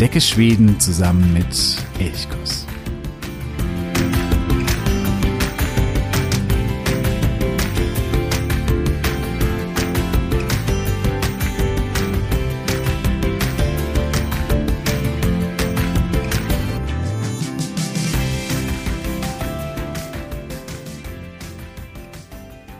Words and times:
Entdecke 0.00 0.20
Schweden 0.20 0.78
zusammen 0.78 1.32
mit 1.32 1.76
Elchkuss. 1.98 2.57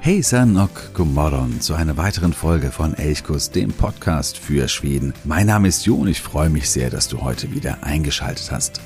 Hey 0.09 0.23
Sanok 0.23 0.95
Gomorron 0.95 1.61
zu 1.61 1.75
einer 1.75 1.98
weiteren 1.98 2.33
Folge 2.33 2.73
von 2.73 2.95
Elchkus, 2.95 3.51
dem 3.51 3.71
Podcast 3.75 4.39
für 4.39 4.66
Schweden. 4.66 5.12
Mein 5.25 5.49
Name 5.49 5.69
ist 5.69 5.85
Jo 5.85 5.97
und 5.97 6.09
ich 6.09 6.23
freue 6.23 6.49
mich 6.49 6.71
sehr, 6.71 6.89
dass 6.89 7.09
du 7.09 7.21
heute 7.21 7.53
wieder 7.53 7.85
eingeschaltet 7.85 8.51
hast. 8.51 8.80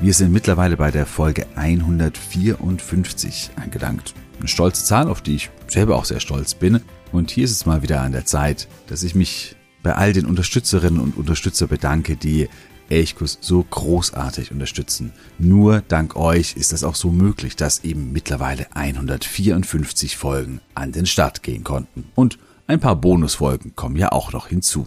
Wir 0.00 0.14
sind 0.14 0.32
mittlerweile 0.32 0.78
bei 0.78 0.90
der 0.90 1.04
Folge 1.04 1.46
154 1.56 3.50
angelangt. 3.56 4.14
Eine 4.38 4.48
stolze 4.48 4.86
Zahl, 4.86 5.10
auf 5.10 5.20
die 5.20 5.34
ich 5.34 5.50
selber 5.66 5.96
auch 5.96 6.06
sehr 6.06 6.20
stolz 6.20 6.54
bin. 6.54 6.80
Und 7.12 7.30
hier 7.30 7.44
ist 7.44 7.50
es 7.50 7.66
mal 7.66 7.82
wieder 7.82 8.00
an 8.00 8.12
der 8.12 8.24
Zeit, 8.24 8.66
dass 8.86 9.02
ich 9.02 9.14
mich 9.14 9.56
bei 9.82 9.94
all 9.94 10.14
den 10.14 10.24
Unterstützerinnen 10.24 11.00
und 11.00 11.18
Unterstützer 11.18 11.66
bedanke, 11.66 12.16
die 12.16 12.48
Elchkus 12.92 13.38
so 13.40 13.64
großartig 13.68 14.52
unterstützen. 14.52 15.12
Nur 15.38 15.82
dank 15.88 16.14
euch 16.14 16.56
ist 16.56 16.72
das 16.72 16.84
auch 16.84 16.94
so 16.94 17.10
möglich, 17.10 17.56
dass 17.56 17.82
eben 17.84 18.12
mittlerweile 18.12 18.66
154 18.76 20.16
Folgen 20.16 20.60
an 20.74 20.92
den 20.92 21.06
Start 21.06 21.42
gehen 21.42 21.64
konnten. 21.64 22.04
Und 22.14 22.38
ein 22.66 22.80
paar 22.80 22.96
Bonusfolgen 22.96 23.74
kommen 23.74 23.96
ja 23.96 24.12
auch 24.12 24.32
noch 24.32 24.46
hinzu. 24.46 24.86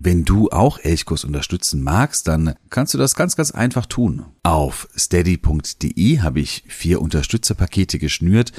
Wenn 0.00 0.24
du 0.24 0.48
auch 0.50 0.78
Elchkurs 0.78 1.24
unterstützen 1.24 1.82
magst, 1.82 2.28
dann 2.28 2.54
kannst 2.70 2.94
du 2.94 2.98
das 2.98 3.16
ganz, 3.16 3.34
ganz 3.34 3.50
einfach 3.50 3.84
tun. 3.84 4.26
Auf 4.44 4.88
steady.de 4.96 6.20
habe 6.20 6.38
ich 6.38 6.62
vier 6.68 7.02
Unterstützerpakete 7.02 7.98
geschnürt. 7.98 8.52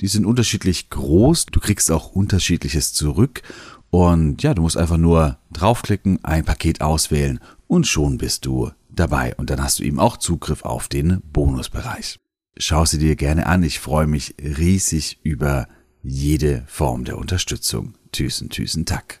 Die 0.00 0.08
sind 0.08 0.24
unterschiedlich 0.24 0.88
groß. 0.88 1.46
Du 1.52 1.60
kriegst 1.60 1.90
auch 1.90 2.12
unterschiedliches 2.12 2.94
zurück. 2.94 3.42
Und 3.90 4.42
ja, 4.42 4.54
du 4.54 4.62
musst 4.62 4.78
einfach 4.78 4.96
nur 4.96 5.38
draufklicken, 5.52 6.24
ein 6.24 6.44
Paket 6.46 6.80
auswählen 6.80 7.40
und 7.66 7.86
schon 7.86 8.18
bist 8.18 8.46
du 8.46 8.70
dabei 8.88 9.34
und 9.36 9.50
dann 9.50 9.62
hast 9.62 9.78
du 9.78 9.84
eben 9.84 9.98
auch 9.98 10.16
Zugriff 10.16 10.64
auf 10.64 10.88
den 10.88 11.20
Bonusbereich. 11.32 12.18
Schau 12.58 12.84
sie 12.84 12.98
dir 12.98 13.16
gerne 13.16 13.46
an, 13.46 13.62
ich 13.62 13.80
freue 13.80 14.06
mich 14.06 14.34
riesig 14.38 15.20
über 15.22 15.68
jede 16.02 16.64
Form 16.66 17.04
der 17.04 17.18
Unterstützung. 17.18 17.94
Tüßen, 18.12 18.48
tüßen, 18.48 18.86
tack. 18.86 19.20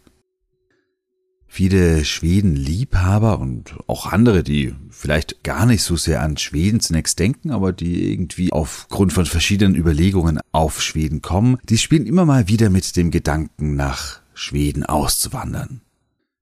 Viele 1.46 2.04
Schweden-Liebhaber 2.04 3.38
und 3.38 3.76
auch 3.86 4.06
andere, 4.12 4.42
die 4.42 4.74
vielleicht 4.90 5.42
gar 5.42 5.64
nicht 5.64 5.82
so 5.82 5.96
sehr 5.96 6.22
an 6.22 6.36
Schweden 6.36 6.80
zunächst 6.80 7.18
denken, 7.18 7.50
aber 7.50 7.72
die 7.72 8.12
irgendwie 8.12 8.52
aufgrund 8.52 9.12
von 9.12 9.26
verschiedenen 9.26 9.74
Überlegungen 9.74 10.38
auf 10.52 10.82
Schweden 10.82 11.22
kommen, 11.22 11.56
die 11.68 11.78
spielen 11.78 12.06
immer 12.06 12.26
mal 12.26 12.48
wieder 12.48 12.68
mit 12.68 12.96
dem 12.96 13.10
Gedanken 13.10 13.74
nach 13.74 14.20
Schweden 14.34 14.84
auszuwandern. 14.84 15.80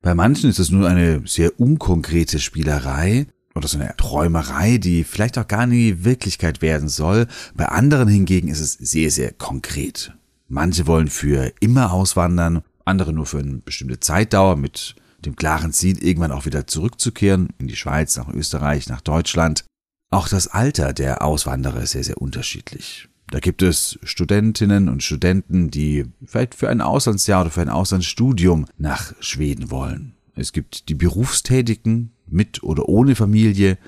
Bei 0.04 0.14
manchen 0.14 0.50
ist 0.50 0.58
es 0.58 0.70
nur 0.70 0.86
eine 0.86 1.22
sehr 1.26 1.58
unkonkrete 1.58 2.38
Spielerei 2.38 3.26
oder 3.54 3.68
so 3.68 3.78
eine 3.78 3.96
Träumerei, 3.96 4.76
die 4.76 5.02
vielleicht 5.02 5.38
auch 5.38 5.48
gar 5.48 5.66
nie 5.66 6.04
Wirklichkeit 6.04 6.60
werden 6.60 6.90
soll. 6.90 7.26
Bei 7.54 7.68
anderen 7.70 8.08
hingegen 8.08 8.48
ist 8.48 8.60
es 8.60 8.74
sehr, 8.74 9.10
sehr 9.10 9.32
konkret. 9.32 10.12
Manche 10.46 10.86
wollen 10.86 11.08
für 11.08 11.54
immer 11.58 11.90
auswandern, 11.90 12.60
andere 12.84 13.14
nur 13.14 13.24
für 13.24 13.38
eine 13.38 13.62
bestimmte 13.64 13.98
Zeitdauer 13.98 14.56
mit 14.56 14.94
dem 15.24 15.36
klaren 15.36 15.72
Ziel, 15.72 15.96
irgendwann 16.04 16.32
auch 16.32 16.44
wieder 16.44 16.66
zurückzukehren 16.66 17.48
in 17.56 17.66
die 17.66 17.76
Schweiz, 17.76 18.14
nach 18.18 18.28
Österreich, 18.28 18.90
nach 18.90 19.00
Deutschland. 19.00 19.64
Auch 20.10 20.28
das 20.28 20.48
Alter 20.48 20.92
der 20.92 21.22
Auswanderer 21.22 21.80
ist 21.80 21.92
sehr, 21.92 22.04
sehr 22.04 22.20
unterschiedlich. 22.20 23.08
Da 23.30 23.40
gibt 23.40 23.62
es 23.62 23.98
Studentinnen 24.02 24.88
und 24.88 25.02
Studenten, 25.02 25.70
die 25.70 26.04
vielleicht 26.24 26.54
für 26.54 26.68
ein 26.68 26.80
Auslandsjahr 26.80 27.42
oder 27.42 27.50
für 27.50 27.62
ein 27.62 27.68
Auslandsstudium 27.68 28.66
nach 28.76 29.14
Schweden 29.20 29.70
wollen. 29.70 30.14
Es 30.36 30.52
gibt 30.52 30.88
die 30.88 30.94
Berufstätigen 30.94 32.12
mit 32.26 32.62
oder 32.62 32.88
ohne 32.88 33.14
Familie. 33.14 33.78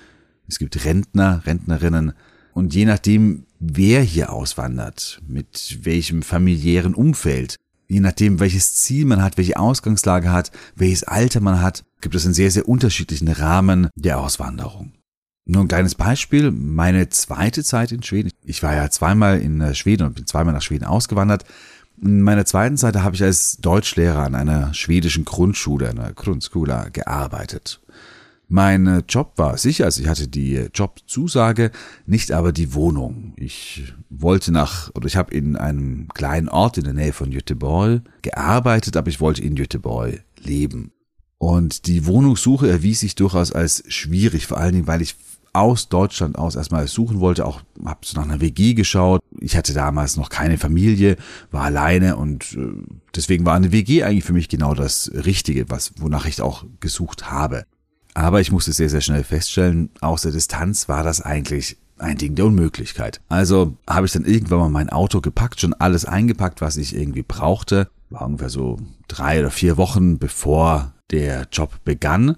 Es 0.48 0.58
gibt 0.58 0.84
Rentner, 0.84 1.42
Rentnerinnen. 1.44 2.12
Und 2.52 2.74
je 2.74 2.86
nachdem, 2.86 3.46
wer 3.58 4.00
hier 4.02 4.32
auswandert, 4.32 5.20
mit 5.26 5.80
welchem 5.82 6.22
familiären 6.22 6.94
Umfeld, 6.94 7.56
je 7.88 8.00
nachdem, 8.00 8.40
welches 8.40 8.74
Ziel 8.76 9.04
man 9.04 9.22
hat, 9.22 9.36
welche 9.36 9.58
Ausgangslage 9.58 10.30
hat, 10.30 10.50
welches 10.74 11.04
Alter 11.04 11.40
man 11.40 11.60
hat, 11.60 11.84
gibt 12.00 12.14
es 12.14 12.24
einen 12.24 12.34
sehr, 12.34 12.50
sehr 12.50 12.68
unterschiedlichen 12.68 13.28
Rahmen 13.28 13.88
der 13.94 14.20
Auswanderung. 14.20 14.92
Nur 15.48 15.62
ein 15.62 15.68
kleines 15.68 15.94
Beispiel, 15.94 16.50
meine 16.50 17.08
zweite 17.08 17.62
Zeit 17.62 17.92
in 17.92 18.02
Schweden. 18.02 18.32
Ich 18.44 18.64
war 18.64 18.74
ja 18.74 18.90
zweimal 18.90 19.40
in 19.40 19.60
äh, 19.60 19.76
Schweden 19.76 20.04
und 20.04 20.16
bin 20.16 20.26
zweimal 20.26 20.52
nach 20.52 20.62
Schweden 20.62 20.84
ausgewandert. 20.84 21.44
In 22.02 22.20
meiner 22.22 22.44
zweiten 22.44 22.76
Zeit 22.76 22.96
habe 22.96 23.14
ich 23.14 23.22
als 23.22 23.58
Deutschlehrer 23.58 24.24
an 24.24 24.34
einer 24.34 24.74
schwedischen 24.74 25.24
Grundschule, 25.24 25.88
einer 25.88 26.12
Grundschule, 26.12 26.88
gearbeitet. 26.92 27.80
Mein 28.48 28.88
äh, 28.88 29.02
Job 29.08 29.34
war 29.36 29.56
sicher, 29.56 29.84
also 29.84 30.02
ich 30.02 30.08
hatte 30.08 30.26
die 30.26 30.66
Jobzusage, 30.74 31.70
nicht 32.06 32.32
aber 32.32 32.50
die 32.50 32.74
Wohnung. 32.74 33.32
Ich 33.36 33.94
wollte 34.10 34.50
nach, 34.50 34.92
oder 34.94 35.06
ich 35.06 35.16
habe 35.16 35.32
in 35.32 35.56
einem 35.56 36.08
kleinen 36.08 36.48
Ort 36.48 36.76
in 36.76 36.84
der 36.84 36.92
Nähe 36.92 37.12
von 37.12 37.30
Göteborg 37.30 38.02
gearbeitet, 38.22 38.96
aber 38.96 39.10
ich 39.10 39.20
wollte 39.20 39.42
in 39.42 39.54
Göteborg 39.54 40.24
leben. 40.40 40.90
Und 41.38 41.86
die 41.86 42.06
Wohnungssuche 42.06 42.68
erwies 42.68 43.00
sich 43.00 43.14
durchaus 43.14 43.52
als 43.52 43.84
schwierig, 43.88 44.46
vor 44.46 44.58
allen 44.58 44.72
Dingen, 44.74 44.86
weil 44.86 45.02
ich 45.02 45.16
aus 45.56 45.88
Deutschland 45.88 46.38
aus 46.38 46.56
erstmal 46.56 46.86
suchen 46.86 47.20
wollte, 47.20 47.46
auch 47.46 47.60
habe 47.84 48.00
so 48.04 48.18
nach 48.18 48.28
einer 48.28 48.40
WG 48.40 48.74
geschaut. 48.74 49.20
Ich 49.40 49.56
hatte 49.56 49.74
damals 49.74 50.16
noch 50.16 50.28
keine 50.28 50.58
Familie, 50.58 51.16
war 51.50 51.62
alleine 51.62 52.16
und 52.16 52.54
äh, 52.54 52.72
deswegen 53.14 53.44
war 53.44 53.54
eine 53.54 53.72
WG 53.72 54.02
eigentlich 54.02 54.24
für 54.24 54.32
mich 54.32 54.48
genau 54.48 54.74
das 54.74 55.10
Richtige, 55.14 55.68
was 55.68 55.92
wonach 55.98 56.26
ich 56.26 56.40
auch 56.40 56.64
gesucht 56.80 57.30
habe. 57.30 57.64
Aber 58.14 58.40
ich 58.40 58.52
musste 58.52 58.72
sehr 58.72 58.88
sehr 58.88 59.00
schnell 59.00 59.24
feststellen, 59.24 59.90
aus 60.00 60.22
der 60.22 60.32
Distanz 60.32 60.88
war 60.88 61.02
das 61.02 61.20
eigentlich 61.20 61.76
ein 61.98 62.18
Ding 62.18 62.34
der 62.34 62.46
Unmöglichkeit. 62.46 63.20
Also 63.28 63.76
habe 63.88 64.06
ich 64.06 64.12
dann 64.12 64.24
irgendwann 64.24 64.58
mal 64.58 64.68
mein 64.68 64.90
Auto 64.90 65.20
gepackt, 65.20 65.60
schon 65.60 65.74
alles 65.74 66.04
eingepackt, 66.04 66.60
was 66.60 66.76
ich 66.76 66.94
irgendwie 66.94 67.22
brauchte. 67.22 67.88
War 68.10 68.22
ungefähr 68.22 68.50
so 68.50 68.78
drei 69.08 69.40
oder 69.40 69.50
vier 69.50 69.76
Wochen 69.76 70.18
bevor 70.18 70.92
der 71.10 71.48
Job 71.50 71.72
begann. 71.84 72.36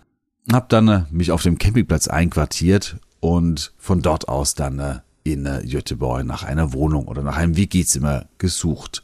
Hab 0.53 0.69
dann 0.69 0.89
äh, 0.89 1.05
mich 1.11 1.31
auf 1.31 1.43
dem 1.43 1.59
Campingplatz 1.59 2.09
einquartiert 2.09 2.97
und 3.21 3.73
von 3.79 4.03
dort 4.03 4.29
aus 4.29 4.55
dann 4.55 4.79
äh, 4.79 4.99
in 5.25 5.47
äh, 5.47 5.63
Göteborg 5.67 6.25
nach 6.25 6.43
einer 6.43 6.73
Wohnung 6.73 7.09
oder 7.09 7.23
nach 7.23 7.37
einem 7.37 7.57
WG-Zimmer 7.57 8.27
gesucht. 8.39 9.03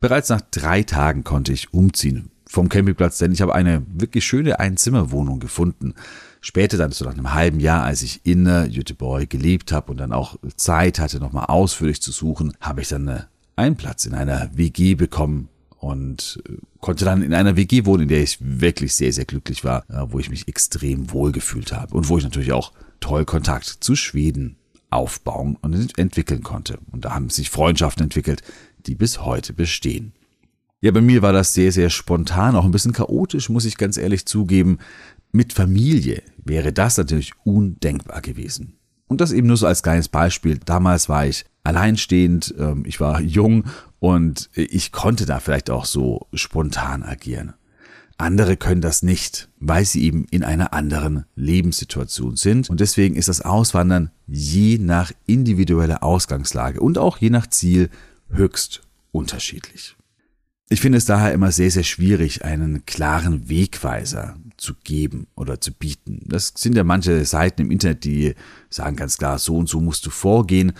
Bereits 0.00 0.28
nach 0.28 0.42
drei 0.50 0.82
Tagen 0.82 1.24
konnte 1.24 1.52
ich 1.52 1.72
umziehen 1.72 2.30
vom 2.46 2.68
Campingplatz, 2.68 3.18
denn 3.18 3.32
ich 3.32 3.42
habe 3.42 3.54
eine 3.54 3.82
wirklich 3.88 4.24
schöne 4.24 4.58
Einzimmerwohnung 4.58 5.40
gefunden. 5.40 5.94
Später 6.40 6.78
dann, 6.78 6.92
so 6.92 7.04
nach 7.04 7.12
einem 7.12 7.34
halben 7.34 7.60
Jahr, 7.60 7.82
als 7.82 8.02
ich 8.02 8.20
in 8.24 8.46
äh, 8.46 8.68
Göteborg 8.72 9.28
gelebt 9.28 9.72
habe 9.72 9.90
und 9.90 9.98
dann 9.98 10.12
auch 10.12 10.36
Zeit 10.56 10.98
hatte, 10.98 11.18
nochmal 11.18 11.46
ausführlich 11.46 12.00
zu 12.00 12.12
suchen, 12.12 12.54
habe 12.60 12.80
ich 12.80 12.88
dann 12.88 13.24
einen 13.56 13.76
Platz 13.76 14.06
in 14.06 14.14
einer 14.14 14.50
WG 14.54 14.94
bekommen 14.94 15.48
und 15.80 16.42
konnte 16.80 17.04
dann 17.04 17.22
in 17.22 17.34
einer 17.34 17.56
WG 17.56 17.84
wohnen, 17.86 18.04
in 18.04 18.08
der 18.08 18.22
ich 18.22 18.38
wirklich 18.40 18.94
sehr, 18.94 19.12
sehr 19.12 19.24
glücklich 19.24 19.64
war, 19.64 19.84
wo 20.10 20.18
ich 20.18 20.30
mich 20.30 20.48
extrem 20.48 21.12
wohl 21.12 21.32
gefühlt 21.32 21.72
habe 21.72 21.94
und 21.94 22.08
wo 22.08 22.18
ich 22.18 22.24
natürlich 22.24 22.52
auch 22.52 22.72
toll 23.00 23.24
Kontakt 23.24 23.66
zu 23.66 23.96
Schweden 23.96 24.56
aufbauen 24.90 25.56
und 25.60 25.98
entwickeln 25.98 26.42
konnte. 26.42 26.78
Und 26.90 27.04
da 27.04 27.14
haben 27.14 27.30
sich 27.30 27.50
Freundschaften 27.50 28.04
entwickelt, 28.04 28.42
die 28.86 28.94
bis 28.94 29.20
heute 29.24 29.52
bestehen. 29.52 30.12
Ja, 30.80 30.92
bei 30.92 31.00
mir 31.00 31.22
war 31.22 31.32
das 31.32 31.54
sehr, 31.54 31.72
sehr 31.72 31.90
spontan, 31.90 32.54
auch 32.54 32.64
ein 32.64 32.70
bisschen 32.70 32.92
chaotisch, 32.92 33.48
muss 33.48 33.64
ich 33.64 33.76
ganz 33.76 33.96
ehrlich 33.96 34.26
zugeben. 34.26 34.78
Mit 35.32 35.52
Familie 35.52 36.22
wäre 36.44 36.72
das 36.72 36.96
natürlich 36.96 37.32
undenkbar 37.44 38.22
gewesen. 38.22 38.78
Und 39.08 39.20
das 39.20 39.32
eben 39.32 39.48
nur 39.48 39.56
so 39.56 39.66
als 39.66 39.82
kleines 39.82 40.08
Beispiel. 40.08 40.58
Damals 40.58 41.08
war 41.08 41.26
ich 41.26 41.44
alleinstehend, 41.64 42.54
ähm, 42.58 42.84
ich 42.86 43.00
war 43.00 43.20
jung 43.20 43.64
und 43.98 44.50
ich 44.54 44.92
konnte 44.92 45.26
da 45.26 45.40
vielleicht 45.40 45.70
auch 45.70 45.84
so 45.84 46.28
spontan 46.32 47.02
agieren. 47.02 47.54
Andere 48.18 48.56
können 48.56 48.80
das 48.80 49.04
nicht, 49.04 49.48
weil 49.60 49.84
sie 49.84 50.02
eben 50.02 50.26
in 50.30 50.42
einer 50.42 50.72
anderen 50.72 51.24
Lebenssituation 51.36 52.34
sind. 52.34 52.68
Und 52.68 52.80
deswegen 52.80 53.14
ist 53.14 53.28
das 53.28 53.40
Auswandern 53.40 54.10
je 54.26 54.78
nach 54.78 55.12
individueller 55.26 56.02
Ausgangslage 56.02 56.80
und 56.80 56.98
auch 56.98 57.18
je 57.18 57.30
nach 57.30 57.46
Ziel 57.46 57.90
höchst 58.28 58.82
unterschiedlich. 59.12 59.96
Ich 60.68 60.80
finde 60.80 60.98
es 60.98 61.06
daher 61.06 61.32
immer 61.32 61.52
sehr, 61.52 61.70
sehr 61.70 61.84
schwierig, 61.84 62.44
einen 62.44 62.84
klaren 62.84 63.48
Wegweiser 63.48 64.36
zu 64.56 64.74
geben 64.84 65.28
oder 65.36 65.60
zu 65.60 65.72
bieten. 65.72 66.22
Das 66.26 66.52
sind 66.56 66.76
ja 66.76 66.84
manche 66.84 67.24
Seiten 67.24 67.62
im 67.62 67.70
Internet, 67.70 68.04
die 68.04 68.34
sagen 68.68 68.96
ganz 68.96 69.16
klar, 69.16 69.38
so 69.38 69.56
und 69.56 69.68
so 69.68 69.80
musst 69.80 70.04
du 70.04 70.10
vorgehen. 70.10 70.72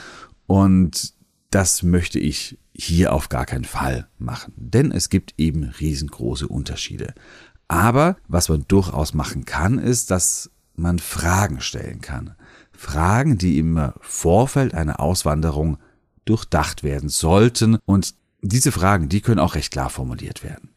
Und 0.46 1.14
das 1.50 1.85
möchte 1.85 2.19
ich 2.19 2.58
hier 2.78 3.12
auf 3.12 3.28
gar 3.28 3.44
keinen 3.44 3.64
Fall 3.64 4.08
machen, 4.19 4.52
denn 4.56 4.92
es 4.92 5.08
gibt 5.08 5.34
eben 5.36 5.64
riesengroße 5.64 6.46
Unterschiede. 6.46 7.12
Aber 7.66 8.16
was 8.28 8.48
man 8.48 8.64
durchaus 8.69 9.14
machen 9.14 9.44
kann, 9.44 9.78
ist, 9.78 10.10
dass 10.10 10.50
man 10.76 11.00
Fragen 11.00 11.60
stellen 11.60 12.00
kann. 12.00 12.34
Fragen, 12.72 13.36
die 13.36 13.58
im 13.58 13.92
Vorfeld 14.00 14.75
einer 14.75 15.00
Auswanderung 15.00 15.78
durchdacht 16.25 16.84
werden 16.84 17.08
sollten 17.08 17.78
und 17.84 18.14
diese 18.40 18.70
Fragen, 18.70 19.08
die 19.08 19.20
können 19.20 19.40
auch 19.40 19.56
recht 19.56 19.72
klar 19.72 19.90
formuliert 19.90 20.44
werden. 20.44 20.70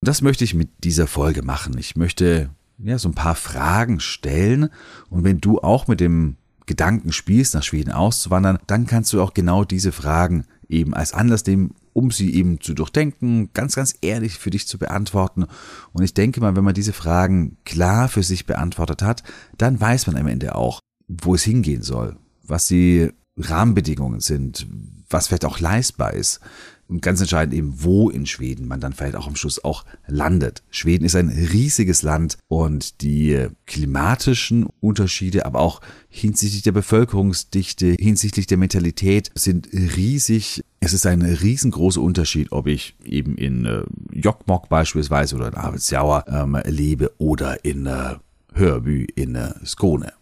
Das 0.00 0.22
möchte 0.22 0.44
ich 0.44 0.54
mit 0.54 0.84
dieser 0.84 1.08
Folge 1.08 1.42
machen. 1.42 1.76
Ich 1.78 1.96
möchte 1.96 2.50
ja 2.78 2.98
so 2.98 3.08
ein 3.08 3.14
paar 3.14 3.34
Fragen 3.34 3.98
stellen 3.98 4.70
und 5.10 5.24
wenn 5.24 5.40
du 5.40 5.58
auch 5.58 5.88
mit 5.88 5.98
dem 5.98 6.36
Gedanken 6.66 7.12
spielst, 7.12 7.54
nach 7.54 7.62
Schweden 7.62 7.92
auszuwandern, 7.92 8.58
dann 8.66 8.86
kannst 8.86 9.12
du 9.12 9.22
auch 9.22 9.34
genau 9.34 9.64
diese 9.64 9.92
Fragen 9.92 10.44
eben 10.68 10.94
als 10.94 11.12
Anlass 11.12 11.46
nehmen, 11.46 11.74
um 11.92 12.10
sie 12.10 12.34
eben 12.34 12.60
zu 12.60 12.74
durchdenken, 12.74 13.50
ganz, 13.54 13.74
ganz 13.74 13.94
ehrlich 14.02 14.38
für 14.38 14.50
dich 14.50 14.66
zu 14.66 14.78
beantworten. 14.78 15.46
Und 15.92 16.02
ich 16.02 16.14
denke 16.14 16.40
mal, 16.40 16.56
wenn 16.56 16.64
man 16.64 16.74
diese 16.74 16.92
Fragen 16.92 17.56
klar 17.64 18.08
für 18.08 18.22
sich 18.22 18.46
beantwortet 18.46 19.02
hat, 19.02 19.22
dann 19.56 19.80
weiß 19.80 20.06
man 20.06 20.16
am 20.16 20.26
Ende 20.26 20.54
auch, 20.54 20.80
wo 21.08 21.34
es 21.34 21.42
hingehen 21.42 21.82
soll, 21.82 22.16
was 22.42 22.66
die 22.66 23.10
Rahmenbedingungen 23.38 24.20
sind, 24.20 24.66
was 25.08 25.28
vielleicht 25.28 25.44
auch 25.44 25.60
leistbar 25.60 26.14
ist. 26.14 26.40
Und 26.88 27.02
ganz 27.02 27.20
entscheidend 27.20 27.54
eben, 27.54 27.82
wo 27.82 28.10
in 28.10 28.26
Schweden 28.26 28.68
man 28.68 28.80
dann 28.80 28.92
vielleicht 28.92 29.16
auch 29.16 29.26
am 29.26 29.34
Schluss 29.34 29.64
auch 29.64 29.84
landet. 30.06 30.62
Schweden 30.70 31.04
ist 31.04 31.16
ein 31.16 31.28
riesiges 31.28 32.02
Land 32.02 32.38
und 32.46 33.02
die 33.02 33.48
klimatischen 33.66 34.66
Unterschiede, 34.80 35.46
aber 35.46 35.60
auch 35.60 35.80
hinsichtlich 36.08 36.62
der 36.62 36.72
Bevölkerungsdichte, 36.72 37.96
hinsichtlich 37.98 38.46
der 38.46 38.58
Mentalität 38.58 39.30
sind 39.34 39.68
riesig. 39.72 40.62
Es 40.78 40.92
ist 40.92 41.06
ein 41.06 41.22
riesengroßer 41.22 42.00
Unterschied, 42.00 42.52
ob 42.52 42.68
ich 42.68 42.94
eben 43.04 43.36
in 43.36 43.64
äh, 43.64 43.82
Jokkmokk 44.12 44.68
beispielsweise 44.68 45.34
oder 45.34 45.48
in 45.48 45.54
Arvidsjaur 45.54 46.24
ähm, 46.28 46.56
lebe 46.66 47.12
oder 47.18 47.64
in 47.64 47.86
äh, 47.86 48.14
Hörby 48.54 49.06
in 49.16 49.34
äh, 49.34 49.54
Skåne 49.64 50.12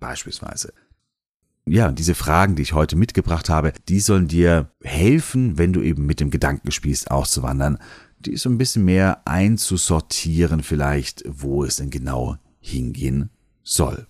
beispielsweise 0.00 0.72
ja, 1.66 1.92
diese 1.92 2.14
Fragen, 2.14 2.56
die 2.56 2.62
ich 2.62 2.74
heute 2.74 2.96
mitgebracht 2.96 3.48
habe, 3.48 3.72
die 3.88 4.00
sollen 4.00 4.28
dir 4.28 4.70
helfen, 4.82 5.56
wenn 5.56 5.72
du 5.72 5.80
eben 5.80 6.04
mit 6.04 6.20
dem 6.20 6.30
Gedanken 6.30 6.70
spielst, 6.70 7.10
auszuwandern, 7.10 7.78
die 8.20 8.36
so 8.36 8.50
ein 8.50 8.58
bisschen 8.58 8.84
mehr 8.84 9.26
einzusortieren 9.26 10.62
vielleicht, 10.62 11.24
wo 11.26 11.64
es 11.64 11.76
denn 11.76 11.90
genau 11.90 12.36
hingehen 12.60 13.30
soll. 13.62 14.06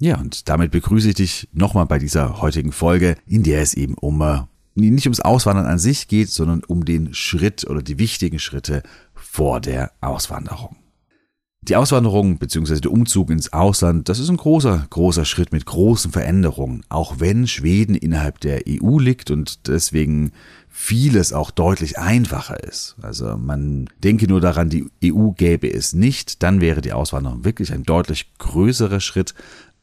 Ja, 0.00 0.18
und 0.18 0.48
damit 0.48 0.70
begrüße 0.70 1.08
ich 1.08 1.14
dich 1.14 1.48
nochmal 1.52 1.86
bei 1.86 1.98
dieser 1.98 2.40
heutigen 2.40 2.72
Folge, 2.72 3.16
in 3.26 3.42
der 3.42 3.62
es 3.62 3.74
eben 3.74 3.94
um 3.94 4.20
äh, 4.20 4.42
nicht 4.74 5.06
ums 5.06 5.20
Auswandern 5.20 5.66
an 5.66 5.78
sich 5.78 6.08
geht, 6.08 6.28
sondern 6.28 6.62
um 6.62 6.84
den 6.84 7.14
Schritt 7.14 7.66
oder 7.66 7.82
die 7.82 7.98
wichtigen 7.98 8.38
Schritte 8.38 8.82
vor 9.14 9.60
der 9.60 9.92
Auswanderung. 10.00 10.76
Die 11.62 11.76
Auswanderung 11.76 12.38
bzw. 12.38 12.80
der 12.80 12.92
Umzug 12.92 13.30
ins 13.30 13.52
Ausland, 13.52 14.08
das 14.08 14.18
ist 14.20 14.30
ein 14.30 14.36
großer, 14.36 14.86
großer 14.88 15.24
Schritt 15.24 15.52
mit 15.52 15.66
großen 15.66 16.12
Veränderungen, 16.12 16.82
auch 16.88 17.16
wenn 17.18 17.46
Schweden 17.46 17.94
innerhalb 17.94 18.40
der 18.40 18.62
EU 18.66 18.98
liegt 18.98 19.30
und 19.30 19.66
deswegen 19.68 20.32
vieles 20.68 21.32
auch 21.32 21.50
deutlich 21.50 21.98
einfacher 21.98 22.62
ist. 22.62 22.96
Also 23.02 23.36
man 23.36 23.90
denke 24.02 24.28
nur 24.28 24.40
daran, 24.40 24.70
die 24.70 24.86
EU 25.04 25.30
gäbe 25.32 25.70
es 25.70 25.92
nicht, 25.92 26.42
dann 26.42 26.60
wäre 26.60 26.80
die 26.80 26.92
Auswanderung 26.92 27.44
wirklich 27.44 27.72
ein 27.72 27.82
deutlich 27.82 28.32
größerer 28.38 29.00
Schritt, 29.00 29.34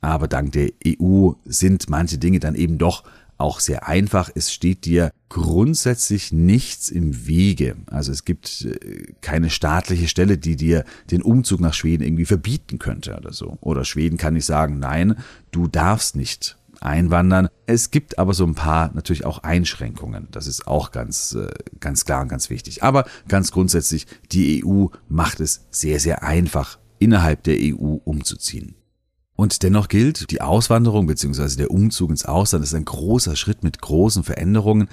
aber 0.02 0.28
dank 0.28 0.54
der 0.54 0.72
EU 0.88 1.32
sind 1.46 1.90
manche 1.90 2.18
Dinge 2.18 2.40
dann 2.40 2.56
eben 2.56 2.78
doch 2.78 3.04
auch 3.38 3.60
sehr 3.60 3.88
einfach. 3.88 4.30
Es 4.34 4.52
steht 4.52 4.86
dir 4.86 5.12
grundsätzlich 5.30 6.32
nichts 6.32 6.90
im 6.90 7.28
Wege. 7.28 7.76
Also 7.88 8.12
es 8.12 8.26
gibt 8.26 8.62
äh, 8.66 9.14
keine 9.22 9.50
staatliche 9.50 10.08
Stelle, 10.08 10.38
die 10.38 10.56
dir 10.56 10.86
den 11.12 11.22
Umzug 11.22 11.60
nach 11.60 11.74
Schweden 11.74 12.04
irgendwie 12.04 12.26
verbieten 12.26 12.80
könnte 12.80 13.16
oder 13.18 13.34
so. 13.34 13.58
Oder 13.62 13.86
Schweden 13.86 14.18
kann 14.18 14.34
nicht 14.34 14.46
sagen, 14.46 14.80
nein, 14.80 15.16
du 15.52 15.68
darfst 15.68 16.16
nicht 16.16 16.58
einwandern. 16.82 17.50
Es 17.66 17.92
gibt 17.92 18.20
aber 18.20 18.34
so 18.34 18.46
ein 18.46 18.56
paar 18.56 18.92
natürlich 18.94 19.26
auch 19.26 19.40
Einschränkungen. 19.40 20.28
Das 20.32 20.48
ist 20.48 20.68
auch 20.68 20.92
ganz, 20.92 21.34
äh, 21.34 21.50
ganz 21.80 22.06
klar 22.06 22.22
und 22.22 22.30
ganz 22.30 22.50
wichtig. 22.50 22.84
Aber 22.84 23.06
ganz 23.28 23.52
grundsätzlich, 23.52 24.08
die 24.32 24.64
EU 24.64 24.88
macht 25.10 25.40
es 25.40 25.66
sehr, 25.72 26.00
sehr 26.00 26.24
einfach, 26.24 26.80
innerhalb 27.00 27.44
der 27.44 27.58
EU 27.60 27.98
umzuziehen. 28.04 28.76
Und 29.36 29.64
dennoch 29.64 29.90
gilt, 29.90 30.32
die 30.32 30.42
Auswanderung 30.42 31.08
bzw. 31.08 31.58
der 31.58 31.72
Umzug 31.72 32.10
ins 32.10 32.26
Ausland 32.26 32.64
ist 32.64 32.74
ein 32.74 32.86
großer 32.86 33.36
Schritt 33.36 33.64
mit 33.64 33.82
großen 33.82 34.24
Veränderungen, 34.24 34.88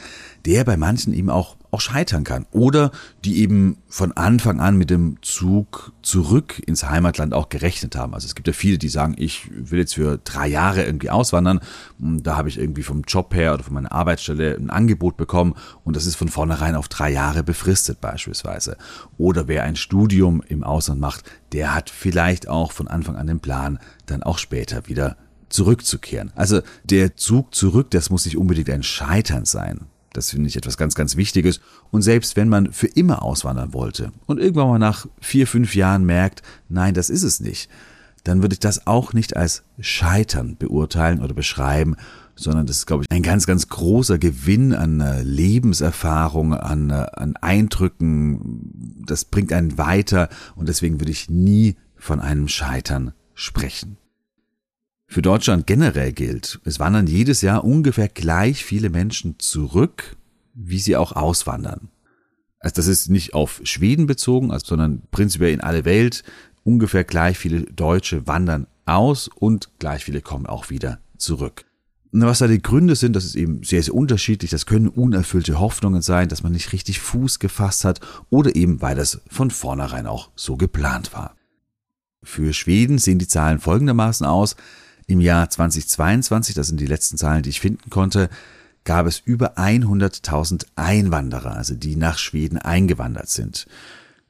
der 0.45 0.65
bei 0.65 0.77
manchen 0.77 1.15
eben 1.15 1.31
auch, 1.31 1.57
auch 1.73 1.81
scheitern 1.81 2.23
kann. 2.23 2.47
Oder 2.53 2.93
die 3.25 3.41
eben 3.41 3.79
von 3.89 4.13
Anfang 4.13 4.61
an 4.61 4.77
mit 4.77 4.91
dem 4.91 5.17
Zug 5.23 5.93
zurück 6.03 6.63
ins 6.67 6.89
Heimatland 6.89 7.33
auch 7.33 7.49
gerechnet 7.49 7.97
haben. 7.97 8.13
Also 8.13 8.27
es 8.27 8.35
gibt 8.35 8.47
ja 8.47 8.53
viele, 8.53 8.77
die 8.77 8.91
sagen, 8.91 9.15
ich 9.17 9.51
will 9.51 9.81
jetzt 9.81 9.95
für 9.95 10.19
drei 10.19 10.49
Jahre 10.49 10.85
irgendwie 10.85 11.09
auswandern. 11.09 11.61
Da 11.99 12.37
habe 12.37 12.51
ich 12.51 12.59
irgendwie 12.59 12.83
vom 12.83 13.03
Job 13.03 13.35
her 13.35 13.55
oder 13.55 13.65
von 13.65 13.73
meiner 13.73 13.91
Arbeitsstelle 13.91 14.55
ein 14.55 14.69
Angebot 14.69 15.17
bekommen 15.17 15.55
und 15.83 15.97
das 15.97 16.05
ist 16.05 16.17
von 16.17 16.29
vornherein 16.29 16.77
auf 16.77 16.89
drei 16.89 17.11
Jahre 17.11 17.43
befristet 17.43 18.03
beispielsweise. 18.03 18.77
Oder 19.17 19.49
wer 19.49 19.65
ein 19.65 19.77
Studium 19.77 20.43
im 20.47 20.65
Ausland 20.65 21.01
macht, 21.01 21.25
der 21.53 21.75
hat 21.75 21.89
vielleicht 21.89 22.49
auch 22.49 22.73
von 22.73 22.87
Anfang 22.87 23.17
an 23.17 23.27
den 23.27 23.41
Plan, 23.41 23.79
dann 24.05 24.23
auch 24.23 24.37
später 24.37 24.89
wieder 24.89 25.17
zurückzukehren. 25.49 26.33
Also 26.35 26.61
der 26.85 27.17
Zug 27.17 27.55
zurück, 27.55 27.91
das 27.91 28.11
muss 28.11 28.27
nicht 28.27 28.37
unbedingt 28.37 28.69
ein 28.69 28.83
Scheitern 28.83 29.47
sein. 29.47 29.87
Das 30.13 30.31
finde 30.31 30.49
ich 30.49 30.57
etwas 30.57 30.77
ganz, 30.77 30.95
ganz 30.95 31.17
Wichtiges. 31.17 31.61
Und 31.91 32.03
selbst 32.03 32.37
wenn 32.37 32.49
man 32.49 32.73
für 32.73 32.87
immer 32.87 33.23
auswandern 33.23 33.73
wollte 33.73 34.13
und 34.27 34.39
irgendwann 34.39 34.69
mal 34.69 34.79
nach 34.79 35.07
vier, 35.21 35.47
fünf 35.47 35.75
Jahren 35.75 36.05
merkt, 36.05 36.43
nein, 36.69 36.95
das 36.95 37.11
ist 37.11 37.23
es 37.23 37.41
nicht, 37.41 37.71
dann 38.25 38.43
würde 38.43 38.55
ich 38.55 38.61
das 38.61 38.87
auch 38.87 39.13
nicht 39.13 39.37
als 39.37 39.65
Scheitern 39.81 40.57
beurteilen 40.57 41.23
oder 41.23 41.35
beschreiben, 41.35 41.97
sondern 42.35 42.67
das 42.67 42.79
ist, 42.79 42.87
glaube 42.87 43.05
ich, 43.05 43.15
ein 43.15 43.23
ganz, 43.23 43.47
ganz 43.47 43.69
großer 43.69 44.19
Gewinn 44.19 44.75
an 44.75 45.01
äh, 45.01 45.23
Lebenserfahrung, 45.23 46.55
an, 46.55 46.91
äh, 46.91 47.07
an 47.13 47.37
Eindrücken. 47.37 49.03
Das 49.07 49.25
bringt 49.25 49.53
einen 49.53 49.77
weiter 49.77 50.29
und 50.57 50.69
deswegen 50.69 51.01
würde 51.01 51.13
ich 51.13 51.31
nie 51.31 51.77
von 51.97 52.21
einem 52.21 52.49
Scheitern 52.49 53.13
sprechen. 53.35 53.97
Für 55.13 55.21
Deutschland 55.21 55.67
generell 55.67 56.15
gilt, 56.15 56.59
es 56.65 56.81
wandern 56.81 57.07
jedes 57.07 57.43
Jahr 57.43 57.65
ungefähr 57.65 58.09
gleich 58.09 58.65
viele 58.65 58.89
Menschen 58.89 59.39
zurück, 59.39 60.17
wie 60.55 60.79
sie 60.79 60.97
auch 60.97 61.13
auswandern. 61.13 61.91
Also 62.61 62.77
das 62.77 62.87
ist 62.87 63.11
nicht 63.11 63.35
auf 63.35 63.61
Schweden 63.63 64.07
bezogen, 64.07 64.51
also, 64.51 64.69
sondern 64.69 65.03
prinzipiell 65.11 65.53
in 65.53 65.61
alle 65.61 65.85
Welt. 65.85 66.25
Ungefähr 66.65 67.05
gleich 67.05 67.37
viele 67.37 67.65
Deutsche 67.65 68.27
wandern 68.27 68.67
aus 68.87 69.29
und 69.29 69.69
gleich 69.79 70.03
viele 70.03 70.23
kommen 70.23 70.47
auch 70.47 70.71
wieder 70.71 70.99
zurück. 71.19 71.67
Was 72.13 72.39
da 72.39 72.47
die 72.47 72.63
Gründe 72.63 72.97
sind, 72.97 73.15
das 73.15 73.27
ist 73.27 73.35
eben 73.35 73.63
sehr, 73.65 73.83
sehr 73.83 73.95
unterschiedlich. 73.95 74.51
Das 74.51 74.65
können 74.65 74.89
unerfüllte 74.89 75.61
Hoffnungen 75.61 76.01
sein, 76.01 76.31
dass 76.31 76.43
man 76.43 76.53
nicht 76.53 76.73
richtig 76.73 77.01
Fuß 77.01 77.39
gefasst 77.39 77.85
hat 77.85 78.01
oder 78.31 78.57
eben, 78.57 78.81
weil 78.81 78.97
das 78.97 79.21
von 79.29 79.51
vornherein 79.51 80.07
auch 80.07 80.31
so 80.37 80.57
geplant 80.57 81.13
war. 81.13 81.37
Für 82.23 82.55
Schweden 82.55 82.97
sehen 82.97 83.19
die 83.19 83.29
Zahlen 83.29 83.59
folgendermaßen 83.59 84.25
aus. 84.25 84.57
Im 85.07 85.21
Jahr 85.21 85.51
2022, 85.51 86.55
das 86.55 86.69
sind 86.69 86.81
die 86.81 86.87
letzten 86.87 87.17
Zahlen, 87.17 87.43
die 87.43 87.51
ich 87.51 87.61
finden 87.61 87.91
konnte, 87.91 88.29
gab 88.85 89.07
es 89.07 89.23
über 89.25 89.59
100.000 89.59 90.67
Einwanderer, 90.77 91.57
also 91.57 91.75
die 91.75 91.97
nach 91.97 92.19
Schweden 92.19 92.59
eingewandert 92.59 93.29
sind. 93.29 93.67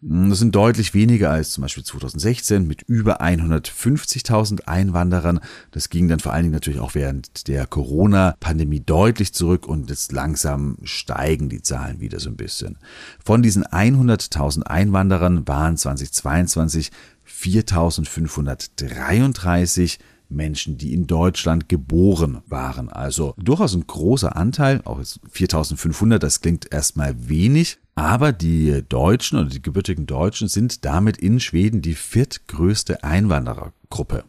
Das 0.04 0.40
sind 0.40 0.56
deutlich 0.56 0.94
weniger 0.94 1.30
als 1.30 1.52
zum 1.52 1.62
Beispiel 1.62 1.84
2016 1.84 2.66
mit 2.66 2.82
über 2.82 3.22
150.000 3.22 4.64
Einwanderern. 4.64 5.38
Das 5.70 5.90
ging 5.90 6.08
dann 6.08 6.18
vor 6.18 6.32
allen 6.32 6.42
Dingen 6.42 6.54
natürlich 6.54 6.80
auch 6.80 6.96
während 6.96 7.46
der 7.46 7.68
Corona-Pandemie 7.68 8.80
deutlich 8.80 9.32
zurück 9.32 9.68
und 9.68 9.90
jetzt 9.90 10.10
langsam 10.10 10.78
steigen 10.82 11.48
die 11.48 11.62
Zahlen 11.62 12.00
wieder 12.00 12.18
so 12.18 12.30
ein 12.30 12.36
bisschen. 12.36 12.78
Von 13.24 13.42
diesen 13.42 13.64
100.000 13.64 14.64
Einwanderern 14.64 15.46
waren 15.46 15.76
2022 15.76 16.90
4.533 17.24 19.98
Menschen, 20.34 20.78
die 20.78 20.92
in 20.92 21.06
Deutschland 21.06 21.68
geboren 21.68 22.42
waren. 22.46 22.88
Also 22.88 23.34
durchaus 23.38 23.74
ein 23.74 23.86
großer 23.86 24.36
Anteil, 24.36 24.80
auch 24.84 24.98
jetzt 24.98 25.20
4500, 25.30 26.22
das 26.22 26.40
klingt 26.40 26.72
erstmal 26.72 27.28
wenig, 27.28 27.78
aber 27.94 28.32
die 28.32 28.82
Deutschen 28.88 29.38
oder 29.38 29.48
die 29.48 29.62
gebürtigen 29.62 30.06
Deutschen 30.06 30.48
sind 30.48 30.84
damit 30.84 31.18
in 31.18 31.40
Schweden 31.40 31.82
die 31.82 31.94
viertgrößte 31.94 33.04
Einwanderergruppe. 33.04 34.24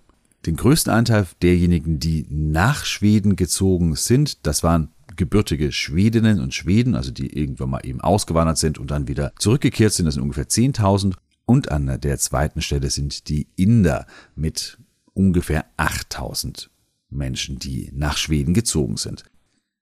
Den 0.46 0.58
größten 0.58 0.92
Anteil 0.92 1.26
derjenigen, 1.42 2.00
die 2.00 2.26
nach 2.30 2.84
Schweden 2.84 3.38
gezogen 3.38 3.96
sind, 3.96 4.46
das 4.46 4.64
waren 4.64 4.90
gebürtige 5.16 5.72
Schwedinnen 5.72 6.40
und 6.40 6.54
Schweden, 6.54 6.96
also 6.96 7.12
die 7.12 7.38
irgendwann 7.38 7.70
mal 7.70 7.86
eben 7.86 8.02
ausgewandert 8.02 8.58
sind 8.58 8.78
und 8.78 8.92
dann 8.92 9.08
wieder 9.08 9.32
zurückgekehrt 9.38 9.94
sind, 9.94 10.06
das 10.06 10.16
sind 10.16 10.24
ungefähr 10.24 10.48
10.000. 10.48 11.14
Und 11.46 11.72
an 11.72 12.00
der 12.02 12.18
zweiten 12.20 12.62
Stelle 12.62 12.90
sind 12.90 13.28
die 13.28 13.48
Inder 13.56 14.06
mit 14.36 14.78
ungefähr 15.14 15.66
8000 15.78 16.70
Menschen, 17.10 17.60
die 17.60 17.90
nach 17.94 18.18
Schweden 18.18 18.54
gezogen 18.54 18.98
sind. 18.98 19.24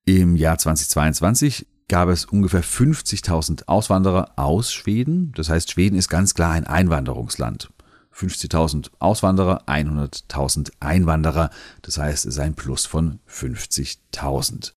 Im 0.06 0.36
Jahr 0.36 0.58
2022 0.58 1.68
gab 1.88 2.10
es 2.10 2.26
ungefähr 2.26 2.64
50.000 2.64 3.68
Auswanderer 3.68 4.32
aus 4.38 4.74
Schweden. 4.74 5.32
Das 5.36 5.50
heißt, 5.50 5.72
Schweden 5.72 5.98
ist 5.98 6.10
ganz 6.10 6.34
klar 6.34 6.52
ein 6.52 6.66
Einwanderungsland. 6.66 7.70
50.000 8.16 8.92
Auswanderer, 9.00 9.68
100.000 9.68 10.72
Einwanderer. 10.80 11.50
Das 11.82 11.98
heißt, 11.98 12.26
es 12.26 12.36
ist 12.36 12.40
ein 12.40 12.56
Plus 12.56 12.86
von 12.86 13.20
50.000. 13.30 14.74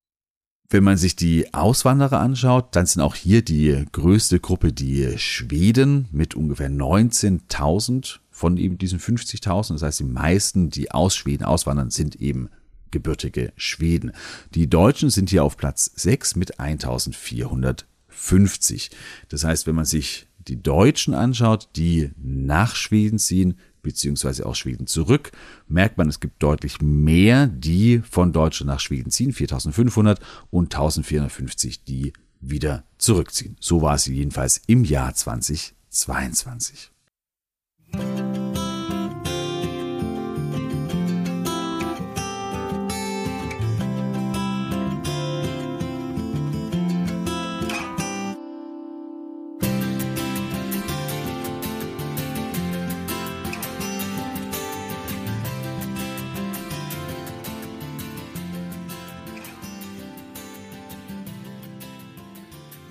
Wenn 0.69 0.83
man 0.83 0.97
sich 0.97 1.15
die 1.15 1.53
Auswanderer 1.53 2.19
anschaut, 2.19 2.75
dann 2.75 2.85
sind 2.85 3.01
auch 3.01 3.15
hier 3.15 3.43
die 3.43 3.85
größte 3.91 4.39
Gruppe 4.39 4.73
die 4.73 5.17
Schweden 5.17 6.07
mit 6.11 6.35
ungefähr 6.35 6.69
19.000 6.69 8.19
von 8.35 8.57
eben 8.57 8.77
diesen 8.77 8.99
50.000. 8.99 9.71
Das 9.71 9.81
heißt, 9.81 10.01
die 10.01 10.03
meisten, 10.03 10.69
die 10.69 10.91
aus 10.91 11.15
Schweden 11.15 11.45
auswandern, 11.45 11.89
sind 11.89 12.17
eben 12.17 12.49
gebürtige 12.91 13.53
Schweden. 13.55 14.11
Die 14.53 14.69
Deutschen 14.69 15.09
sind 15.09 15.29
hier 15.29 15.45
auf 15.45 15.55
Platz 15.55 15.89
6 15.95 16.35
mit 16.35 16.59
1450. 16.59 18.91
Das 19.29 19.45
heißt, 19.45 19.67
wenn 19.67 19.75
man 19.75 19.85
sich 19.85 20.27
die 20.49 20.61
Deutschen 20.61 21.13
anschaut, 21.13 21.69
die 21.77 22.11
nach 22.21 22.75
Schweden 22.75 23.19
ziehen, 23.19 23.57
beziehungsweise 23.81 24.45
aus 24.45 24.57
Schweden 24.57 24.85
zurück, 24.85 25.31
merkt 25.69 25.97
man, 25.97 26.09
es 26.09 26.19
gibt 26.19 26.43
deutlich 26.43 26.81
mehr, 26.81 27.47
die 27.47 27.99
von 27.99 28.33
Deutschland 28.33 28.67
nach 28.67 28.81
Schweden 28.81 29.11
ziehen, 29.11 29.31
4500 29.31 30.19
und 30.51 30.75
1450, 30.75 31.85
die 31.85 32.11
wieder 32.41 32.83
zurückziehen. 32.97 33.55
So 33.61 33.81
war 33.81 33.95
es 33.95 34.07
jedenfalls 34.07 34.61
im 34.67 34.83
Jahr 34.83 35.13
2022. 35.13 36.91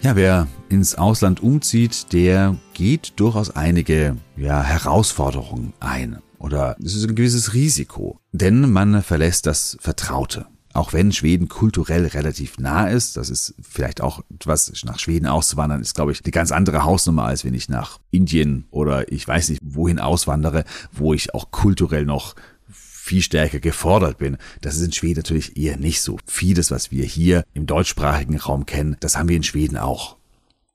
Ja, 0.05 0.15
wer 0.15 0.47
ins 0.75 0.97
Ausland 0.97 1.43
umzieht, 1.43 2.13
der 2.13 2.57
geht 2.75 3.15
durchaus 3.17 3.51
einige 3.51 4.17
ja, 4.37 4.63
Herausforderungen 4.63 5.73
ein. 5.81 6.19
Oder 6.39 6.77
es 6.85 6.95
ist 6.95 7.09
ein 7.09 7.15
gewisses 7.15 7.55
Risiko. 7.55 8.19
Denn 8.33 8.71
man 8.71 9.03
verlässt 9.03 9.47
das 9.47 9.79
Vertraute. 9.81 10.47
Auch 10.75 10.93
wenn 10.93 11.13
Schweden 11.13 11.49
kulturell 11.49 12.07
relativ 12.07 12.59
nah 12.59 12.89
ist, 12.89 13.17
das 13.17 13.31
ist 13.31 13.55
vielleicht 13.63 14.01
auch 14.01 14.23
etwas, 14.35 14.73
nach 14.85 14.99
Schweden 14.99 15.27
auszuwandern, 15.27 15.81
ist, 15.81 15.95
glaube 15.95 16.11
ich, 16.11 16.23
eine 16.25 16.33
ganz 16.33 16.51
andere 16.51 16.85
Hausnummer, 16.85 17.25
als 17.25 17.45
wenn 17.45 17.55
ich 17.55 17.69
nach 17.69 18.01
Indien 18.11 18.67
oder 18.73 19.11
ich 19.13 19.27
weiß 19.27 19.51
nicht 19.51 19.61
wohin 19.65 20.01
auswandere, 20.01 20.65
wo 20.91 21.15
ich 21.15 21.33
auch 21.33 21.53
kulturell 21.53 22.05
noch 22.05 22.35
viel 22.69 23.23
stärker 23.23 23.61
gefordert 23.61 24.19
bin. 24.19 24.37
Das 24.63 24.75
ist 24.75 24.83
in 24.83 24.93
Schweden 24.93 25.21
natürlich 25.21 25.57
eher 25.57 25.77
nicht 25.77 26.03
so. 26.03 26.17
Vieles, 26.27 26.73
was 26.73 26.91
wir 26.91 27.05
hier 27.05 27.45
im 27.53 27.67
deutschsprachigen 27.67 28.39
Raum 28.39 28.67
kennen, 28.67 28.97
das 28.99 29.17
haben 29.17 29.29
wir 29.29 29.37
in 29.37 29.43
Schweden 29.45 29.77
auch. 29.77 30.17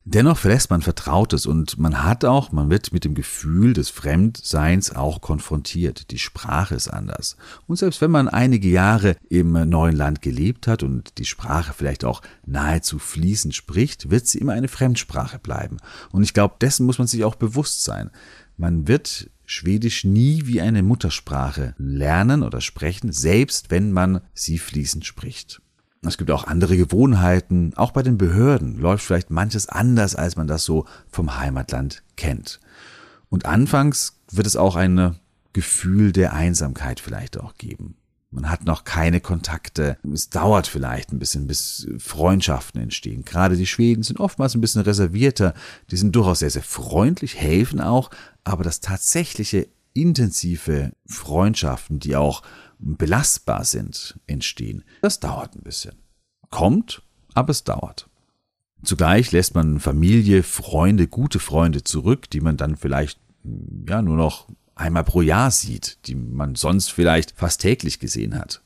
Dennoch 0.05 0.37
verlässt 0.37 0.71
man 0.71 0.81
Vertrautes 0.81 1.45
und 1.45 1.77
man 1.77 2.03
hat 2.03 2.25
auch, 2.25 2.51
man 2.51 2.69
wird 2.69 2.93
mit 2.93 3.03
dem 3.03 3.13
Gefühl 3.13 3.73
des 3.73 3.89
Fremdseins 3.89 4.95
auch 4.95 5.21
konfrontiert. 5.21 6.09
Die 6.11 6.17
Sprache 6.17 6.73
ist 6.73 6.87
anders. 6.87 7.37
Und 7.67 7.75
selbst 7.75 8.01
wenn 8.01 8.09
man 8.09 8.27
einige 8.27 8.69
Jahre 8.69 9.17
im 9.29 9.51
neuen 9.51 9.95
Land 9.95 10.21
gelebt 10.21 10.67
hat 10.67 10.83
und 10.83 11.17
die 11.19 11.25
Sprache 11.25 11.73
vielleicht 11.75 12.05
auch 12.05 12.21
nahezu 12.45 12.97
fließend 12.97 13.53
spricht, 13.53 14.09
wird 14.09 14.25
sie 14.25 14.39
immer 14.39 14.53
eine 14.53 14.69
Fremdsprache 14.69 15.37
bleiben. 15.37 15.77
Und 16.11 16.23
ich 16.23 16.33
glaube, 16.33 16.55
dessen 16.59 16.85
muss 16.85 16.97
man 16.97 17.07
sich 17.07 17.23
auch 17.23 17.35
bewusst 17.35 17.83
sein. 17.83 18.09
Man 18.57 18.87
wird 18.87 19.29
Schwedisch 19.45 20.03
nie 20.03 20.45
wie 20.45 20.61
eine 20.61 20.83
Muttersprache 20.83 21.73
lernen 21.79 22.43
oder 22.43 22.61
sprechen, 22.61 23.11
selbst 23.11 23.71
wenn 23.71 23.91
man 23.91 24.21
sie 24.35 24.59
fließend 24.59 25.05
spricht. 25.05 25.59
Es 26.01 26.17
gibt 26.17 26.31
auch 26.31 26.45
andere 26.45 26.77
Gewohnheiten, 26.77 27.73
auch 27.75 27.91
bei 27.91 28.03
den 28.03 28.17
Behörden 28.17 28.77
läuft 28.77 29.03
vielleicht 29.03 29.29
manches 29.29 29.67
anders, 29.67 30.15
als 30.15 30.37
man 30.37 30.47
das 30.47 30.63
so 30.63 30.85
vom 31.09 31.37
Heimatland 31.37 32.03
kennt. 32.15 32.59
Und 33.29 33.45
anfangs 33.45 34.19
wird 34.31 34.47
es 34.47 34.55
auch 34.55 34.75
ein 34.75 35.15
Gefühl 35.53 36.11
der 36.11 36.33
Einsamkeit 36.33 36.99
vielleicht 36.99 37.37
auch 37.37 37.55
geben. 37.55 37.95
Man 38.31 38.49
hat 38.49 38.63
noch 38.63 38.83
keine 38.83 39.21
Kontakte. 39.21 39.97
Es 40.13 40.29
dauert 40.29 40.67
vielleicht 40.67 41.11
ein 41.11 41.17
bisschen, 41.17 41.47
bis 41.47 41.87
Freundschaften 41.97 42.79
entstehen. 42.79 43.25
Gerade 43.25 43.55
die 43.55 43.65
Schweden 43.65 44.03
sind 44.03 44.19
oftmals 44.19 44.53
ein 44.53 44.61
bisschen 44.61 44.83
reservierter. 44.83 45.55
Die 45.89 45.97
sind 45.97 46.15
durchaus 46.15 46.39
sehr, 46.39 46.51
sehr 46.51 46.63
freundlich, 46.63 47.35
helfen 47.35 47.81
auch, 47.81 48.11
aber 48.43 48.63
das 48.63 48.81
tatsächliche 48.81 49.67
intensive 49.93 50.91
Freundschaften, 51.07 51.99
die 51.99 52.15
auch 52.15 52.43
belastbar 52.79 53.65
sind, 53.65 54.19
entstehen, 54.25 54.83
das 55.01 55.19
dauert 55.19 55.55
ein 55.55 55.63
bisschen. 55.63 55.95
Kommt, 56.49 57.03
aber 57.33 57.51
es 57.51 57.63
dauert. 57.63 58.09
Zugleich 58.83 59.31
lässt 59.31 59.55
man 59.55 59.79
Familie, 59.79 60.41
Freunde, 60.41 61.07
gute 61.07 61.39
Freunde 61.39 61.83
zurück, 61.83 62.29
die 62.29 62.39
man 62.39 62.57
dann 62.57 62.77
vielleicht 62.77 63.19
ja 63.87 64.01
nur 64.01 64.15
noch 64.15 64.47
einmal 64.75 65.03
pro 65.03 65.21
Jahr 65.21 65.51
sieht, 65.51 66.07
die 66.07 66.15
man 66.15 66.55
sonst 66.55 66.91
vielleicht 66.91 67.33
fast 67.35 67.61
täglich 67.61 67.99
gesehen 67.99 68.39
hat. 68.39 68.61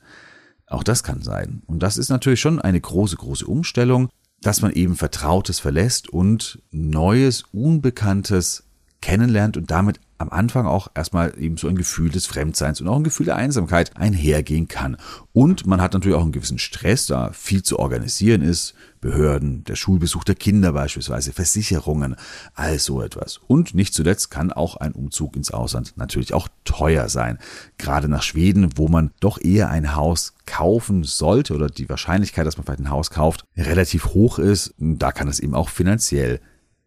Auch 0.66 0.84
das 0.84 1.02
kann 1.02 1.22
sein. 1.22 1.62
Und 1.66 1.82
das 1.82 1.98
ist 1.98 2.08
natürlich 2.08 2.40
schon 2.40 2.60
eine 2.60 2.80
große, 2.80 3.16
große 3.16 3.46
Umstellung, 3.46 4.08
dass 4.40 4.62
man 4.62 4.72
eben 4.72 4.94
Vertrautes 4.96 5.58
verlässt 5.58 6.08
und 6.08 6.62
Neues, 6.70 7.42
Unbekanntes 7.52 8.64
kennenlernt 9.00 9.56
und 9.56 9.70
damit 9.70 10.00
am 10.24 10.30
Anfang 10.30 10.66
auch 10.66 10.88
erstmal 10.94 11.34
eben 11.38 11.58
so 11.58 11.68
ein 11.68 11.76
Gefühl 11.76 12.10
des 12.10 12.26
Fremdseins 12.26 12.80
und 12.80 12.88
auch 12.88 12.96
ein 12.96 13.04
Gefühl 13.04 13.26
der 13.26 13.36
Einsamkeit 13.36 13.96
einhergehen 13.96 14.68
kann. 14.68 14.96
Und 15.32 15.66
man 15.66 15.82
hat 15.82 15.92
natürlich 15.92 16.16
auch 16.16 16.22
einen 16.22 16.32
gewissen 16.32 16.58
Stress, 16.58 17.06
da 17.06 17.30
viel 17.32 17.62
zu 17.62 17.78
organisieren 17.78 18.40
ist. 18.40 18.74
Behörden, 19.00 19.64
der 19.64 19.76
Schulbesuch 19.76 20.24
der 20.24 20.34
Kinder 20.34 20.72
beispielsweise, 20.72 21.34
Versicherungen, 21.34 22.16
all 22.54 22.78
so 22.78 23.02
etwas. 23.02 23.38
Und 23.46 23.74
nicht 23.74 23.92
zuletzt 23.92 24.30
kann 24.30 24.50
auch 24.50 24.76
ein 24.76 24.92
Umzug 24.92 25.36
ins 25.36 25.50
Ausland 25.50 25.92
natürlich 25.96 26.32
auch 26.32 26.48
teuer 26.64 27.10
sein. 27.10 27.38
Gerade 27.76 28.08
nach 28.08 28.22
Schweden, 28.22 28.70
wo 28.76 28.88
man 28.88 29.10
doch 29.20 29.38
eher 29.38 29.68
ein 29.68 29.94
Haus 29.94 30.32
kaufen 30.46 31.04
sollte 31.04 31.54
oder 31.54 31.68
die 31.68 31.90
Wahrscheinlichkeit, 31.90 32.46
dass 32.46 32.56
man 32.56 32.64
vielleicht 32.64 32.80
ein 32.80 32.90
Haus 32.90 33.10
kauft, 33.10 33.44
relativ 33.58 34.06
hoch 34.06 34.38
ist, 34.38 34.74
da 34.78 35.12
kann 35.12 35.28
es 35.28 35.38
eben 35.38 35.54
auch 35.54 35.68
finanziell 35.68 36.40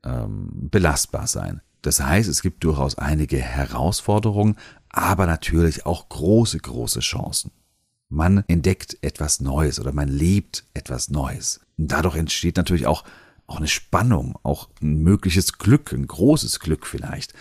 ähm, 0.03 0.50
belastbar 0.72 1.27
sein. 1.27 1.62
Das 1.81 2.01
heißt, 2.01 2.29
es 2.29 2.41
gibt 2.41 2.63
durchaus 2.63 2.98
einige 2.98 3.38
Herausforderungen, 3.38 4.57
aber 4.89 5.25
natürlich 5.25 5.86
auch 5.86 6.10
große, 6.10 6.57
große 6.57 7.00
Chancen. 7.01 7.51
Man 8.10 8.43
entdeckt 8.48 8.98
etwas 9.01 9.41
Neues 9.41 9.79
oder 9.79 9.91
man 9.91 10.07
lebt 10.07 10.65
etwas 10.74 11.10
Neues. 11.10 11.60
Und 11.77 11.91
dadurch 11.91 12.15
entsteht 12.15 12.57
natürlich 12.57 12.88
auch, 12.88 13.03
auch 13.48 13.57
eine 13.57 13.67
Spannung, 13.67 14.38
auch 14.43 14.69
ein 14.81 15.03
mögliches 15.03 15.57
Glück, 15.57 15.91
ein 15.91 16.07
großes 16.07 16.60
Glück 16.60 16.86
vielleicht. 16.86 17.34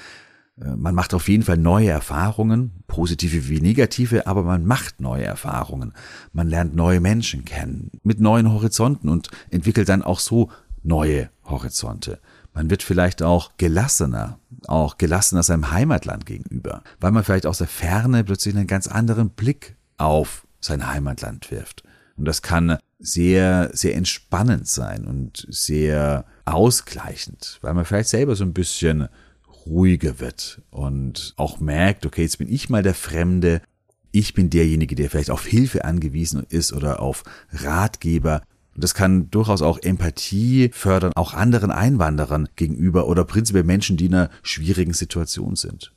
Äh, 0.60 0.76
man 0.76 0.94
macht 0.94 1.14
auf 1.14 1.28
jeden 1.28 1.44
Fall 1.44 1.56
neue 1.56 1.90
Erfahrungen, 1.90 2.82
positive 2.86 3.48
wie 3.48 3.60
negative, 3.60 4.26
aber 4.26 4.42
man 4.42 4.64
macht 4.66 5.00
neue 5.00 5.24
Erfahrungen. 5.24 5.94
Man 6.32 6.48
lernt 6.48 6.74
neue 6.74 7.00
Menschen 7.00 7.44
kennen, 7.44 7.90
mit 8.02 8.20
neuen 8.20 8.52
Horizonten 8.52 9.08
und 9.08 9.30
entwickelt 9.50 9.88
dann 9.88 10.02
auch 10.02 10.18
so 10.18 10.50
neue 10.82 11.30
Horizonte. 11.44 12.20
Man 12.56 12.70
wird 12.70 12.82
vielleicht 12.82 13.22
auch 13.22 13.52
gelassener, 13.58 14.38
auch 14.66 14.96
gelassener 14.96 15.42
seinem 15.42 15.72
Heimatland 15.72 16.24
gegenüber, 16.24 16.82
weil 17.00 17.12
man 17.12 17.22
vielleicht 17.22 17.44
aus 17.44 17.58
der 17.58 17.66
Ferne 17.66 18.24
plötzlich 18.24 18.56
einen 18.56 18.66
ganz 18.66 18.86
anderen 18.86 19.28
Blick 19.28 19.76
auf 19.98 20.46
sein 20.58 20.88
Heimatland 20.88 21.50
wirft. 21.50 21.82
Und 22.16 22.24
das 22.24 22.40
kann 22.40 22.78
sehr, 22.98 23.68
sehr 23.74 23.94
entspannend 23.94 24.66
sein 24.68 25.04
und 25.04 25.46
sehr 25.50 26.24
ausgleichend, 26.46 27.58
weil 27.60 27.74
man 27.74 27.84
vielleicht 27.84 28.08
selber 28.08 28.34
so 28.36 28.44
ein 28.44 28.54
bisschen 28.54 29.10
ruhiger 29.66 30.18
wird 30.18 30.62
und 30.70 31.34
auch 31.36 31.60
merkt, 31.60 32.06
okay, 32.06 32.22
jetzt 32.22 32.38
bin 32.38 32.50
ich 32.50 32.70
mal 32.70 32.82
der 32.82 32.94
Fremde, 32.94 33.60
ich 34.12 34.32
bin 34.32 34.48
derjenige, 34.48 34.94
der 34.94 35.10
vielleicht 35.10 35.30
auf 35.30 35.44
Hilfe 35.44 35.84
angewiesen 35.84 36.46
ist 36.48 36.72
oder 36.72 37.00
auf 37.00 37.22
Ratgeber 37.52 38.40
das 38.76 38.94
kann 38.94 39.30
durchaus 39.30 39.62
auch 39.62 39.78
Empathie 39.78 40.70
fördern, 40.72 41.12
auch 41.14 41.34
anderen 41.34 41.70
Einwanderern 41.70 42.48
gegenüber 42.56 43.06
oder 43.08 43.24
prinzipiell 43.24 43.64
Menschen, 43.64 43.96
die 43.96 44.06
in 44.06 44.14
einer 44.14 44.30
schwierigen 44.42 44.92
Situation 44.92 45.56
sind. 45.56 45.92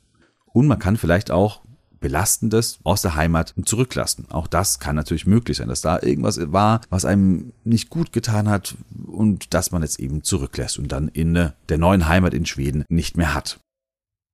Und 0.46 0.66
man 0.66 0.78
kann 0.78 0.96
vielleicht 0.96 1.30
auch 1.30 1.62
Belastendes 2.00 2.78
aus 2.82 3.02
der 3.02 3.14
Heimat 3.14 3.54
zurücklassen. 3.64 4.26
Auch 4.30 4.46
das 4.46 4.80
kann 4.80 4.96
natürlich 4.96 5.26
möglich 5.26 5.58
sein, 5.58 5.68
dass 5.68 5.82
da 5.82 6.00
irgendwas 6.00 6.40
war, 6.50 6.80
was 6.88 7.04
einem 7.04 7.52
nicht 7.62 7.90
gut 7.90 8.12
getan 8.12 8.48
hat 8.48 8.74
und 9.06 9.52
dass 9.52 9.70
man 9.70 9.82
jetzt 9.82 10.00
eben 10.00 10.24
zurücklässt 10.24 10.78
und 10.78 10.90
dann 10.90 11.08
in 11.08 11.34
der 11.34 11.78
neuen 11.78 12.08
Heimat 12.08 12.32
in 12.32 12.46
Schweden 12.46 12.84
nicht 12.88 13.16
mehr 13.16 13.34
hat. 13.34 13.60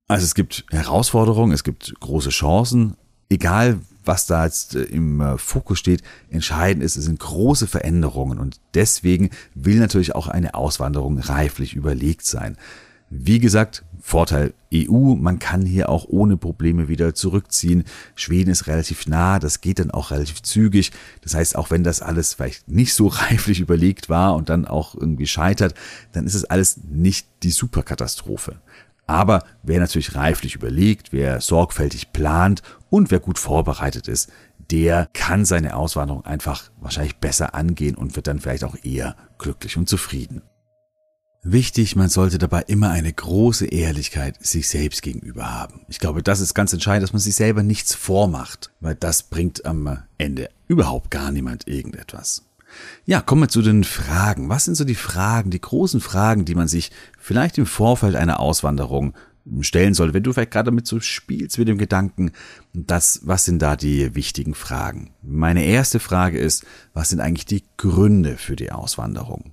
Also 0.08 0.24
es 0.24 0.36
gibt 0.36 0.64
Herausforderungen, 0.70 1.52
es 1.52 1.64
gibt 1.64 1.98
große 1.98 2.30
Chancen, 2.30 2.96
egal 3.28 3.80
was 4.06 4.26
da 4.26 4.44
jetzt 4.44 4.74
äh, 4.74 4.82
im 4.82 5.20
äh, 5.20 5.38
Fokus 5.38 5.78
steht, 5.78 6.02
entscheidend 6.30 6.82
ist, 6.82 6.96
es 6.96 7.04
sind 7.04 7.20
große 7.20 7.66
Veränderungen 7.66 8.38
und 8.38 8.60
deswegen 8.74 9.30
will 9.54 9.78
natürlich 9.78 10.14
auch 10.14 10.28
eine 10.28 10.54
Auswanderung 10.54 11.18
reiflich 11.18 11.74
überlegt 11.74 12.24
sein. 12.24 12.56
Wie 13.08 13.38
gesagt, 13.38 13.84
Vorteil 14.00 14.52
EU, 14.72 15.14
man 15.14 15.38
kann 15.38 15.62
hier 15.62 15.88
auch 15.88 16.06
ohne 16.08 16.36
Probleme 16.36 16.88
wieder 16.88 17.14
zurückziehen. 17.14 17.84
Schweden 18.14 18.50
ist 18.50 18.66
relativ 18.66 19.06
nah, 19.06 19.38
das 19.38 19.60
geht 19.60 19.78
dann 19.78 19.90
auch 19.90 20.10
relativ 20.10 20.42
zügig. 20.42 20.92
Das 21.22 21.34
heißt, 21.34 21.56
auch 21.56 21.70
wenn 21.70 21.84
das 21.84 22.02
alles 22.02 22.34
vielleicht 22.34 22.68
nicht 22.68 22.94
so 22.94 23.06
reiflich 23.08 23.60
überlegt 23.60 24.08
war 24.08 24.34
und 24.34 24.48
dann 24.48 24.64
auch 24.64 24.94
irgendwie 24.94 25.26
scheitert, 25.26 25.74
dann 26.12 26.26
ist 26.26 26.34
es 26.34 26.44
alles 26.44 26.78
nicht 26.88 27.26
die 27.42 27.50
Superkatastrophe. 27.50 28.56
Aber 29.06 29.44
wer 29.62 29.80
natürlich 29.80 30.14
reiflich 30.14 30.54
überlegt, 30.54 31.12
wer 31.12 31.40
sorgfältig 31.40 32.12
plant 32.12 32.62
und 32.90 33.10
wer 33.10 33.20
gut 33.20 33.38
vorbereitet 33.38 34.08
ist, 34.08 34.30
der 34.70 35.08
kann 35.12 35.44
seine 35.44 35.76
Auswanderung 35.76 36.24
einfach 36.24 36.70
wahrscheinlich 36.80 37.16
besser 37.16 37.54
angehen 37.54 37.94
und 37.94 38.16
wird 38.16 38.26
dann 38.26 38.40
vielleicht 38.40 38.64
auch 38.64 38.76
eher 38.82 39.16
glücklich 39.38 39.76
und 39.76 39.88
zufrieden. 39.88 40.42
Wichtig, 41.48 41.94
man 41.94 42.08
sollte 42.08 42.38
dabei 42.38 42.62
immer 42.62 42.90
eine 42.90 43.12
große 43.12 43.66
Ehrlichkeit 43.66 44.44
sich 44.44 44.68
selbst 44.68 45.02
gegenüber 45.02 45.54
haben. 45.54 45.82
Ich 45.88 46.00
glaube, 46.00 46.20
das 46.20 46.40
ist 46.40 46.54
ganz 46.54 46.72
entscheidend, 46.72 47.04
dass 47.04 47.12
man 47.12 47.20
sich 47.20 47.36
selber 47.36 47.62
nichts 47.62 47.94
vormacht, 47.94 48.72
weil 48.80 48.96
das 48.96 49.22
bringt 49.22 49.64
am 49.64 50.02
Ende 50.18 50.48
überhaupt 50.66 51.12
gar 51.12 51.30
niemand 51.30 51.68
irgendetwas. 51.68 52.45
Ja, 53.04 53.20
kommen 53.20 53.42
wir 53.42 53.48
zu 53.48 53.62
den 53.62 53.84
Fragen. 53.84 54.48
Was 54.48 54.64
sind 54.64 54.74
so 54.74 54.84
die 54.84 54.94
Fragen, 54.94 55.50
die 55.50 55.60
großen 55.60 56.00
Fragen, 56.00 56.44
die 56.44 56.54
man 56.54 56.68
sich 56.68 56.90
vielleicht 57.18 57.58
im 57.58 57.66
Vorfeld 57.66 58.16
einer 58.16 58.40
Auswanderung 58.40 59.14
stellen 59.60 59.94
sollte, 59.94 60.14
wenn 60.14 60.22
du 60.22 60.32
vielleicht 60.32 60.50
gerade 60.50 60.66
damit 60.66 60.86
so 60.86 61.00
spielst 61.00 61.58
mit 61.58 61.68
dem 61.68 61.78
Gedanken, 61.78 62.32
das, 62.72 63.20
was 63.24 63.44
sind 63.44 63.60
da 63.60 63.76
die 63.76 64.14
wichtigen 64.14 64.54
Fragen? 64.54 65.10
Meine 65.22 65.64
erste 65.64 66.00
Frage 66.00 66.38
ist, 66.38 66.66
was 66.94 67.10
sind 67.10 67.20
eigentlich 67.20 67.46
die 67.46 67.64
Gründe 67.76 68.36
für 68.36 68.56
die 68.56 68.72
Auswanderung? 68.72 69.52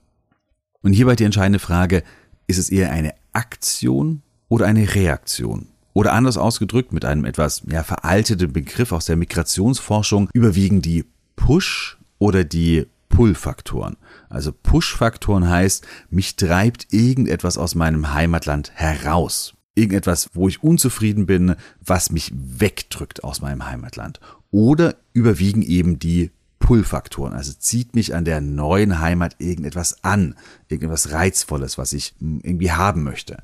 Und 0.81 0.93
hierbei 0.93 1.15
die 1.15 1.23
entscheidende 1.23 1.59
Frage, 1.59 2.03
ist 2.47 2.57
es 2.57 2.69
eher 2.69 2.91
eine 2.91 3.13
Aktion 3.31 4.21
oder 4.49 4.65
eine 4.65 4.95
Reaktion? 4.95 5.67
Oder 5.93 6.13
anders 6.13 6.37
ausgedrückt, 6.37 6.91
mit 6.91 7.05
einem 7.05 7.23
etwas 7.23 7.61
ja, 7.69 7.83
veralteten 7.83 8.51
Begriff 8.51 8.91
aus 8.91 9.05
der 9.05 9.15
Migrationsforschung, 9.15 10.29
überwiegen 10.33 10.81
die 10.81 11.05
Push- 11.35 11.97
oder 12.17 12.43
die 12.43 12.87
Pull-Faktoren. 13.13 13.95
Also 14.27 14.51
Push-Faktoren 14.51 15.47
heißt, 15.47 15.85
mich 16.09 16.35
treibt 16.35 16.91
irgendetwas 16.91 17.59
aus 17.59 17.75
meinem 17.75 18.11
Heimatland 18.11 18.71
heraus. 18.73 19.53
Irgendetwas, 19.75 20.31
wo 20.33 20.47
ich 20.47 20.63
unzufrieden 20.63 21.27
bin, 21.27 21.55
was 21.79 22.11
mich 22.11 22.31
wegdrückt 22.33 23.23
aus 23.23 23.39
meinem 23.39 23.67
Heimatland. 23.67 24.19
Oder 24.49 24.95
überwiegen 25.13 25.61
eben 25.61 25.99
die 25.99 26.31
Pull-Faktoren. 26.57 27.33
Also 27.33 27.53
zieht 27.53 27.93
mich 27.93 28.15
an 28.15 28.25
der 28.25 28.41
neuen 28.41 28.99
Heimat 28.99 29.35
irgendetwas 29.37 30.03
an, 30.03 30.35
irgendetwas 30.67 31.11
Reizvolles, 31.11 31.77
was 31.77 31.93
ich 31.93 32.15
irgendwie 32.19 32.71
haben 32.71 33.03
möchte. 33.03 33.43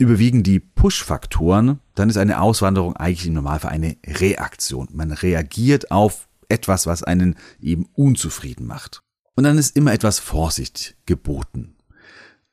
Überwiegen 0.00 0.42
die 0.42 0.58
Push-Faktoren, 0.58 1.78
dann 1.94 2.10
ist 2.10 2.16
eine 2.16 2.40
Auswanderung 2.40 2.96
eigentlich 2.96 3.28
im 3.28 3.34
Normalfall 3.34 3.70
eine 3.70 3.96
Reaktion. 4.04 4.88
Man 4.92 5.12
reagiert 5.12 5.92
auf 5.92 6.26
etwas, 6.52 6.86
was 6.86 7.02
einen 7.02 7.36
eben 7.60 7.86
unzufrieden 7.94 8.66
macht. 8.66 9.02
Und 9.34 9.44
dann 9.44 9.58
ist 9.58 9.76
immer 9.76 9.92
etwas 9.92 10.18
Vorsicht 10.18 10.96
geboten. 11.06 11.74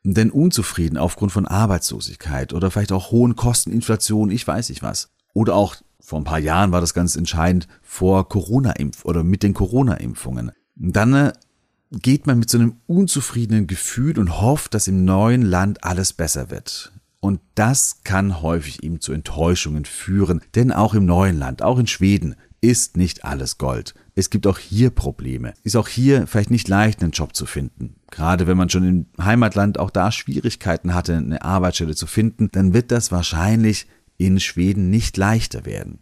Denn 0.04 0.32
unzufrieden 0.32 0.98
aufgrund 0.98 1.32
von 1.32 1.46
Arbeitslosigkeit 1.46 2.54
oder 2.54 2.72
vielleicht 2.72 2.94
auch 2.94 3.12
hohen 3.12 3.36
Kosten, 3.36 3.72
Inflation, 3.72 4.32
ich 4.32 4.48
weiß 4.48 4.70
nicht 4.70 4.82
was. 4.82 5.10
Oder 5.34 5.56
auch 5.56 5.76
vor 6.00 6.20
ein 6.20 6.26
paar 6.26 6.40
Jahren 6.40 6.72
war 6.72 6.82
das 6.82 6.94
ganz 6.94 7.16
entscheidend 7.16 7.68
vor 7.82 8.28
Corona-Impf 8.30 9.06
oder 9.06 9.24
mit 9.24 9.44
den 9.44 9.54
Corona-Impfungen. 9.54 10.52
Dann 10.76 11.14
äh, 11.14 11.34
geht 11.92 12.28
man 12.28 12.40
mit 12.40 12.50
so 12.50 12.58
einem 12.58 12.78
unzufriedenen 12.88 13.68
Gefühl 13.68 14.18
und 14.18 14.42
hofft, 14.42 14.74
dass 14.74 14.88
im 14.88 15.06
neuen 15.06 15.42
Land 15.42 15.84
alles 15.84 16.14
besser 16.14 16.50
wird. 16.50 16.94
Und 17.20 17.42
das 17.56 18.02
kann 18.04 18.42
häufig 18.42 18.82
eben 18.84 19.02
zu 19.02 19.12
Enttäuschungen 19.12 19.84
führen, 19.84 20.42
denn 20.56 20.72
auch 20.72 20.94
im 20.94 21.06
neuen 21.06 21.38
Land, 21.38 21.62
auch 21.62 21.78
in 21.78 21.88
Schweden, 21.88 22.36
ist 22.62 22.98
nicht 22.98 23.24
alles 23.24 23.58
Gold. 23.58 23.94
Es 24.16 24.30
gibt 24.30 24.48
auch 24.48 24.58
hier 24.58 24.90
Probleme. 24.90 25.54
Ist 25.64 25.76
auch 25.76 25.88
hier 25.88 26.28
vielleicht 26.28 26.52
nicht 26.52 26.68
leicht, 26.68 27.02
einen 27.02 27.12
Job 27.12 27.36
zu 27.36 27.46
finden. 27.46 27.96
Gerade 28.12 28.48
wenn 28.48 28.58
man 28.58 28.70
schon 28.70 28.84
im 28.84 29.06
Heimatland 29.24 29.80
auch 29.80 29.90
da 29.90 30.12
Schwierigkeiten 30.12 30.94
hatte, 30.94 31.16
eine 31.16 31.42
Arbeitsstelle 31.42 31.96
zu 31.96 32.08
finden, 32.08 32.50
dann 32.52 32.74
wird 32.74 32.92
das 32.92 33.12
wahrscheinlich 33.12 33.88
in 34.18 34.40
Schweden 34.40 34.90
nicht 34.90 35.16
leichter 35.16 35.66
werden. 35.66 36.00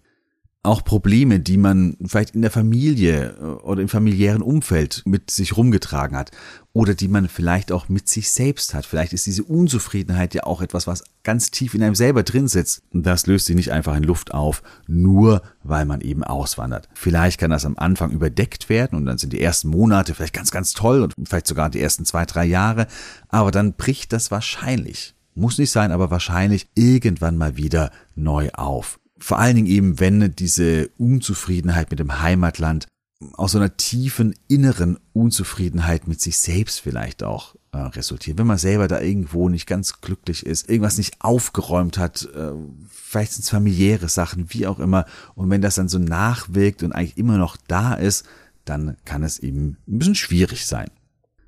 Auch 0.68 0.84
Probleme, 0.84 1.40
die 1.40 1.56
man 1.56 1.96
vielleicht 2.06 2.36
in 2.36 2.42
der 2.42 2.52
Familie 2.52 3.38
äh, 3.40 3.44
oder 3.64 3.82
im 3.82 3.88
familiären 3.88 4.42
Umfeld 4.42 5.02
mit 5.06 5.32
sich 5.32 5.56
rumgetragen 5.56 6.18
hat 6.18 6.32
oder 6.74 6.94
die 6.94 7.08
man 7.08 7.30
vielleicht 7.30 7.72
auch 7.72 7.88
mit 7.88 8.10
sich 8.10 8.30
selbst 8.30 8.74
hat. 8.74 8.86
Vielleicht 8.86 9.14
ist 9.14 9.26
diese 9.26 9.46
Unzufriedenheit 9.46 10.34
ja 10.34 10.44
auch 10.44 10.62
etwas, 10.62 10.86
was 10.86 11.06
ganz 11.24 11.52
tief 11.52 11.74
in 11.74 11.82
einem 11.82 11.96
selber 11.96 12.24
drin 12.24 12.50
sitzt. 12.50 12.82
Das 12.92 13.28
löst 13.28 13.46
sich 13.46 13.56
nicht 13.56 13.72
einfach 13.72 13.96
in 13.96 14.04
Luft 14.04 14.34
auf, 14.34 14.62
nur 14.88 15.42
weil 15.64 15.86
man 15.86 16.02
eben 16.02 16.26
auswandert. 16.26 16.90
Vielleicht 16.94 17.40
kann 17.40 17.52
das 17.52 17.66
am 17.66 17.78
Anfang 17.78 18.12
überdeckt 18.12 18.68
werden 18.68 18.98
und 18.98 19.06
dann 19.06 19.18
sind 19.18 19.32
die 19.32 19.42
ersten 19.42 19.70
Monate 19.70 20.16
vielleicht 20.16 20.34
ganz, 20.34 20.52
ganz 20.52 20.74
toll 20.74 21.02
und 21.02 21.14
vielleicht 21.24 21.48
sogar 21.48 21.70
die 21.70 21.80
ersten 21.80 22.04
zwei, 22.04 22.26
drei 22.26 22.44
Jahre. 22.44 22.88
Aber 23.30 23.52
dann 23.52 23.76
bricht 23.76 24.12
das 24.12 24.32
wahrscheinlich 24.32 25.14
muss 25.34 25.60
nicht 25.60 25.70
sein, 25.70 25.92
aber 25.92 26.10
wahrscheinlich 26.10 26.68
irgendwann 26.74 27.38
mal 27.38 27.58
wieder 27.58 27.92
neu 28.16 28.50
auf. 28.54 29.00
Vor 29.20 29.40
allen 29.40 29.56
Dingen 29.56 29.68
eben, 29.68 30.00
wenn 30.00 30.36
diese 30.36 30.90
Unzufriedenheit 30.98 31.90
mit 31.90 32.00
dem 32.00 32.22
Heimatland 32.22 32.88
aus 33.34 33.54
so 33.54 33.58
einer 33.58 33.76
tiefen 33.78 34.36
inneren 34.48 35.00
Unzufriedenheit 35.14 36.08
mit 36.08 36.22
sich 36.22 36.38
selbst 36.38 36.82
vielleicht 36.82 37.24
auch 37.24 37.56
äh, 37.72 37.78
resultiert. 37.78 38.38
Wenn 38.38 38.48
man 38.48 38.60
selber 38.60 38.88
da 38.88 39.02
irgendwo 39.02 39.50
nicht 39.50 39.66
ganz 39.66 40.02
glücklich 40.02 40.46
ist, 40.46 40.70
irgendwas 40.70 40.98
nicht 40.98 41.16
aufgeräumt 41.20 41.98
hat, 41.98 42.30
äh, 42.36 42.52
vielleicht 42.90 43.34
sind 43.34 43.44
es 43.44 43.50
familiäre 43.50 44.08
Sachen, 44.08 44.54
wie 44.54 44.68
auch 44.68 44.80
immer. 44.80 45.06
Und 45.34 45.50
wenn 45.50 45.62
das 45.62 45.76
dann 45.76 45.90
so 45.90 45.98
nachwirkt 45.98 46.84
und 46.84 46.92
eigentlich 46.92 47.18
immer 47.18 47.38
noch 47.38 47.58
da 47.68 47.96
ist, 47.96 48.26
dann 48.66 48.98
kann 49.06 49.24
es 49.24 49.40
eben 49.40 49.78
ein 49.88 50.00
bisschen 50.00 50.16
schwierig 50.16 50.68
sein. 50.68 50.90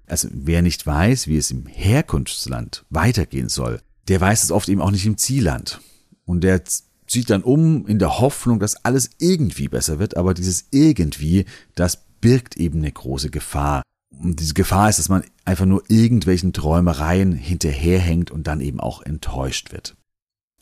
Also 0.08 0.28
wer 0.32 0.64
nicht 0.64 0.88
weiß, 0.88 1.28
wie 1.28 1.38
es 1.38 1.52
im 1.52 1.68
Herkunftsland 1.68 2.86
weitergehen 2.90 3.50
soll, 3.50 3.80
der 4.08 4.20
weiß 4.20 4.44
es 4.44 4.52
oft 4.52 4.70
eben 4.70 4.82
auch 4.82 4.92
nicht 4.92 5.06
im 5.06 5.18
Zielland. 5.18 5.82
Und 6.26 6.44
der 6.44 6.64
zieht 7.10 7.30
dann 7.30 7.44
um 7.44 7.88
in 7.88 8.00
der 8.00 8.20
Hoffnung, 8.20 8.60
dass 8.60 8.86
alles 8.86 9.10
irgendwie 9.18 9.68
besser 9.68 10.00
wird, 10.00 10.16
aber 10.16 10.34
dieses 10.34 10.68
irgendwie, 10.72 11.46
das 11.76 12.04
birgt 12.22 12.58
eben 12.58 12.80
eine 12.80 12.92
große 12.92 13.30
Gefahr. 13.30 13.82
Und 14.12 14.40
diese 14.40 14.54
Gefahr 14.54 14.90
ist, 14.90 15.00
dass 15.00 15.10
man 15.10 15.24
einfach 15.46 15.66
nur 15.66 15.84
irgendwelchen 15.88 16.54
Träumereien 16.54 17.34
hinterherhängt 17.34 18.32
und 18.32 18.48
dann 18.48 18.62
eben 18.62 18.80
auch 18.80 19.02
enttäuscht 19.02 19.72
wird. 19.72 19.96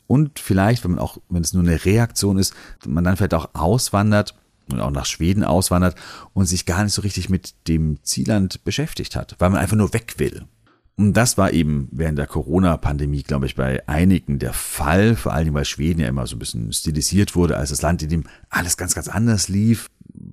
Und 0.06 0.38
vielleicht, 0.38 0.84
wenn 0.84 0.92
man 0.92 1.00
auch, 1.00 1.18
wenn 1.28 1.42
es 1.42 1.52
nur 1.52 1.62
eine 1.62 1.84
Reaktion 1.84 2.38
ist, 2.38 2.54
man 2.86 3.04
dann 3.04 3.16
vielleicht 3.16 3.34
auch 3.34 3.50
auswandert 3.54 4.34
und 4.70 4.80
auch 4.80 4.90
nach 4.90 5.06
Schweden 5.06 5.44
auswandert 5.44 5.96
und 6.32 6.46
sich 6.46 6.66
gar 6.66 6.82
nicht 6.82 6.94
so 6.94 7.02
richtig 7.02 7.28
mit 7.28 7.54
dem 7.68 8.02
Zielland 8.02 8.64
beschäftigt 8.64 9.16
hat, 9.16 9.36
weil 9.38 9.50
man 9.50 9.60
einfach 9.60 9.76
nur 9.76 9.92
weg 9.92 10.14
will. 10.18 10.46
Und 10.98 11.12
das 11.12 11.38
war 11.38 11.52
eben 11.52 11.86
während 11.92 12.18
der 12.18 12.26
Corona-Pandemie, 12.26 13.22
glaube 13.22 13.46
ich, 13.46 13.54
bei 13.54 13.88
einigen 13.88 14.40
der 14.40 14.52
Fall, 14.52 15.14
vor 15.14 15.32
allem 15.32 15.54
weil 15.54 15.64
Schweden 15.64 16.00
ja 16.00 16.08
immer 16.08 16.26
so 16.26 16.34
ein 16.34 16.40
bisschen 16.40 16.72
stilisiert 16.72 17.36
wurde 17.36 17.56
als 17.56 17.70
das 17.70 17.82
Land, 17.82 18.02
in 18.02 18.08
dem 18.08 18.24
alles 18.50 18.76
ganz, 18.76 18.96
ganz 18.96 19.06
anders 19.06 19.48
lief, 19.48 19.90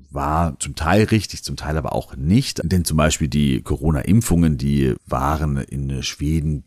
war 0.09 0.59
zum 0.59 0.73
Teil 0.73 1.03
richtig, 1.03 1.43
zum 1.43 1.55
Teil 1.55 1.77
aber 1.77 1.93
auch 1.93 2.15
nicht. 2.15 2.61
Denn 2.63 2.83
zum 2.83 2.97
Beispiel 2.97 3.27
die 3.27 3.61
Corona-Impfungen, 3.61 4.57
die 4.57 4.95
waren 5.05 5.57
in 5.57 6.01
Schweden 6.01 6.63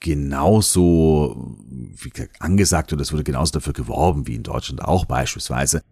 genauso 0.00 1.56
wie 1.96 2.12
angesagt 2.40 2.92
und 2.92 3.00
es 3.00 3.10
wurde 3.10 3.24
genauso 3.24 3.52
dafür 3.52 3.72
geworben 3.72 4.26
wie 4.26 4.34
in 4.34 4.42
Deutschland 4.42 4.84
auch 4.84 5.06
beispielsweise. 5.06 5.82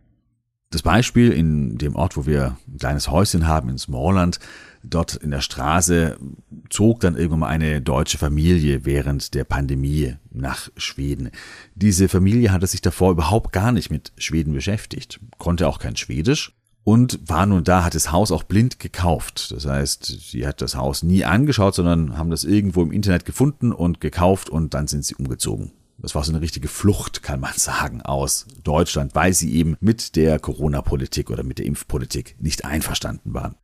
Das 0.69 0.83
Beispiel 0.83 1.33
in 1.33 1.79
dem 1.79 1.97
Ort, 1.97 2.19
wo 2.19 2.27
wir 2.27 2.59
ein 2.69 2.77
kleines 2.79 3.11
Häuschen 3.11 3.47
haben, 3.47 3.71
in 3.71 3.79
Smallland, 3.79 4.39
dort 4.91 5.17
in 5.17 5.31
der 5.31 5.41
Straße 5.41 6.17
zog 6.71 7.01
dann 7.01 7.17
irgendwann 7.17 7.41
mal 7.41 7.49
eine 7.49 7.81
deutsche 7.81 8.19
Familie 8.19 8.85
während 8.85 9.35
der 9.35 9.45
Pandemie 9.45 10.17
nach 10.31 10.71
Schweden. 10.77 11.31
Diese 11.75 12.09
Familie 12.09 12.53
hatte 12.53 12.67
sich 12.67 12.81
davor 12.81 13.13
überhaupt 13.13 13.53
gar 13.53 13.73
nicht 13.73 13.91
mit 13.91 14.13
Schweden 14.17 14.53
beschäftigt, 14.53 15.21
konnte 15.39 15.69
auch 15.69 15.79
kein 15.79 15.97
Schwedisch 15.97 16.55
und 16.85 17.21
war 17.29 17.45
nun 17.45 17.65
da, 17.65 17.85
hat 17.85 17.95
das 17.95 18.13
Haus 18.13 18.33
auch 18.33 18.45
blind 18.45 18.79
gekauft. 18.79 19.53
Das 19.53 19.67
heißt, 19.67 20.05
sie 20.31 20.47
hat 20.47 20.63
das 20.63 20.75
Haus 20.75 21.03
nie 21.03 21.25
angeschaut, 21.25 21.75
sondern 21.75 22.17
haben 22.17 22.31
das 22.31 22.45
irgendwo 22.45 22.83
im 22.83 22.93
Internet 22.93 23.25
gefunden 23.25 23.73
und 23.73 24.01
gekauft 24.01 24.49
und 24.49 24.73
dann 24.73 24.87
sind 24.87 25.05
sie 25.05 25.15
umgezogen. 25.15 25.73
Das 25.99 26.15
war 26.15 26.23
so 26.23 26.33
eine 26.33 26.41
richtige 26.41 26.69
Flucht, 26.69 27.23
kann 27.23 27.41
man 27.41 27.53
sagen, 27.57 28.03
aus 28.03 28.47
Deutschland, 28.65 29.15
weil 29.15 29.35
sie 29.35 29.55
eben 29.55 29.77
mit 29.81 30.17
der 30.17 30.39
Corona-Politik 30.39 31.31
oder 31.31 31.43
mit 31.43 31.59
der 31.59 31.67
Impfpolitik 31.67 32.37
nicht 32.41 32.65
einverstanden 32.65 33.35
waren. 33.35 33.57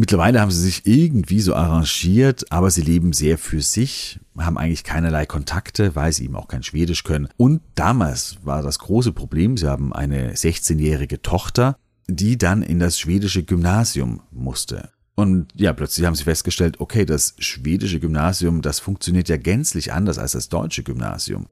Mittlerweile 0.00 0.40
haben 0.40 0.52
sie 0.52 0.60
sich 0.60 0.86
irgendwie 0.86 1.40
so 1.40 1.56
arrangiert, 1.56 2.52
aber 2.52 2.70
sie 2.70 2.82
leben 2.82 3.12
sehr 3.12 3.36
für 3.36 3.60
sich, 3.60 4.20
haben 4.38 4.56
eigentlich 4.56 4.84
keinerlei 4.84 5.26
Kontakte, 5.26 5.96
weil 5.96 6.12
sie 6.12 6.26
eben 6.26 6.36
auch 6.36 6.46
kein 6.46 6.62
Schwedisch 6.62 7.02
können. 7.02 7.26
Und 7.36 7.62
damals 7.74 8.36
war 8.44 8.62
das 8.62 8.78
große 8.78 9.10
Problem, 9.10 9.56
sie 9.56 9.66
haben 9.66 9.92
eine 9.92 10.34
16-jährige 10.34 11.20
Tochter, 11.20 11.76
die 12.06 12.38
dann 12.38 12.62
in 12.62 12.78
das 12.78 12.96
schwedische 12.96 13.42
Gymnasium 13.42 14.22
musste. 14.30 14.90
Und 15.16 15.48
ja, 15.56 15.72
plötzlich 15.72 16.06
haben 16.06 16.14
sie 16.14 16.22
festgestellt, 16.22 16.78
okay, 16.78 17.04
das 17.04 17.34
schwedische 17.40 17.98
Gymnasium, 17.98 18.62
das 18.62 18.78
funktioniert 18.78 19.28
ja 19.28 19.36
gänzlich 19.36 19.92
anders 19.92 20.18
als 20.18 20.30
das 20.30 20.48
deutsche 20.48 20.84
Gymnasium. 20.84 21.48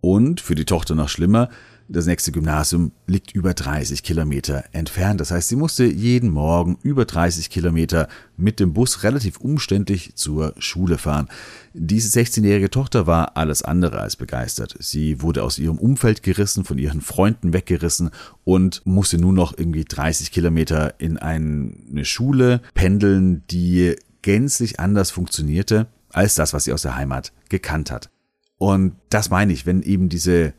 Und 0.00 0.40
für 0.40 0.54
die 0.54 0.64
Tochter 0.64 0.94
noch 0.94 1.10
schlimmer, 1.10 1.50
das 1.88 2.06
nächste 2.06 2.32
Gymnasium 2.32 2.92
liegt 3.06 3.34
über 3.34 3.52
30 3.52 4.02
Kilometer 4.02 4.64
entfernt. 4.72 5.20
Das 5.20 5.30
heißt, 5.30 5.48
sie 5.48 5.56
musste 5.56 5.84
jeden 5.84 6.30
Morgen 6.30 6.78
über 6.82 7.04
30 7.04 7.50
Kilometer 7.50 8.08
mit 8.36 8.58
dem 8.60 8.72
Bus 8.72 9.02
relativ 9.02 9.38
umständlich 9.38 10.16
zur 10.16 10.54
Schule 10.58 10.98
fahren. 10.98 11.28
Diese 11.74 12.18
16-jährige 12.18 12.70
Tochter 12.70 13.06
war 13.06 13.36
alles 13.36 13.62
andere 13.62 14.00
als 14.00 14.16
begeistert. 14.16 14.76
Sie 14.80 15.20
wurde 15.20 15.42
aus 15.42 15.58
ihrem 15.58 15.78
Umfeld 15.78 16.22
gerissen, 16.22 16.64
von 16.64 16.78
ihren 16.78 17.00
Freunden 17.00 17.52
weggerissen 17.52 18.10
und 18.44 18.82
musste 18.84 19.18
nun 19.18 19.34
noch 19.34 19.56
irgendwie 19.56 19.84
30 19.84 20.32
Kilometer 20.32 20.98
in 20.98 21.18
eine 21.18 22.04
Schule 22.04 22.62
pendeln, 22.74 23.42
die 23.50 23.96
gänzlich 24.22 24.80
anders 24.80 25.10
funktionierte 25.10 25.86
als 26.10 26.34
das, 26.34 26.54
was 26.54 26.64
sie 26.64 26.72
aus 26.72 26.82
der 26.82 26.96
Heimat 26.96 27.32
gekannt 27.48 27.90
hat. 27.90 28.10
Und 28.56 28.94
das 29.10 29.30
meine 29.30 29.52
ich, 29.52 29.66
wenn 29.66 29.82
eben 29.82 30.08
diese 30.08 30.54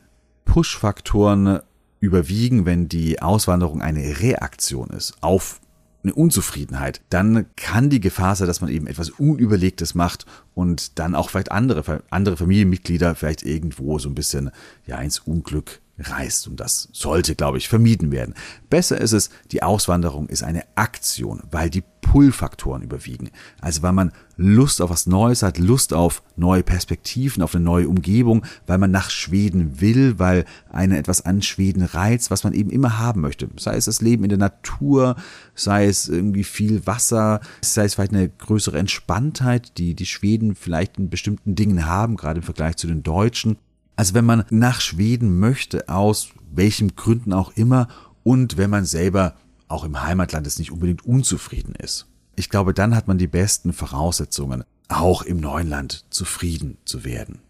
Push-Faktoren 0.46 1.60
überwiegen, 2.00 2.64
wenn 2.64 2.88
die 2.88 3.20
Auswanderung 3.20 3.82
eine 3.82 4.20
Reaktion 4.20 4.88
ist 4.88 5.14
auf 5.20 5.60
eine 6.02 6.14
Unzufriedenheit, 6.14 7.02
dann 7.10 7.46
kann 7.56 7.90
die 7.90 8.00
Gefahr 8.00 8.36
sein, 8.36 8.46
dass 8.46 8.60
man 8.60 8.70
eben 8.70 8.86
etwas 8.86 9.10
Unüberlegtes 9.10 9.94
macht 9.94 10.24
und 10.54 10.98
dann 10.98 11.14
auch 11.14 11.30
vielleicht 11.30 11.52
andere, 11.52 12.02
andere 12.10 12.36
Familienmitglieder 12.36 13.14
vielleicht 13.14 13.42
irgendwo 13.42 13.98
so 13.98 14.08
ein 14.08 14.14
bisschen 14.14 14.50
ja 14.86 14.98
ins 15.00 15.18
Unglück 15.18 15.80
reißt. 15.98 16.48
Und 16.48 16.60
das 16.60 16.88
sollte, 16.92 17.34
glaube 17.34 17.58
ich, 17.58 17.68
vermieden 17.68 18.12
werden. 18.12 18.34
Besser 18.68 19.00
ist 19.00 19.12
es, 19.12 19.30
die 19.52 19.62
Auswanderung 19.62 20.28
ist 20.28 20.42
eine 20.42 20.64
Aktion, 20.74 21.42
weil 21.50 21.70
die 21.70 21.82
Pull-Faktoren 22.06 22.82
überwiegen. 22.82 23.30
Also 23.60 23.82
weil 23.82 23.92
man 23.92 24.12
Lust 24.36 24.80
auf 24.80 24.90
was 24.90 25.06
Neues 25.06 25.42
hat, 25.42 25.58
Lust 25.58 25.92
auf 25.92 26.22
neue 26.36 26.62
Perspektiven, 26.62 27.42
auf 27.42 27.54
eine 27.54 27.64
neue 27.64 27.88
Umgebung, 27.88 28.44
weil 28.66 28.78
man 28.78 28.90
nach 28.90 29.10
Schweden 29.10 29.80
will, 29.80 30.18
weil 30.18 30.44
eine 30.70 30.98
etwas 30.98 31.24
an 31.24 31.42
Schweden 31.42 31.82
reizt, 31.82 32.30
was 32.30 32.44
man 32.44 32.52
eben 32.52 32.70
immer 32.70 32.98
haben 32.98 33.22
möchte. 33.22 33.48
Sei 33.56 33.76
es 33.76 33.86
das 33.86 34.02
Leben 34.02 34.24
in 34.24 34.28
der 34.28 34.38
Natur, 34.38 35.16
sei 35.54 35.86
es 35.86 36.08
irgendwie 36.08 36.44
viel 36.44 36.86
Wasser, 36.86 37.40
sei 37.60 37.84
es 37.84 37.94
vielleicht 37.94 38.12
eine 38.12 38.28
größere 38.28 38.78
Entspanntheit, 38.78 39.76
die 39.78 39.94
die 39.94 40.06
Schweden 40.06 40.54
vielleicht 40.54 40.98
in 40.98 41.10
bestimmten 41.10 41.54
Dingen 41.54 41.86
haben, 41.86 42.16
gerade 42.16 42.38
im 42.38 42.44
Vergleich 42.44 42.76
zu 42.76 42.86
den 42.86 43.02
Deutschen. 43.02 43.58
Also 43.96 44.14
wenn 44.14 44.24
man 44.24 44.44
nach 44.50 44.80
Schweden 44.80 45.38
möchte, 45.38 45.88
aus 45.88 46.28
welchen 46.52 46.94
Gründen 46.94 47.32
auch 47.32 47.52
immer, 47.56 47.88
und 48.22 48.56
wenn 48.56 48.70
man 48.70 48.84
selber 48.84 49.36
auch 49.68 49.84
im 49.84 50.02
Heimatland 50.02 50.46
es 50.46 50.58
nicht 50.58 50.72
unbedingt 50.72 51.04
unzufrieden 51.06 51.74
ist. 51.74 52.06
Ich 52.34 52.50
glaube, 52.50 52.74
dann 52.74 52.94
hat 52.94 53.08
man 53.08 53.18
die 53.18 53.26
besten 53.26 53.72
Voraussetzungen, 53.72 54.64
auch 54.88 55.22
im 55.22 55.40
neuen 55.40 55.68
Land 55.68 56.04
zufrieden 56.10 56.76
zu 56.84 57.04
werden. 57.04 57.40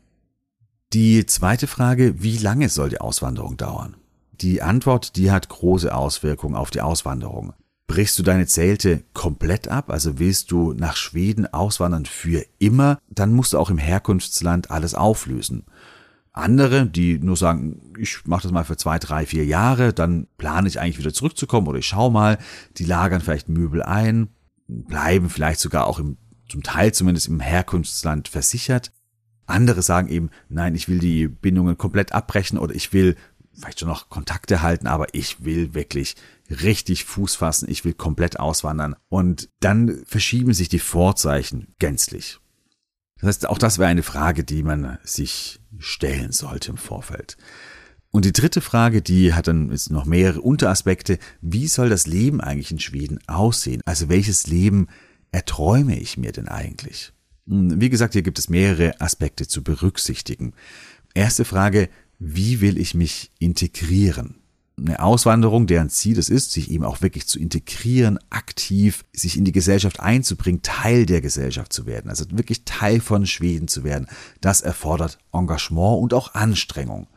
Die 0.92 1.26
zweite 1.26 1.66
Frage, 1.66 2.22
wie 2.22 2.38
lange 2.38 2.68
soll 2.68 2.90
die 2.90 3.00
Auswanderung 3.00 3.56
dauern? 3.56 3.96
Die 4.40 4.62
Antwort, 4.62 5.16
die 5.16 5.30
hat 5.30 5.48
große 5.48 5.94
Auswirkungen 5.94 6.54
auf 6.54 6.70
die 6.70 6.80
Auswanderung. 6.80 7.54
Brichst 7.86 8.18
du 8.18 8.22
deine 8.22 8.46
Zelte 8.46 9.02
komplett 9.14 9.68
ab, 9.68 9.90
also 9.90 10.18
willst 10.18 10.50
du 10.50 10.72
nach 10.72 10.96
Schweden 10.96 11.52
auswandern 11.52 12.04
für 12.04 12.44
immer, 12.58 12.98
dann 13.08 13.32
musst 13.32 13.52
du 13.52 13.58
auch 13.58 13.70
im 13.70 13.78
Herkunftsland 13.78 14.70
alles 14.70 14.94
auflösen. 14.94 15.64
Andere, 16.36 16.86
die 16.86 17.18
nur 17.18 17.36
sagen, 17.36 17.94
ich 17.98 18.26
mache 18.26 18.42
das 18.42 18.52
mal 18.52 18.64
für 18.64 18.76
zwei, 18.76 18.98
drei, 18.98 19.24
vier 19.24 19.46
Jahre, 19.46 19.94
dann 19.94 20.26
plane 20.36 20.68
ich 20.68 20.78
eigentlich 20.78 20.98
wieder 20.98 21.14
zurückzukommen 21.14 21.66
oder 21.66 21.78
ich 21.78 21.86
schau 21.86 22.10
mal, 22.10 22.36
die 22.76 22.84
lagern 22.84 23.22
vielleicht 23.22 23.48
Möbel 23.48 23.82
ein, 23.82 24.28
bleiben 24.68 25.30
vielleicht 25.30 25.60
sogar 25.60 25.86
auch 25.86 25.98
im, 25.98 26.18
zum 26.48 26.62
Teil 26.62 26.92
zumindest 26.92 27.28
im 27.28 27.40
Herkunftsland 27.40 28.28
versichert. 28.28 28.92
Andere 29.46 29.80
sagen 29.80 30.08
eben, 30.08 30.28
nein, 30.50 30.74
ich 30.74 30.88
will 30.88 30.98
die 30.98 31.26
Bindungen 31.26 31.78
komplett 31.78 32.12
abbrechen 32.12 32.58
oder 32.58 32.74
ich 32.74 32.92
will 32.92 33.16
vielleicht 33.54 33.80
schon 33.80 33.88
noch 33.88 34.10
Kontakte 34.10 34.60
halten, 34.60 34.88
aber 34.88 35.06
ich 35.14 35.42
will 35.42 35.72
wirklich 35.72 36.16
richtig 36.50 37.06
Fuß 37.06 37.36
fassen, 37.36 37.70
ich 37.70 37.86
will 37.86 37.94
komplett 37.94 38.38
auswandern. 38.38 38.94
Und 39.08 39.48
dann 39.60 40.02
verschieben 40.04 40.52
sich 40.52 40.68
die 40.68 40.80
Vorzeichen 40.80 41.74
gänzlich. 41.78 42.40
Das 43.20 43.28
heißt, 43.28 43.48
auch 43.48 43.58
das 43.58 43.78
wäre 43.78 43.88
eine 43.88 44.02
Frage, 44.02 44.44
die 44.44 44.62
man 44.62 44.98
sich 45.02 45.60
stellen 45.78 46.32
sollte 46.32 46.70
im 46.70 46.76
Vorfeld. 46.76 47.36
Und 48.10 48.24
die 48.24 48.32
dritte 48.32 48.60
Frage, 48.60 49.02
die 49.02 49.34
hat 49.34 49.46
dann 49.46 49.70
jetzt 49.70 49.90
noch 49.90 50.06
mehrere 50.06 50.40
Unteraspekte. 50.40 51.18
Wie 51.40 51.66
soll 51.68 51.88
das 51.88 52.06
Leben 52.06 52.40
eigentlich 52.40 52.70
in 52.70 52.78
Schweden 52.78 53.18
aussehen? 53.26 53.82
Also 53.84 54.08
welches 54.08 54.46
Leben 54.46 54.88
erträume 55.32 55.98
ich 55.98 56.16
mir 56.16 56.32
denn 56.32 56.48
eigentlich? 56.48 57.12
Hm, 57.46 57.80
wie 57.80 57.90
gesagt, 57.90 58.14
hier 58.14 58.22
gibt 58.22 58.38
es 58.38 58.48
mehrere 58.48 59.00
Aspekte 59.00 59.46
zu 59.46 59.62
berücksichtigen. 59.62 60.54
Erste 61.14 61.44
Frage, 61.44 61.88
wie 62.18 62.60
will 62.60 62.78
ich 62.78 62.94
mich 62.94 63.32
integrieren? 63.38 64.36
Eine 64.78 65.00
Auswanderung, 65.00 65.66
deren 65.66 65.88
Ziel 65.88 66.18
es 66.18 66.28
ist, 66.28 66.52
sich 66.52 66.70
eben 66.70 66.84
auch 66.84 67.00
wirklich 67.00 67.26
zu 67.26 67.38
integrieren, 67.38 68.18
aktiv 68.28 69.04
sich 69.12 69.36
in 69.36 69.44
die 69.44 69.52
Gesellschaft 69.52 70.00
einzubringen, 70.00 70.62
Teil 70.62 71.06
der 71.06 71.22
Gesellschaft 71.22 71.72
zu 71.72 71.86
werden, 71.86 72.10
also 72.10 72.26
wirklich 72.30 72.64
Teil 72.64 73.00
von 73.00 73.26
Schweden 73.26 73.68
zu 73.68 73.84
werden, 73.84 74.06
das 74.40 74.60
erfordert 74.60 75.18
Engagement 75.32 76.02
und 76.02 76.12
auch 76.12 76.34
Anstrengung. 76.34 77.08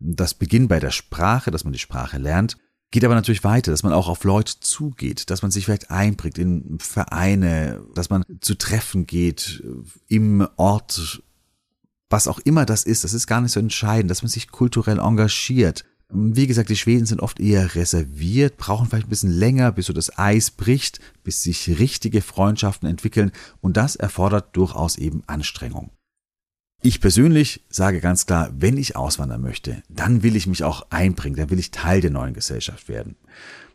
Das 0.00 0.34
beginnt 0.34 0.68
bei 0.68 0.80
der 0.80 0.90
Sprache, 0.90 1.52
dass 1.52 1.62
man 1.62 1.72
die 1.72 1.78
Sprache 1.78 2.18
lernt, 2.18 2.58
geht 2.90 3.04
aber 3.04 3.14
natürlich 3.14 3.44
weiter, 3.44 3.70
dass 3.70 3.84
man 3.84 3.92
auch 3.92 4.08
auf 4.08 4.24
Leute 4.24 4.54
zugeht, 4.60 5.30
dass 5.30 5.42
man 5.42 5.52
sich 5.52 5.64
vielleicht 5.64 5.90
einbringt 5.90 6.38
in 6.38 6.78
Vereine, 6.80 7.80
dass 7.94 8.10
man 8.10 8.24
zu 8.40 8.56
Treffen 8.56 9.06
geht 9.06 9.62
im 10.08 10.46
Ort, 10.56 11.22
was 12.10 12.28
auch 12.28 12.40
immer 12.40 12.66
das 12.66 12.84
ist, 12.84 13.04
das 13.04 13.12
ist 13.12 13.26
gar 13.28 13.40
nicht 13.40 13.52
so 13.52 13.60
entscheidend, 13.60 14.10
dass 14.10 14.22
man 14.22 14.30
sich 14.30 14.48
kulturell 14.48 14.98
engagiert, 14.98 15.84
wie 16.10 16.46
gesagt, 16.46 16.68
die 16.68 16.76
Schweden 16.76 17.06
sind 17.06 17.20
oft 17.20 17.40
eher 17.40 17.74
reserviert, 17.74 18.56
brauchen 18.56 18.88
vielleicht 18.88 19.06
ein 19.06 19.10
bisschen 19.10 19.32
länger, 19.32 19.72
bis 19.72 19.86
so 19.86 19.92
das 19.92 20.16
Eis 20.18 20.50
bricht, 20.50 21.00
bis 21.22 21.42
sich 21.42 21.78
richtige 21.78 22.22
Freundschaften 22.22 22.88
entwickeln 22.88 23.32
und 23.60 23.76
das 23.76 23.96
erfordert 23.96 24.56
durchaus 24.56 24.96
eben 24.96 25.22
Anstrengung. 25.26 25.90
Ich 26.82 27.00
persönlich 27.00 27.64
sage 27.70 28.00
ganz 28.00 28.26
klar, 28.26 28.50
wenn 28.58 28.76
ich 28.76 28.94
auswandern 28.94 29.40
möchte, 29.40 29.82
dann 29.88 30.22
will 30.22 30.36
ich 30.36 30.46
mich 30.46 30.64
auch 30.64 30.86
einbringen, 30.90 31.36
dann 31.36 31.50
will 31.50 31.58
ich 31.58 31.70
Teil 31.70 32.02
der 32.02 32.10
neuen 32.10 32.34
Gesellschaft 32.34 32.88
werden. 32.88 33.16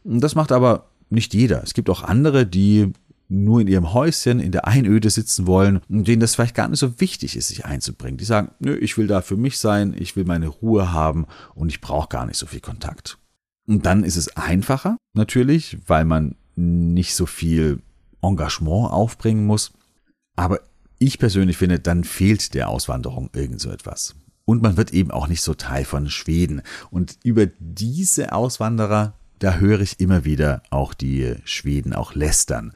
Das 0.03 0.35
macht 0.35 0.51
aber 0.51 0.89
nicht 1.09 1.33
jeder. 1.33 1.63
Es 1.63 1.73
gibt 1.73 1.89
auch 1.89 2.03
andere, 2.03 2.45
die 2.45 2.93
nur 3.29 3.61
in 3.61 3.67
ihrem 3.67 3.93
Häuschen 3.93 4.39
in 4.39 4.51
der 4.51 4.67
Einöde 4.67 5.09
sitzen 5.09 5.47
wollen 5.47 5.81
und 5.87 6.07
denen 6.07 6.19
das 6.19 6.35
vielleicht 6.35 6.55
gar 6.55 6.67
nicht 6.67 6.79
so 6.79 6.99
wichtig 6.99 7.35
ist, 7.35 7.47
sich 7.47 7.65
einzubringen. 7.65 8.17
Die 8.17 8.25
sagen, 8.25 8.51
nö, 8.59 8.75
ich 8.75 8.97
will 8.97 9.07
da 9.07 9.21
für 9.21 9.37
mich 9.37 9.59
sein, 9.59 9.95
ich 9.97 10.15
will 10.15 10.25
meine 10.25 10.47
Ruhe 10.47 10.91
haben 10.91 11.27
und 11.53 11.69
ich 11.69 11.79
brauche 11.79 12.09
gar 12.09 12.25
nicht 12.25 12.37
so 12.37 12.47
viel 12.47 12.59
Kontakt. 12.59 13.19
Und 13.67 13.85
dann 13.85 14.03
ist 14.03 14.15
es 14.15 14.35
einfacher, 14.35 14.97
natürlich, 15.13 15.77
weil 15.85 16.05
man 16.05 16.35
nicht 16.55 17.13
so 17.13 17.27
viel 17.27 17.81
Engagement 18.21 18.91
aufbringen 18.91 19.45
muss. 19.45 19.71
Aber 20.35 20.59
ich 20.97 21.19
persönlich 21.19 21.57
finde, 21.57 21.79
dann 21.79 22.03
fehlt 22.03 22.55
der 22.55 22.69
Auswanderung 22.69 23.29
irgend 23.33 23.61
so 23.61 23.69
etwas. 23.69 24.15
Und 24.45 24.63
man 24.63 24.75
wird 24.75 24.91
eben 24.91 25.11
auch 25.11 25.27
nicht 25.27 25.43
so 25.43 25.53
Teil 25.53 25.85
von 25.85 26.09
Schweden. 26.09 26.63
Und 26.89 27.19
über 27.23 27.45
diese 27.59 28.33
Auswanderer, 28.33 29.13
da 29.37 29.55
höre 29.55 29.81
ich 29.81 29.99
immer 29.99 30.25
wieder 30.25 30.63
auch 30.71 30.95
die 30.95 31.35
Schweden 31.45 31.93
auch 31.93 32.15
lästern. 32.15 32.73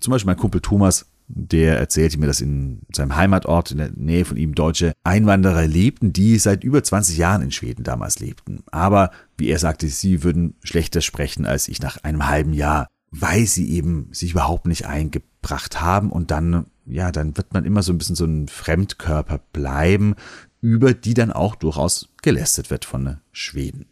Zum 0.00 0.12
Beispiel 0.12 0.26
mein 0.26 0.36
Kumpel 0.36 0.60
Thomas, 0.60 1.06
der 1.28 1.78
erzählte 1.78 2.18
mir, 2.18 2.26
dass 2.26 2.40
in 2.40 2.80
seinem 2.94 3.14
Heimatort 3.14 3.70
in 3.70 3.78
der 3.78 3.92
Nähe 3.94 4.24
von 4.24 4.36
ihm 4.36 4.54
deutsche 4.54 4.92
Einwanderer 5.04 5.66
lebten, 5.66 6.12
die 6.12 6.38
seit 6.38 6.64
über 6.64 6.82
20 6.82 7.16
Jahren 7.16 7.42
in 7.42 7.52
Schweden 7.52 7.84
damals 7.84 8.18
lebten. 8.18 8.64
Aber, 8.72 9.10
wie 9.36 9.48
er 9.48 9.58
sagte, 9.58 9.88
sie 9.88 10.24
würden 10.24 10.54
schlechter 10.62 11.00
sprechen 11.00 11.46
als 11.46 11.68
ich 11.68 11.80
nach 11.80 12.02
einem 12.02 12.26
halben 12.26 12.52
Jahr, 12.52 12.88
weil 13.10 13.46
sie 13.46 13.70
eben 13.70 14.08
sich 14.12 14.32
überhaupt 14.32 14.66
nicht 14.66 14.86
eingebracht 14.86 15.80
haben 15.80 16.10
und 16.10 16.30
dann, 16.30 16.66
ja, 16.86 17.12
dann 17.12 17.36
wird 17.36 17.52
man 17.52 17.64
immer 17.64 17.82
so 17.82 17.92
ein 17.92 17.98
bisschen 17.98 18.16
so 18.16 18.24
ein 18.24 18.48
Fremdkörper 18.48 19.40
bleiben, 19.52 20.14
über 20.60 20.94
die 20.94 21.14
dann 21.14 21.32
auch 21.32 21.54
durchaus 21.54 22.08
gelästet 22.22 22.70
wird 22.70 22.84
von 22.84 23.18
Schweden. 23.32 23.86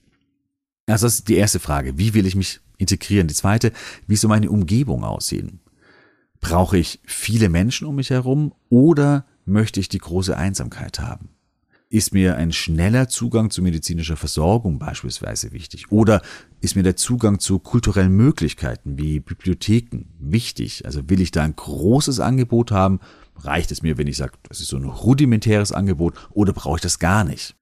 Also 0.87 1.07
das 1.07 1.17
ist 1.17 1.29
die 1.29 1.37
erste 1.37 1.61
Frage. 1.61 1.99
Wie 1.99 2.15
will 2.15 2.27
ich 2.27 2.35
mich 2.35 2.61
integrieren? 2.79 3.29
Die 3.29 3.35
zweite, 3.35 3.73
wie 4.07 4.17
soll 4.17 4.29
meine 4.29 4.51
Umgebung 4.51 5.05
aussehen? 5.05 5.61
Brauche 6.41 6.79
ich 6.79 7.01
viele 7.05 7.49
Menschen 7.49 7.87
um 7.87 7.97
mich 7.97 8.11
herum 8.11 8.55
oder 8.69 9.27
möchte 9.45 9.81
ich 9.81 9.89
die 9.89 9.99
große 9.99 10.37
Einsamkeit 10.37 11.01
haben? 11.01 11.31
Ist 11.91 12.13
mir 12.13 12.37
ein 12.37 12.53
schneller 12.53 13.09
Zugang 13.09 13.51
zu 13.51 13.63
medizinischer 13.63 14.19
Versorgung 14.19 14.79
beispielsweise 14.79 15.53
wichtig? 15.53 15.91
Oder 15.91 16.21
ist 16.61 16.77
mir 16.77 16.83
der 16.83 16.97
Zugang 16.97 17.39
zu 17.39 17.59
kulturellen 17.59 18.13
Möglichkeiten 18.13 18.99
wie 18.99 19.21
Bibliotheken 19.21 20.05
wichtig? 20.19 20.85
Also 20.85 21.09
will 21.09 21.23
ich 21.23 21.31
da 21.31 21.43
ein 21.43 21.57
großes 21.57 22.21
Angebot 22.21 22.73
haben? 22.73 23.01
Reicht 23.37 23.73
es 23.73 23.83
mir, 23.83 23.97
wenn 23.97 24.07
ich 24.07 24.19
sage, 24.19 24.33
das 24.49 24.61
ist 24.61 24.69
so 24.69 24.77
ein 24.77 24.85
rudimentäres 24.85 25.73
Angebot 25.73 26.15
oder 26.31 26.53
brauche 26.53 26.77
ich 26.77 26.83
das 26.83 26.99
gar 26.99 27.25
nicht? 27.25 27.57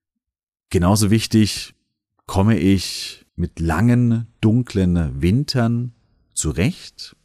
Genauso 0.69 1.09
wichtig, 1.09 1.73
komme 2.25 2.59
ich 2.59 3.25
mit 3.37 3.61
langen, 3.61 4.27
dunklen 4.41 5.21
Wintern 5.21 5.93
zurecht? 6.33 7.16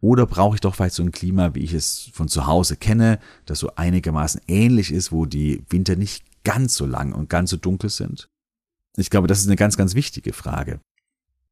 Oder 0.00 0.26
brauche 0.26 0.54
ich 0.54 0.60
doch 0.60 0.74
vielleicht 0.74 0.94
so 0.94 1.02
ein 1.02 1.12
Klima, 1.12 1.54
wie 1.54 1.64
ich 1.64 1.72
es 1.72 2.10
von 2.12 2.28
zu 2.28 2.46
Hause 2.46 2.76
kenne, 2.76 3.18
das 3.46 3.58
so 3.58 3.74
einigermaßen 3.74 4.40
ähnlich 4.46 4.92
ist, 4.92 5.10
wo 5.10 5.26
die 5.26 5.64
Winter 5.70 5.96
nicht 5.96 6.24
ganz 6.44 6.74
so 6.74 6.86
lang 6.86 7.12
und 7.12 7.28
ganz 7.28 7.50
so 7.50 7.56
dunkel 7.56 7.90
sind? 7.90 8.28
Ich 8.96 9.10
glaube, 9.10 9.26
das 9.26 9.40
ist 9.40 9.46
eine 9.46 9.56
ganz, 9.56 9.76
ganz 9.76 9.94
wichtige 9.94 10.32
Frage. 10.32 10.80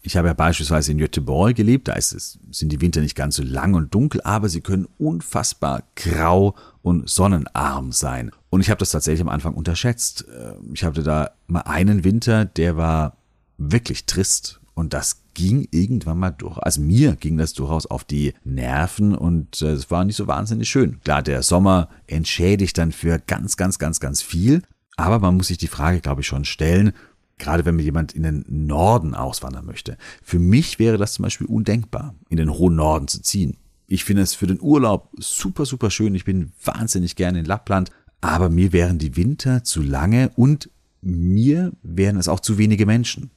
Ich 0.03 0.17
habe 0.17 0.29
ja 0.29 0.35
beispielsweise 0.35 0.93
in 0.93 0.99
Göteborg 0.99 1.57
gelebt, 1.57 1.89
da 1.89 1.95
ist 1.95 2.13
es, 2.13 2.39
sind 2.53 2.71
die 2.71 2.81
Winter 2.81 3.01
nicht 3.01 3.17
ganz 3.17 3.35
so 3.35 3.43
lang 3.43 3.75
und 3.75 3.93
dunkel, 3.93 4.21
aber 4.23 4.49
sie 4.49 4.61
können 4.61 4.87
unfassbar 4.99 5.83
grau 5.97 6.55
und 6.83 7.11
sonnenarm 7.11 7.91
sein. 7.91 8.31
Und 8.49 8.61
ich 8.61 8.71
habe 8.71 8.79
das 8.79 8.93
tatsächlich 8.93 9.23
am 9.23 9.29
Anfang 9.29 9.55
unterschätzt. 9.55 10.25
Ähm, 10.33 10.71
ich 10.75 10.85
hatte 10.85 11.03
da 11.03 11.33
mal 11.49 11.63
einen 11.63 12.05
Winter, 12.05 12.45
der 12.45 12.77
war 12.77 13.17
wirklich 13.59 14.07
trist 14.07 14.61
und 14.75 14.93
das 14.93 15.26
ging 15.37 15.69
irgendwann 15.71 16.19
mal 16.19 16.31
durch. 16.31 16.57
Also 16.59 16.81
mir 16.81 17.15
ging 17.15 17.37
das 17.37 17.53
durchaus 17.53 17.85
auf 17.85 18.05
die 18.05 18.33
Nerven 18.43 19.15
und 19.15 19.61
äh, 19.61 19.73
es 19.73 19.91
war 19.91 20.03
nicht 20.07 20.17
so 20.17 20.27
wahnsinnig 20.27 20.69
schön. 20.69 20.99
Klar, 21.03 21.23
der 21.23 21.43
Sommer 21.43 21.91
entschädigt 22.07 22.79
dann 22.79 22.91
für 22.91 23.19
ganz, 23.19 23.59
ganz, 23.59 23.79
ganz, 23.79 24.01
ganz 24.01 24.23
viel. 24.23 24.63
Aber 24.97 25.19
man 25.19 25.37
muss 25.37 25.49
sich 25.49 25.59
die 25.59 25.67
Frage, 25.67 26.01
glaube 26.01 26.23
ich, 26.23 26.27
schon 26.27 26.47
stellen, 26.47 26.93
gerade 27.37 27.67
wenn 27.67 27.77
mir 27.77 27.83
jemand 27.83 28.13
in 28.13 28.23
den 28.23 28.47
Norden 28.49 29.15
auswandern 29.15 29.67
möchte. 29.67 29.99
Für 30.23 30.39
mich 30.39 30.79
wäre 30.79 30.97
das 30.97 31.13
zum 31.13 31.25
Beispiel 31.25 31.47
undenkbar, 31.47 32.15
in 32.31 32.39
den 32.39 32.51
hohen 32.51 32.77
Norden 32.77 33.07
zu 33.07 33.21
ziehen. 33.21 33.59
Ich 33.87 34.05
finde 34.05 34.23
es 34.23 34.35
für 34.35 34.47
den 34.47 34.61
Urlaub 34.61 35.11
super, 35.19 35.67
super 35.67 35.91
schön. 35.91 36.15
Ich 36.15 36.25
bin 36.25 36.53
wahnsinnig 36.65 37.15
gerne 37.15 37.41
in 37.41 37.45
Lappland, 37.45 37.91
aber 38.23 38.49
mir 38.49 38.73
wären 38.73 38.99
die 38.99 39.17
Winter 39.17 39.65
zu 39.65 39.83
lange 39.83 40.31
und 40.35 40.71
mir 41.03 41.73
wären 41.83 42.17
es 42.17 42.27
auch 42.27 42.41
zu 42.41 42.57
wenige 42.57 42.87
Menschen. 42.87 43.31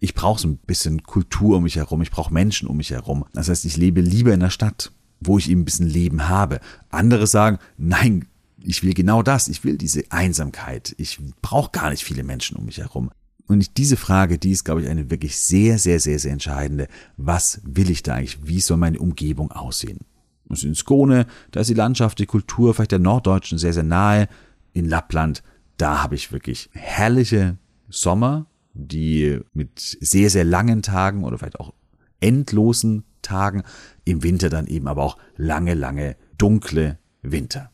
Ich 0.00 0.14
brauche 0.14 0.40
so 0.40 0.48
ein 0.48 0.58
bisschen 0.58 1.02
Kultur 1.02 1.58
um 1.58 1.64
mich 1.64 1.76
herum, 1.76 2.02
ich 2.02 2.10
brauche 2.10 2.32
Menschen 2.32 2.68
um 2.68 2.76
mich 2.76 2.90
herum. 2.90 3.24
Das 3.32 3.48
heißt, 3.48 3.64
ich 3.64 3.76
lebe 3.76 4.00
lieber 4.00 4.32
in 4.32 4.40
der 4.40 4.50
Stadt, 4.50 4.92
wo 5.20 5.38
ich 5.38 5.50
eben 5.50 5.62
ein 5.62 5.64
bisschen 5.64 5.88
Leben 5.88 6.28
habe. 6.28 6.60
Andere 6.90 7.26
sagen, 7.26 7.58
nein, 7.76 8.26
ich 8.62 8.82
will 8.82 8.94
genau 8.94 9.22
das, 9.22 9.48
ich 9.48 9.64
will 9.64 9.76
diese 9.76 10.04
Einsamkeit, 10.10 10.94
ich 10.98 11.18
brauche 11.42 11.70
gar 11.70 11.90
nicht 11.90 12.04
viele 12.04 12.24
Menschen 12.24 12.56
um 12.56 12.64
mich 12.64 12.78
herum. 12.78 13.10
Und 13.46 13.76
diese 13.76 13.96
Frage, 13.96 14.38
die 14.38 14.52
ist, 14.52 14.64
glaube 14.64 14.82
ich, 14.82 14.88
eine 14.88 15.10
wirklich 15.10 15.36
sehr, 15.36 15.78
sehr, 15.78 16.00
sehr, 16.00 16.18
sehr 16.18 16.32
entscheidende. 16.32 16.88
Was 17.18 17.60
will 17.62 17.90
ich 17.90 18.02
da 18.02 18.14
eigentlich? 18.14 18.46
Wie 18.46 18.60
soll 18.60 18.78
meine 18.78 18.98
Umgebung 18.98 19.52
aussehen? 19.52 20.00
Und 20.48 20.62
in 20.62 20.74
Skone, 20.74 21.26
da 21.50 21.60
ist 21.60 21.70
die 21.70 21.74
Landschaft, 21.74 22.18
die 22.18 22.26
Kultur 22.26 22.74
vielleicht 22.74 22.92
der 22.92 22.98
Norddeutschen 22.98 23.58
sehr, 23.58 23.74
sehr 23.74 23.82
nahe. 23.82 24.28
In 24.72 24.88
Lappland, 24.88 25.42
da 25.76 26.02
habe 26.02 26.14
ich 26.14 26.32
wirklich 26.32 26.70
herrliche 26.72 27.58
Sommer, 27.88 28.46
die 28.74 29.40
mit 29.52 29.78
sehr, 29.78 30.30
sehr 30.30 30.44
langen 30.44 30.82
Tagen 30.82 31.24
oder 31.24 31.38
vielleicht 31.38 31.60
auch 31.60 31.72
endlosen 32.20 33.04
Tagen, 33.22 33.62
im 34.04 34.22
Winter 34.22 34.50
dann 34.50 34.66
eben 34.66 34.86
aber 34.86 35.02
auch 35.02 35.16
lange, 35.36 35.74
lange 35.74 36.16
dunkle 36.36 36.98
Winter. 37.22 37.70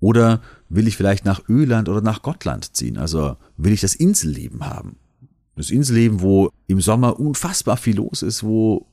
Oder 0.00 0.42
will 0.68 0.88
ich 0.88 0.96
vielleicht 0.96 1.24
nach 1.24 1.48
Öland 1.48 1.88
oder 1.88 2.00
nach 2.00 2.22
Gottland 2.22 2.76
ziehen? 2.76 2.98
Also 2.98 3.36
will 3.56 3.72
ich 3.72 3.80
das 3.80 3.94
Inselleben 3.94 4.66
haben? 4.66 4.96
Das 5.54 5.70
Inselleben, 5.70 6.20
wo 6.20 6.50
im 6.66 6.80
Sommer 6.80 7.18
unfassbar 7.18 7.76
viel 7.76 7.96
los 7.96 8.22
ist, 8.22 8.42
wo 8.42 8.86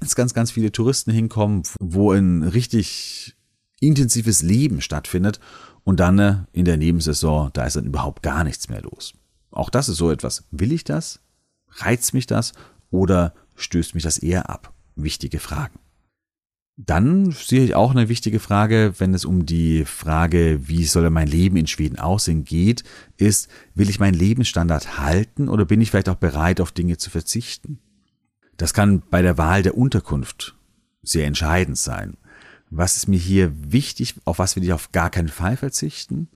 ganz, 0.00 0.14
ganz, 0.14 0.32
ganz 0.32 0.50
viele 0.50 0.72
Touristen 0.72 1.10
hinkommen, 1.10 1.64
wo 1.80 2.12
ein 2.12 2.42
richtig 2.42 3.36
intensives 3.80 4.42
Leben 4.42 4.80
stattfindet 4.80 5.38
und 5.84 6.00
dann 6.00 6.18
äh, 6.18 6.36
in 6.52 6.64
der 6.64 6.76
Nebensaison, 6.76 7.50
da 7.52 7.66
ist 7.66 7.76
dann 7.76 7.86
überhaupt 7.86 8.22
gar 8.22 8.44
nichts 8.44 8.68
mehr 8.68 8.82
los. 8.82 9.14
Auch 9.50 9.70
das 9.70 9.88
ist 9.88 9.96
so 9.96 10.10
etwas. 10.10 10.44
Will 10.50 10.72
ich 10.72 10.84
das? 10.84 11.20
Reizt 11.70 12.14
mich 12.14 12.26
das? 12.26 12.52
Oder 12.90 13.34
stößt 13.56 13.94
mich 13.94 14.04
das 14.04 14.18
eher 14.18 14.50
ab? 14.50 14.72
Wichtige 14.96 15.38
Fragen. 15.38 15.78
Dann 16.80 17.32
sehe 17.32 17.64
ich 17.64 17.74
auch 17.74 17.90
eine 17.90 18.08
wichtige 18.08 18.38
Frage, 18.38 18.94
wenn 18.98 19.12
es 19.12 19.24
um 19.24 19.46
die 19.46 19.84
Frage, 19.84 20.68
wie 20.68 20.84
soll 20.84 21.10
mein 21.10 21.26
Leben 21.26 21.56
in 21.56 21.66
Schweden 21.66 21.98
aussehen 21.98 22.44
geht, 22.44 22.84
ist, 23.16 23.48
will 23.74 23.90
ich 23.90 23.98
meinen 23.98 24.14
Lebensstandard 24.14 24.96
halten 24.96 25.48
oder 25.48 25.64
bin 25.64 25.80
ich 25.80 25.90
vielleicht 25.90 26.08
auch 26.08 26.14
bereit, 26.14 26.60
auf 26.60 26.70
Dinge 26.70 26.96
zu 26.96 27.10
verzichten? 27.10 27.80
Das 28.58 28.74
kann 28.74 29.02
bei 29.10 29.22
der 29.22 29.38
Wahl 29.38 29.64
der 29.64 29.76
Unterkunft 29.76 30.56
sehr 31.02 31.26
entscheidend 31.26 31.78
sein. 31.78 32.16
Was 32.70 32.96
ist 32.96 33.08
mir 33.08 33.18
hier 33.18 33.52
wichtig, 33.72 34.14
auf 34.24 34.38
was 34.38 34.54
will 34.54 34.62
ich 34.62 34.72
auf 34.72 34.92
gar 34.92 35.10
keinen 35.10 35.28
Fall 35.28 35.56
verzichten? 35.56 36.28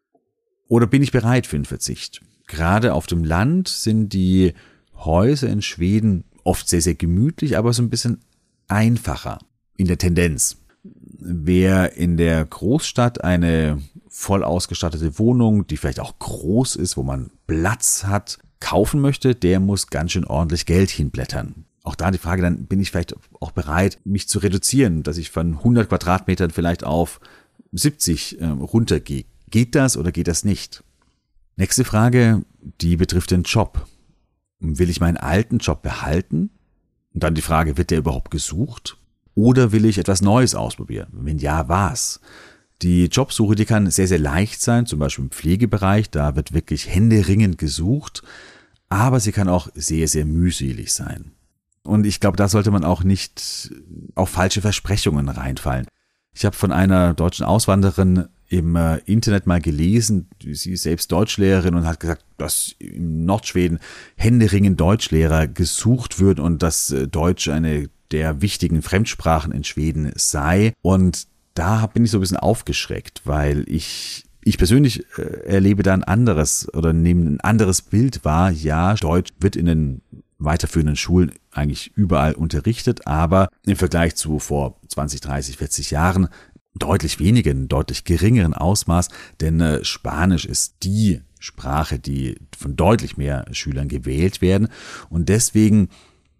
Oder 0.66 0.88
bin 0.88 1.03
ich 1.03 1.12
bereit 1.12 1.46
für 1.46 1.57
einen 1.57 1.66
Verzicht? 1.66 2.20
Gerade 2.53 2.93
auf 2.93 3.07
dem 3.07 3.25
Land 3.25 3.69
sind 3.69 4.12
die 4.12 4.53
Häuser 4.95 5.49
in 5.49 5.62
Schweden 5.62 6.25
oft 6.45 6.69
sehr, 6.69 6.83
sehr 6.83 6.95
gemütlich, 6.95 7.57
aber 7.57 7.73
so 7.73 7.83
ein 7.83 7.88
bisschen 7.88 8.21
einfacher 8.69 9.38
in 9.79 9.87
der 9.87 9.97
Tendenz. 9.97 10.59
Wer 10.85 11.97
in 11.97 12.19
der 12.19 12.45
Großstadt 12.45 13.25
eine 13.25 13.81
voll 14.07 14.45
ausgestattete 14.45 15.19
Wohnung, 15.19 15.67
die 15.67 15.79
vielleicht 15.79 15.99
auch 15.99 16.19
groß 16.19 16.77
ist, 16.77 16.99
wo 16.99 17.03
man 17.03 17.31
Platz 17.47 18.05
hat, 18.05 18.38
kaufen 18.61 19.01
möchte, 19.01 19.35
der 19.35 19.59
muss 19.59 19.87
ganz 19.87 20.12
schön 20.12 20.27
ordentlich 20.27 20.67
Geld 20.67 20.91
hinblättern. 20.91 21.65
Auch 21.85 21.95
da 21.95 22.11
die 22.11 22.19
Frage, 22.19 22.43
dann 22.43 22.67
bin 22.67 22.81
ich 22.81 22.91
vielleicht 22.91 23.17
auch 23.41 23.53
bereit, 23.53 23.99
mich 24.05 24.29
zu 24.29 24.41
reduzieren, 24.41 25.05
dass 25.05 25.17
ich 25.17 25.31
von 25.31 25.55
100 25.55 25.88
Quadratmetern 25.88 26.51
vielleicht 26.51 26.85
auf 26.85 27.19
70 27.73 28.43
äh, 28.43 28.45
runtergehe. 28.45 29.25
Geht 29.49 29.75
das 29.75 29.97
oder 29.97 30.12
geht 30.12 30.29
das 30.29 30.45
nicht? 30.45 30.85
Nächste 31.57 31.85
Frage, 31.85 32.45
die 32.81 32.97
betrifft 32.97 33.31
den 33.31 33.43
Job. 33.43 33.87
Will 34.59 34.91
ich 34.91 35.01
meinen 35.01 35.17
alten 35.17 35.59
Job 35.59 35.83
behalten? 35.83 36.51
Und 37.12 37.23
dann 37.23 37.35
die 37.35 37.43
Frage, 37.43 37.77
wird 37.77 37.91
der 37.91 37.99
überhaupt 37.99 38.31
gesucht? 38.31 38.97
Oder 39.35 39.73
will 39.73 39.85
ich 39.85 39.99
etwas 39.99 40.23
Neues 40.23 40.55
ausprobieren? 40.55 41.09
Wenn 41.12 41.38
ja, 41.38 41.69
was? 41.69 42.21
Die 42.83 43.07
Jobsuche, 43.07 43.55
die 43.55 43.65
kann 43.65 43.91
sehr, 43.91 44.09
sehr 44.09 44.19
leicht 44.19 44.61
sein, 44.61 44.87
zum 44.87 44.99
Beispiel 44.99 45.25
im 45.25 45.31
Pflegebereich, 45.31 46.11
da 46.11 46.35
wird 46.35 46.53
wirklich 46.53 46.88
händeringend 46.88 47.57
gesucht, 47.57 48.23
aber 48.88 49.21
sie 49.21 49.31
kann 49.31 49.49
auch 49.49 49.69
sehr, 49.75 50.09
sehr 50.09 50.25
mühselig 50.25 50.93
sein. 50.93 51.33
Und 51.85 52.07
ich 52.07 52.19
glaube, 52.19 52.37
da 52.37 52.49
sollte 52.49 52.71
man 52.71 52.85
auch 52.85 53.05
nicht 53.05 53.73
auf 54.15 54.31
falsche 54.31 54.61
Versprechungen 54.61 55.29
reinfallen. 55.29 55.87
Ich 56.35 56.45
habe 56.45 56.57
von 56.57 56.73
einer 56.73 57.15
deutschen 57.15 57.45
Auswanderin 57.45 58.29
im 58.53 58.77
äh, 58.77 58.99
Internet 59.07 59.47
mal 59.47 59.62
gelesen, 59.62 60.29
sie 60.43 60.73
ist 60.73 60.83
selbst 60.83 61.11
Deutschlehrerin 61.11 61.75
und 61.75 61.87
hat 61.87 62.01
gesagt, 62.01 62.23
dass 62.37 62.75
im 62.79 63.25
Nordschweden 63.25 63.79
händeringend 64.17 64.79
Deutschlehrer 64.79 65.47
gesucht 65.47 66.21
wird 66.21 66.38
und 66.38 66.62
dass 66.62 66.91
äh, 66.91 67.09
Deutsch 67.09 67.49
eine 67.49 67.88
der 68.11 68.43
wichtigen 68.43 68.83
Fremdsprachen 68.83 69.53
in 69.53 69.65
Schweden 69.65 70.12
sei. 70.17 70.75
Und 70.83 71.29
da 71.55 71.87
bin 71.87 72.05
ich 72.05 72.11
so 72.11 72.19
ein 72.19 72.21
bisschen 72.21 72.37
aufgeschreckt, 72.37 73.23
weil 73.25 73.65
ich 73.69 74.25
ich 74.45 74.59
persönlich 74.59 75.07
äh, 75.17 75.47
erlebe 75.47 75.83
da 75.83 75.95
ein 75.95 76.05
anderes 76.05 76.69
oder 76.75 76.93
nehme 76.93 77.31
ein 77.31 77.41
anderes 77.41 77.81
Bild 77.81 78.23
wahr. 78.23 78.51
Ja, 78.51 78.95
Deutsch 78.97 79.31
wird 79.41 79.57
in 79.57 79.65
den 79.65 80.03
weiterführenden 80.38 80.97
Schulen 80.97 81.33
eigentlich 81.53 81.93
überall 81.95 82.35
unterrichtet, 82.35 83.07
aber 83.07 83.49
im 83.65 83.77
Vergleich 83.77 84.17
zu 84.17 84.38
vor 84.38 84.77
20, 84.88 85.23
30, 85.23 85.57
40 85.57 85.91
Jahren 85.93 86.29
deutlich 86.75 87.19
weniger, 87.19 87.51
in 87.51 87.69
deutlich 87.69 88.05
geringeren 88.05 88.55
Ausmaß, 88.55 89.09
denn 89.41 89.61
äh, 89.61 89.85
Spanisch 89.85 90.45
ist 90.45 90.77
die 90.83 91.21
Sprache, 91.39 91.99
die 91.99 92.39
von 92.57 92.77
deutlich 92.77 93.17
mehr 93.17 93.45
Schülern 93.53 93.89
gewählt 93.89 94.41
werden 94.41 94.69
und 95.11 95.29
deswegen 95.29 95.89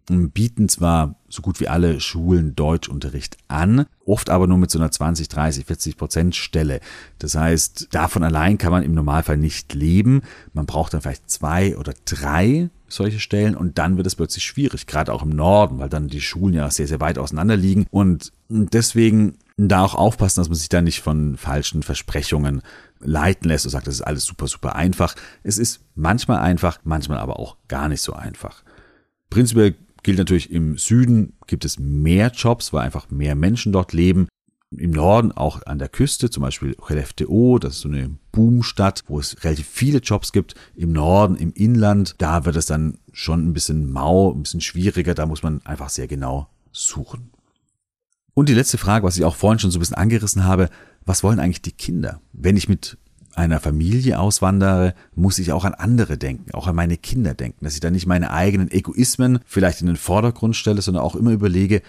bieten 0.07 0.69
zwar 0.69 1.15
so 1.29 1.43
gut 1.43 1.61
wie 1.61 1.69
alle 1.69 2.01
Schulen 2.01 2.57
Deutschunterricht 2.57 3.37
an, 3.49 3.87
oft 4.05 4.31
aber 4.31 4.47
nur 4.47 4.59
mit 4.59 4.71
so 4.71 4.79
einer 4.79 4.91
20, 4.91 5.29
30, 5.29 5.65
40 5.65 5.97
Prozent 5.97 6.37
Stelle. 6.37 6.81
Das 7.19 7.37
heißt, 7.37 7.89
davon 7.93 8.25
allein 8.25 8.59
kann 8.59 8.73
man 8.73 8.83
im 8.83 8.95
Normalfall 8.95 9.37
nicht 9.37 9.75
leben. 9.75 10.23
Man 10.53 10.67
braucht 10.67 10.93
dann 10.93 11.03
vielleicht 11.03 11.31
zwei 11.31 11.77
oder 11.77 11.95
drei 12.05 12.69
solche 12.89 13.21
Stellen 13.21 13.57
und 13.57 13.79
dann 13.79 13.97
wird 13.97 14.07
es 14.07 14.17
plötzlich 14.17 14.45
schwierig, 14.45 14.87
gerade 14.87 15.13
auch 15.13 15.23
im 15.23 15.31
Norden, 15.31 15.79
weil 15.79 15.89
dann 15.89 16.09
die 16.09 16.21
Schulen 16.21 16.55
ja 16.55 16.71
sehr, 16.71 16.89
sehr 16.89 17.01
weit 17.01 17.19
auseinander 17.19 17.57
liegen 17.57 17.87
und 17.91 18.33
deswegen 18.49 19.39
da 19.69 19.85
auch 19.85 19.95
aufpassen, 19.95 20.41
dass 20.41 20.49
man 20.49 20.57
sich 20.57 20.69
da 20.69 20.83
nicht 20.83 21.01
von 21.01 21.37
falschen 21.37 21.83
Versprechungen 21.83 22.63
leiten 23.01 23.49
lässt 23.49 23.67
und 23.67 23.71
sagt, 23.71 23.87
das 23.87 23.95
ist 23.95 24.03
alles 24.03 24.25
super, 24.25 24.47
super 24.47 24.77
einfach. 24.77 25.15
Es 25.43 25.59
ist 25.59 25.81
manchmal 25.95 26.39
einfach, 26.39 26.79
manchmal 26.85 27.19
aber 27.19 27.39
auch 27.39 27.57
gar 27.69 27.89
nicht 27.89 28.01
so 28.01 28.13
einfach. 28.13 28.63
Prinzipiell 29.31 29.75
Gilt 30.03 30.19
natürlich 30.19 30.51
im 30.51 30.79
Süden 30.79 31.35
gibt 31.47 31.65
es 31.65 31.79
mehr 31.79 32.33
Jobs, 32.33 32.73
weil 32.73 32.85
einfach 32.85 33.11
mehr 33.11 33.37
Menschen 33.37 33.73
dort 33.73 33.93
leben. 33.93 34.27
Im 34.77 34.91
Norden 34.91 35.33
auch 35.33 35.65
an 35.67 35.79
der 35.79 35.89
Küste, 35.89 36.31
zum 36.31 36.43
Beispiel 36.43 36.75
Skellefteå, 36.83 37.59
das 37.59 37.75
ist 37.75 37.81
so 37.83 37.89
eine 37.89 38.11
Boomstadt, 38.33 39.05
wo 39.07 39.21
es 39.21 39.45
relativ 39.45 39.69
viele 39.69 39.99
Jobs 39.99 40.33
gibt. 40.33 40.55
Im 40.75 40.93
Norden, 40.93 41.37
im 41.37 41.53
Inland, 41.53 42.17
da 42.19 42.47
wird 42.47 42.57
es 42.57 42.67
dann 42.67 42.99
schon 43.13 43.47
ein 43.47 43.53
bisschen 43.53 43.93
mau, 43.93 44.33
ein 44.33 44.43
bisschen 44.43 44.63
schwieriger, 44.63 45.15
da 45.15 45.27
muss 45.27 45.43
man 45.43 45.65
einfach 45.65 45.91
sehr 45.91 46.09
genau 46.09 46.49
suchen. 46.73 47.31
Und 48.35 48.49
die 48.49 48.55
letzte 48.55 48.79
Frage, 48.79 49.07
was 49.07 49.17
ich 49.17 49.25
auch 49.25 49.37
vorhin 49.37 49.59
schon 49.59 49.71
so 49.71 49.79
ein 49.79 49.81
bisschen 49.81 49.97
angerissen 49.97 50.45
habe, 50.45 50.71
was 51.05 51.23
wollen 51.23 51.41
eigentlich 51.41 51.63
die 51.63 51.73
Kinder? 51.73 52.21
Wenn 52.33 52.57
ich 52.57 52.69
mit 52.69 52.97
einer 53.35 53.61
Familie 53.61 54.19
auswandere, 54.19 54.95
muss 55.15 55.39
ich 55.39 55.53
auch 55.53 55.65
an 55.65 55.75
andere 55.75 56.19
denken, 56.19 56.53
auch 56.53 56.67
an 56.67 56.77
meine 56.77 56.97
Kinder 56.97 57.35
denken, 57.35 57.65
dass 57.65 57.75
ich 57.75 57.81
da 57.81 57.91
nicht 57.91 58.07
meine 58.07 58.31
eigenen 58.31 58.71
Egoismen 58.71 59.41
vielleicht 59.47 59.81
in 59.81 59.87
den 59.87 59.97
Vordergrund 59.97 60.57
stelle, 60.57 60.83
sondern 60.83 61.03
auch 61.03 61.17
immer 61.17 61.33
überlege, 61.33 61.83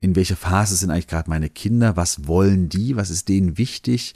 in 0.00 0.16
welcher 0.16 0.36
Phase 0.36 0.76
sind 0.76 0.90
eigentlich 0.90 1.06
gerade 1.06 1.30
meine 1.30 1.48
Kinder, 1.48 1.96
was 1.96 2.26
wollen 2.26 2.68
die, 2.68 2.96
was 2.96 3.10
ist 3.10 3.28
denen 3.28 3.58
wichtig, 3.58 4.14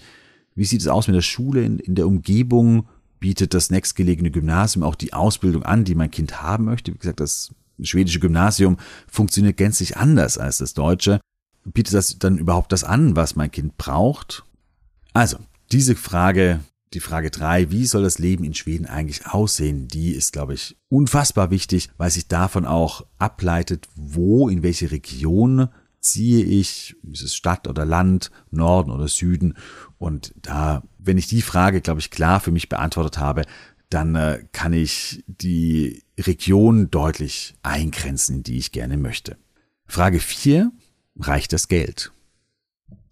wie 0.54 0.64
sieht 0.64 0.80
es 0.80 0.88
aus 0.88 1.06
mit 1.06 1.16
der 1.16 1.22
Schule 1.22 1.62
in, 1.62 1.78
in 1.78 1.94
der 1.94 2.06
Umgebung, 2.06 2.88
bietet 3.20 3.54
das 3.54 3.70
nächstgelegene 3.70 4.30
Gymnasium 4.30 4.82
auch 4.82 4.94
die 4.94 5.12
Ausbildung 5.12 5.62
an, 5.62 5.84
die 5.84 5.94
mein 5.94 6.10
Kind 6.10 6.42
haben 6.42 6.64
möchte. 6.64 6.92
Wie 6.92 6.98
gesagt, 6.98 7.20
das 7.20 7.54
schwedische 7.82 8.20
Gymnasium 8.20 8.78
funktioniert 9.06 9.56
gänzlich 9.56 9.96
anders 9.96 10.38
als 10.38 10.58
das 10.58 10.74
deutsche. 10.74 11.20
Bietet 11.64 11.94
das 11.94 12.18
dann 12.18 12.38
überhaupt 12.38 12.72
das 12.72 12.84
an, 12.84 13.16
was 13.16 13.36
mein 13.36 13.50
Kind 13.50 13.76
braucht? 13.78 14.44
Also, 15.12 15.38
diese 15.72 15.96
Frage, 15.96 16.60
die 16.92 17.00
Frage 17.00 17.30
drei, 17.30 17.70
wie 17.70 17.86
soll 17.86 18.02
das 18.02 18.18
Leben 18.18 18.44
in 18.44 18.54
Schweden 18.54 18.86
eigentlich 18.86 19.26
aussehen, 19.26 19.88
die 19.88 20.10
ist, 20.10 20.32
glaube 20.32 20.54
ich, 20.54 20.76
unfassbar 20.88 21.50
wichtig, 21.50 21.90
weil 21.96 22.10
sich 22.10 22.28
davon 22.28 22.66
auch 22.66 23.06
ableitet, 23.18 23.88
wo, 23.94 24.48
in 24.48 24.62
welche 24.62 24.90
Region 24.90 25.68
ziehe 26.00 26.44
ich, 26.44 26.96
ist 27.10 27.22
es 27.22 27.34
Stadt 27.34 27.66
oder 27.66 27.84
Land, 27.84 28.30
Norden 28.50 28.90
oder 28.90 29.08
Süden. 29.08 29.54
Und 29.98 30.34
da, 30.42 30.82
wenn 30.98 31.18
ich 31.18 31.26
die 31.26 31.42
Frage, 31.42 31.80
glaube 31.80 32.00
ich, 32.00 32.10
klar 32.10 32.40
für 32.40 32.52
mich 32.52 32.68
beantwortet 32.68 33.18
habe, 33.18 33.44
dann 33.88 34.14
äh, 34.14 34.44
kann 34.52 34.72
ich 34.72 35.24
die 35.26 36.02
Region 36.18 36.90
deutlich 36.90 37.54
eingrenzen, 37.62 38.36
in 38.36 38.42
die 38.42 38.58
ich 38.58 38.72
gerne 38.72 38.96
möchte. 38.96 39.36
Frage 39.86 40.20
vier: 40.20 40.72
Reicht 41.18 41.52
das 41.52 41.68
Geld? 41.68 42.12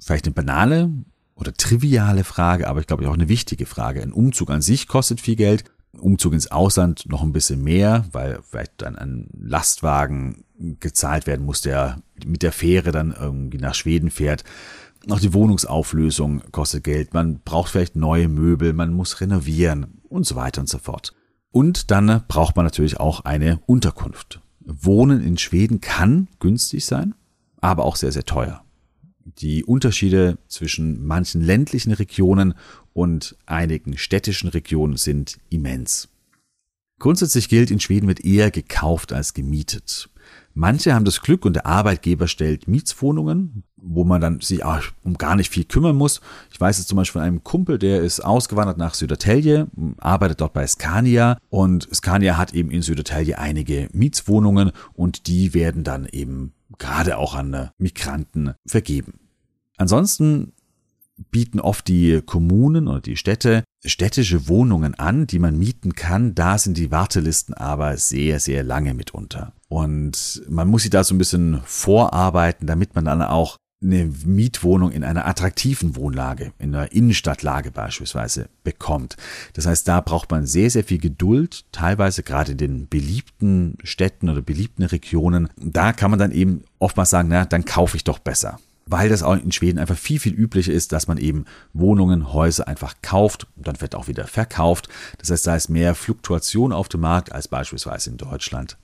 Vielleicht 0.01 0.27
eine 0.27 0.35
banale 0.35 0.91
oder 1.35 1.55
triviale 1.55 2.25
Frage, 2.25 2.69
aber 2.69 2.81
ich 2.81 2.87
glaube 2.87 3.09
auch 3.09 3.15
eine 3.15 3.29
wichtige 3.29 3.67
Frage. 3.67 4.03
Ein 4.03 4.13
Umzug 4.13 4.51
an 4.51 4.63
sich 4.63 4.89
kostet 4.89 5.21
viel 5.21 5.37
Geld. 5.37 5.65
Umzug 5.99 6.33
ins 6.33 6.51
Ausland 6.51 7.07
noch 7.09 7.23
ein 7.23 7.33
bisschen 7.33 7.63
mehr, 7.63 8.07
weil 8.13 8.41
vielleicht 8.43 8.83
dann 8.83 8.97
ein 8.97 9.29
Lastwagen 9.39 10.45
gezahlt 10.81 11.27
werden 11.27 11.45
muss, 11.45 11.61
der 11.61 12.01
mit 12.25 12.43
der 12.43 12.53
Fähre 12.53 12.93
dann 12.93 13.15
irgendwie 13.19 13.59
nach 13.59 13.75
Schweden 13.75 14.11
fährt. 14.11 14.45
Auch 15.11 15.21
die 15.21 15.35
Wohnungsauflösung 15.35 16.43
kostet 16.53 16.85
Geld. 16.85 17.13
Man 17.13 17.41
braucht 17.41 17.73
vielleicht 17.73 17.97
neue 17.97 18.29
Möbel, 18.29 18.73
man 18.73 18.95
muss 18.95 19.21
renovieren 19.21 20.01
und 20.09 20.27
so 20.27 20.37
weiter 20.37 20.61
und 20.61 20.69
so 20.69 20.79
fort. 20.79 21.13
Und 21.51 21.91
dann 21.91 22.25
braucht 22.29 22.57
man 22.57 22.65
natürlich 22.65 22.99
auch 22.99 23.25
eine 23.25 23.61
Unterkunft. 23.67 24.41
Wohnen 24.61 25.21
in 25.23 25.39
Schweden 25.39 25.81
kann 25.81 26.29
günstig 26.39 26.87
sein, 26.87 27.15
aber 27.63 27.85
auch 27.85 27.97
sehr, 27.97 28.13
sehr 28.13 28.25
teuer. 28.27 28.63
Die 29.25 29.65
Unterschiede 29.65 30.37
zwischen 30.49 31.07
manchen 31.07 31.41
ländlichen 31.41 31.93
Regionen 31.93 32.55
und 32.93 33.37
einigen 33.47 33.97
städtischen 33.97 34.51
Regionen 34.51 34.99
sind 34.99 35.39
immens. 35.49 36.09
Grundsätzlich 36.99 37.49
gilt, 37.49 37.71
in 37.71 37.81
Schweden 37.81 38.09
wird 38.09 38.25
eher 38.25 38.51
gekauft 38.51 39.13
als 39.13 39.33
gemietet. 39.33 40.11
Manche 40.55 40.95
haben 40.95 41.05
das 41.05 41.23
Glück 41.23 41.45
und 41.45 41.55
der 41.55 41.67
Arbeitgeber 41.67 42.29
stellt 42.29 42.69
Mietswohnungen, 42.69 43.65
wo 43.77 44.05
man 44.05 44.21
dann 44.21 44.41
sich 44.41 44.65
ach, 44.65 44.93
um 45.03 45.15
gar 45.15 45.35
nicht 45.35 45.51
viel 45.51 45.65
kümmern 45.65 45.97
muss. 45.97 46.21
Ich 46.53 46.61
weiß 46.61 46.79
es 46.79 46.87
zum 46.87 46.97
Beispiel 46.97 47.21
von 47.21 47.27
einem 47.27 47.43
Kumpel, 47.43 47.79
der 47.79 48.03
ist 48.03 48.21
ausgewandert 48.21 48.77
nach 48.77 48.95
Södertälje, 48.95 49.69
arbeitet 49.99 50.41
dort 50.41 50.53
bei 50.53 50.67
Scania 50.67 51.39
und 51.49 51.89
Scania 51.93 52.37
hat 52.37 52.55
eben 52.55 52.71
in 52.71 52.83
Södertälje 52.83 53.39
einige 53.39 53.89
Mietswohnungen 53.93 54.73
und 54.93 55.27
die 55.27 55.55
werden 55.55 55.85
dann 55.85 56.07
eben 56.07 56.53
gerade 56.79 57.19
auch 57.19 57.35
an 57.35 57.71
Migranten 57.79 58.55
vergeben. 58.67 59.21
Ansonsten 59.77 60.53
bieten 61.31 61.61
oft 61.61 61.89
die 61.89 62.21
Kommunen 62.25 62.89
oder 62.89 63.01
die 63.01 63.17
Städte 63.17 63.65
städtische 63.85 64.49
Wohnungen 64.49 64.95
an, 64.95 65.27
die 65.27 65.39
man 65.39 65.59
mieten 65.59 65.95
kann. 65.95 66.35
Da 66.35 66.59
sind 66.59 66.77
die 66.77 66.91
Wartelisten 66.91 67.55
aber 67.55 67.97
sehr, 67.97 68.41
sehr 68.41 68.63
lange 68.63 68.95
mitunter. 68.95 69.53
Und 69.69 70.43
man 70.49 70.69
muss 70.69 70.83
sich 70.83 70.91
da 70.91 71.03
so 71.03 71.15
ein 71.15 71.19
bisschen 71.19 71.61
vorarbeiten, 71.65 72.67
damit 72.67 72.95
man 72.95 73.05
dann 73.05 73.23
auch 73.23 73.57
eine 73.83 74.11
Mietwohnung 74.25 74.93
in 74.93 75.05
einer 75.05 75.27
attraktiven 75.27 75.97
Wohnlage, 75.97 76.53
in 76.59 76.75
einer 76.75 76.93
Innenstadtlage 76.93 77.71
beispielsweise 77.71 78.49
bekommt. 78.65 79.17
Das 79.55 79.67
heißt, 79.67 79.87
da 79.89 80.01
braucht 80.01 80.31
man 80.31 80.47
sehr, 80.47 80.71
sehr 80.71 80.85
viel 80.85 80.99
Geduld, 80.99 81.65
teilweise 81.73 82.23
gerade 82.23 82.53
in 82.53 82.59
den 82.59 82.89
beliebten 82.89 83.77
Städten 83.83 84.29
oder 84.29 84.43
beliebten 84.43 84.85
Regionen. 84.85 85.49
Da 85.57 85.93
kann 85.93 86.11
man 86.11 86.19
dann 86.19 86.33
eben 86.33 86.65
oftmals 86.79 87.11
sagen, 87.11 87.29
na, 87.29 87.45
dann 87.45 87.65
kaufe 87.65 87.97
ich 87.97 88.05
doch 88.05 88.19
besser 88.19 88.59
weil 88.87 89.09
das 89.09 89.23
auch 89.23 89.37
in 89.37 89.53
Schweden 89.53 89.79
einfach 89.79 89.97
viel, 89.97 90.19
viel 90.19 90.35
üblicher 90.35 90.73
ist, 90.73 90.93
dass 90.93 91.07
man 91.07 91.19
eben 91.19 91.45
Wohnungen, 91.73 92.33
Häuser 92.33 92.69
einfach 92.69 92.97
kauft 93.03 93.47
und 93.57 93.67
dann 93.67 93.81
wird 93.81 93.95
auch 93.95 94.09
wieder 94.09 94.27
verkauft. 94.27 94.89
Das 95.19 95.31
heißt, 95.31 95.47
da 95.47 95.57
ist 95.57 95.69
mehr 95.69 95.95
Fluktuation 95.95 96.73
auf 96.73 96.89
dem 96.89 97.01
Markt 97.01 97.33
als 97.33 97.49
beispielsweise 97.49 98.11
in 98.11 98.17
Deutschland. 98.17 98.77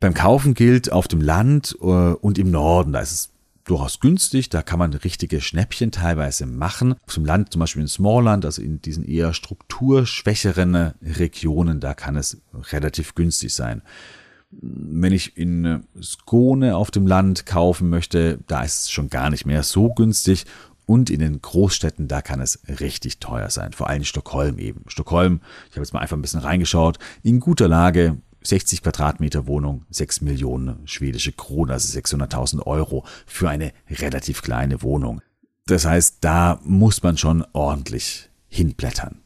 Beim 0.00 0.14
Kaufen 0.14 0.54
gilt 0.54 0.92
auf 0.92 1.08
dem 1.08 1.20
Land 1.20 1.76
äh, 1.80 1.84
und 1.84 2.38
im 2.38 2.50
Norden, 2.50 2.92
da 2.92 3.00
ist 3.00 3.12
es 3.12 3.30
durchaus 3.70 4.00
günstig, 4.00 4.48
da 4.48 4.62
kann 4.62 4.78
man 4.78 4.92
richtige 4.94 5.40
Schnäppchen 5.40 5.90
teilweise 5.90 6.46
machen. 6.46 6.94
Dem 7.14 7.24
Land, 7.24 7.52
zum 7.52 7.60
Beispiel 7.60 7.82
in 7.82 7.88
Smallland, 7.88 8.44
also 8.44 8.62
in 8.62 8.80
diesen 8.80 9.04
eher 9.04 9.34
strukturschwächeren 9.34 10.92
Regionen, 11.02 11.80
da 11.80 11.94
kann 11.94 12.16
es 12.16 12.40
relativ 12.72 13.14
günstig 13.14 13.54
sein. 13.54 13.82
Wenn 14.50 15.12
ich 15.12 15.36
in 15.36 15.64
äh, 15.64 15.80
Skone 16.02 16.74
auf 16.74 16.90
dem 16.90 17.06
Land 17.06 17.44
kaufen 17.44 17.90
möchte, 17.90 18.38
da 18.46 18.62
ist 18.62 18.84
es 18.84 18.90
schon 18.90 19.10
gar 19.10 19.28
nicht 19.28 19.44
mehr 19.44 19.62
so 19.62 19.92
günstig. 19.92 20.46
Und 20.86 21.10
in 21.10 21.20
den 21.20 21.42
Großstädten, 21.42 22.08
da 22.08 22.22
kann 22.22 22.40
es 22.40 22.60
richtig 22.80 23.18
teuer 23.18 23.50
sein. 23.50 23.74
Vor 23.74 23.90
allem 23.90 24.04
Stockholm 24.04 24.58
eben. 24.58 24.84
Stockholm, 24.86 25.42
ich 25.68 25.72
habe 25.72 25.82
jetzt 25.82 25.92
mal 25.92 26.00
einfach 26.00 26.16
ein 26.16 26.22
bisschen 26.22 26.40
reingeschaut, 26.40 26.98
in 27.22 27.40
guter 27.40 27.68
Lage, 27.68 28.16
60 28.48 28.82
Quadratmeter 28.82 29.46
Wohnung, 29.46 29.84
6 29.90 30.22
Millionen 30.22 30.86
schwedische 30.86 31.32
Kronen, 31.32 31.70
also 31.70 31.98
600.000 31.98 32.62
Euro 32.62 33.04
für 33.26 33.50
eine 33.50 33.72
relativ 33.90 34.40
kleine 34.40 34.80
Wohnung. 34.80 35.20
Das 35.66 35.84
heißt, 35.84 36.18
da 36.22 36.58
muss 36.64 37.02
man 37.02 37.18
schon 37.18 37.44
ordentlich 37.52 38.30
hinblättern. 38.48 39.20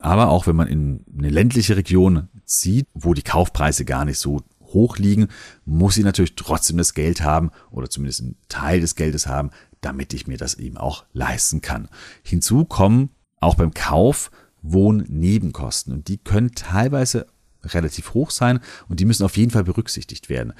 Aber 0.00 0.30
auch 0.30 0.48
wenn 0.48 0.56
man 0.56 0.66
in 0.66 1.04
eine 1.16 1.30
ländliche 1.30 1.76
Region 1.76 2.28
zieht, 2.44 2.88
wo 2.92 3.14
die 3.14 3.22
Kaufpreise 3.22 3.84
gar 3.84 4.04
nicht 4.04 4.18
so 4.18 4.42
hoch 4.60 4.98
liegen, 4.98 5.28
muss 5.64 5.96
ich 5.96 6.04
natürlich 6.04 6.34
trotzdem 6.34 6.76
das 6.76 6.92
Geld 6.92 7.22
haben 7.22 7.52
oder 7.70 7.88
zumindest 7.88 8.22
einen 8.22 8.36
Teil 8.48 8.80
des 8.80 8.96
Geldes 8.96 9.28
haben, 9.28 9.50
damit 9.80 10.12
ich 10.12 10.26
mir 10.26 10.38
das 10.38 10.54
eben 10.54 10.76
auch 10.76 11.04
leisten 11.12 11.60
kann. 11.60 11.88
Hinzu 12.24 12.64
kommen 12.64 13.10
auch 13.40 13.54
beim 13.54 13.72
Kauf 13.72 14.32
Wohnnebenkosten 14.62 15.92
und 15.92 16.08
die 16.08 16.18
können 16.18 16.50
teilweise 16.56 17.26
relativ 17.66 18.14
hoch 18.14 18.30
sein 18.30 18.60
und 18.88 19.00
die 19.00 19.04
müssen 19.04 19.24
auf 19.24 19.36
jeden 19.36 19.50
Fall 19.50 19.64
berücksichtigt 19.64 20.28
werden. 20.28 20.52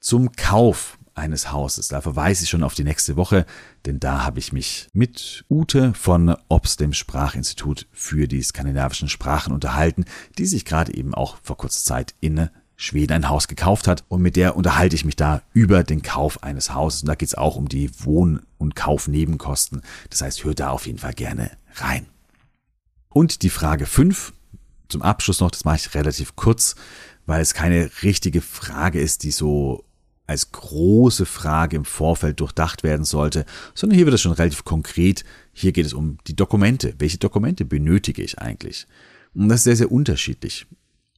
Zum 0.00 0.32
Kauf 0.32 0.98
eines 1.16 1.50
Hauses. 1.50 1.88
Da 1.88 2.00
verweise 2.00 2.44
ich 2.44 2.50
schon 2.50 2.62
auf 2.62 2.74
die 2.74 2.84
nächste 2.84 3.16
Woche, 3.16 3.46
denn 3.86 3.98
da 3.98 4.24
habe 4.24 4.38
ich 4.38 4.52
mich 4.52 4.88
mit 4.92 5.44
Ute 5.48 5.94
von 5.94 6.36
OBS, 6.48 6.76
dem 6.76 6.92
Sprachinstitut 6.92 7.86
für 7.92 8.28
die 8.28 8.42
skandinavischen 8.42 9.08
Sprachen, 9.08 9.52
unterhalten, 9.52 10.04
die 10.38 10.46
sich 10.46 10.64
gerade 10.64 10.94
eben 10.94 11.14
auch 11.14 11.38
vor 11.42 11.56
kurzer 11.56 11.84
Zeit 11.84 12.14
in 12.20 12.50
Schweden 12.76 13.14
ein 13.14 13.28
Haus 13.30 13.48
gekauft 13.48 13.88
hat 13.88 14.04
und 14.08 14.20
mit 14.20 14.36
der 14.36 14.54
unterhalte 14.54 14.94
ich 14.94 15.06
mich 15.06 15.16
da 15.16 15.40
über 15.54 15.82
den 15.82 16.02
Kauf 16.02 16.42
eines 16.42 16.74
Hauses. 16.74 17.02
Und 17.02 17.08
da 17.08 17.14
geht 17.14 17.28
es 17.28 17.34
auch 17.34 17.56
um 17.56 17.68
die 17.68 17.90
Wohn- 18.04 18.42
und 18.58 18.76
Kaufnebenkosten. 18.76 19.80
Das 20.10 20.20
heißt, 20.20 20.44
hört 20.44 20.60
da 20.60 20.70
auf 20.70 20.86
jeden 20.86 20.98
Fall 20.98 21.14
gerne 21.14 21.50
rein. 21.76 22.06
Und 23.08 23.42
die 23.42 23.50
Frage 23.50 23.86
5 23.86 24.34
zum 24.88 25.02
Abschluss 25.02 25.40
noch, 25.40 25.50
das 25.50 25.64
mache 25.64 25.76
ich 25.76 25.94
relativ 25.94 26.36
kurz, 26.36 26.74
weil 27.26 27.40
es 27.40 27.54
keine 27.54 27.90
richtige 28.02 28.40
Frage 28.40 29.00
ist, 29.00 29.22
die 29.22 29.30
so 29.30 29.84
als 30.26 30.50
große 30.50 31.24
Frage 31.24 31.76
im 31.76 31.84
Vorfeld 31.84 32.40
durchdacht 32.40 32.82
werden 32.82 33.04
sollte, 33.04 33.44
sondern 33.74 33.96
hier 33.96 34.06
wird 34.06 34.14
es 34.14 34.20
schon 34.20 34.32
relativ 34.32 34.64
konkret. 34.64 35.24
Hier 35.52 35.72
geht 35.72 35.86
es 35.86 35.92
um 35.92 36.18
die 36.26 36.34
Dokumente. 36.34 36.94
Welche 36.98 37.18
Dokumente 37.18 37.64
benötige 37.64 38.22
ich 38.22 38.38
eigentlich? 38.38 38.86
Und 39.34 39.48
das 39.48 39.60
ist 39.60 39.64
sehr, 39.64 39.76
sehr 39.76 39.92
unterschiedlich 39.92 40.66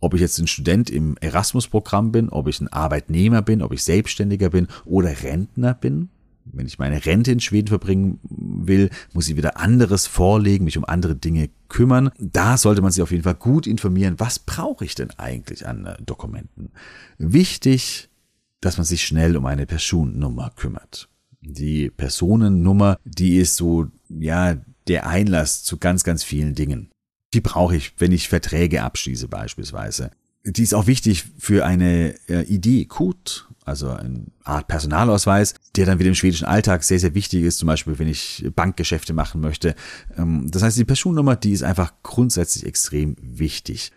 ob 0.00 0.14
ich 0.14 0.20
jetzt 0.20 0.38
ein 0.38 0.46
Student 0.46 0.90
im 0.90 1.16
Erasmus-Programm 1.20 2.12
bin, 2.12 2.28
ob 2.28 2.48
ich 2.48 2.60
ein 2.60 2.68
Arbeitnehmer 2.68 3.42
bin, 3.42 3.62
ob 3.62 3.72
ich 3.72 3.82
Selbstständiger 3.82 4.50
bin 4.50 4.68
oder 4.84 5.22
Rentner 5.22 5.74
bin. 5.74 6.10
Wenn 6.52 6.66
ich 6.66 6.78
meine 6.78 7.04
Rente 7.04 7.32
in 7.32 7.40
Schweden 7.40 7.68
verbringen 7.68 8.20
will, 8.22 8.90
muss 9.12 9.28
ich 9.28 9.36
wieder 9.36 9.58
anderes 9.58 10.06
vorlegen, 10.06 10.64
mich 10.64 10.78
um 10.78 10.84
andere 10.84 11.16
Dinge 11.16 11.50
kümmern. 11.68 12.10
Da 12.18 12.56
sollte 12.56 12.82
man 12.82 12.92
sich 12.92 13.02
auf 13.02 13.10
jeden 13.10 13.24
Fall 13.24 13.34
gut 13.34 13.66
informieren, 13.66 14.14
was 14.18 14.38
brauche 14.38 14.84
ich 14.84 14.94
denn 14.94 15.10
eigentlich 15.18 15.66
an 15.66 15.86
äh, 15.86 15.96
Dokumenten. 16.02 16.70
Wichtig, 17.18 18.08
dass 18.60 18.76
man 18.76 18.86
sich 18.86 19.04
schnell 19.04 19.36
um 19.36 19.46
eine 19.46 19.66
Personennummer 19.66 20.50
kümmert. 20.56 21.08
Die 21.40 21.90
Personennummer, 21.90 22.98
die 23.04 23.36
ist 23.36 23.56
so, 23.56 23.86
ja, 24.08 24.56
der 24.88 25.06
Einlass 25.06 25.62
zu 25.62 25.76
ganz, 25.76 26.02
ganz 26.02 26.24
vielen 26.24 26.54
Dingen. 26.54 26.90
Die 27.34 27.40
brauche 27.40 27.76
ich, 27.76 27.94
wenn 27.98 28.12
ich 28.12 28.28
Verträge 28.28 28.82
abschließe 28.82 29.28
beispielsweise. 29.28 30.10
Die 30.50 30.62
ist 30.62 30.74
auch 30.74 30.86
wichtig 30.86 31.24
für 31.38 31.66
eine 31.66 32.14
äh, 32.28 32.42
Idee, 32.44 32.86
Code, 32.86 33.42
also 33.64 33.90
eine 33.90 34.24
Art 34.44 34.66
Personalausweis, 34.66 35.54
der 35.76 35.86
dann 35.86 35.98
wieder 35.98 36.08
im 36.08 36.14
schwedischen 36.14 36.46
Alltag 36.46 36.82
sehr, 36.84 36.98
sehr 36.98 37.14
wichtig 37.14 37.44
ist, 37.44 37.58
zum 37.58 37.66
Beispiel 37.66 37.98
wenn 37.98 38.08
ich 38.08 38.46
Bankgeschäfte 38.56 39.12
machen 39.12 39.40
möchte. 39.40 39.74
Ähm, 40.16 40.50
das 40.50 40.62
heißt, 40.62 40.78
die 40.78 40.84
Personennummer, 40.84 41.36
die 41.36 41.52
ist 41.52 41.62
einfach 41.62 41.92
grundsätzlich 42.02 42.64
extrem 42.64 43.16
wichtig. 43.20 43.92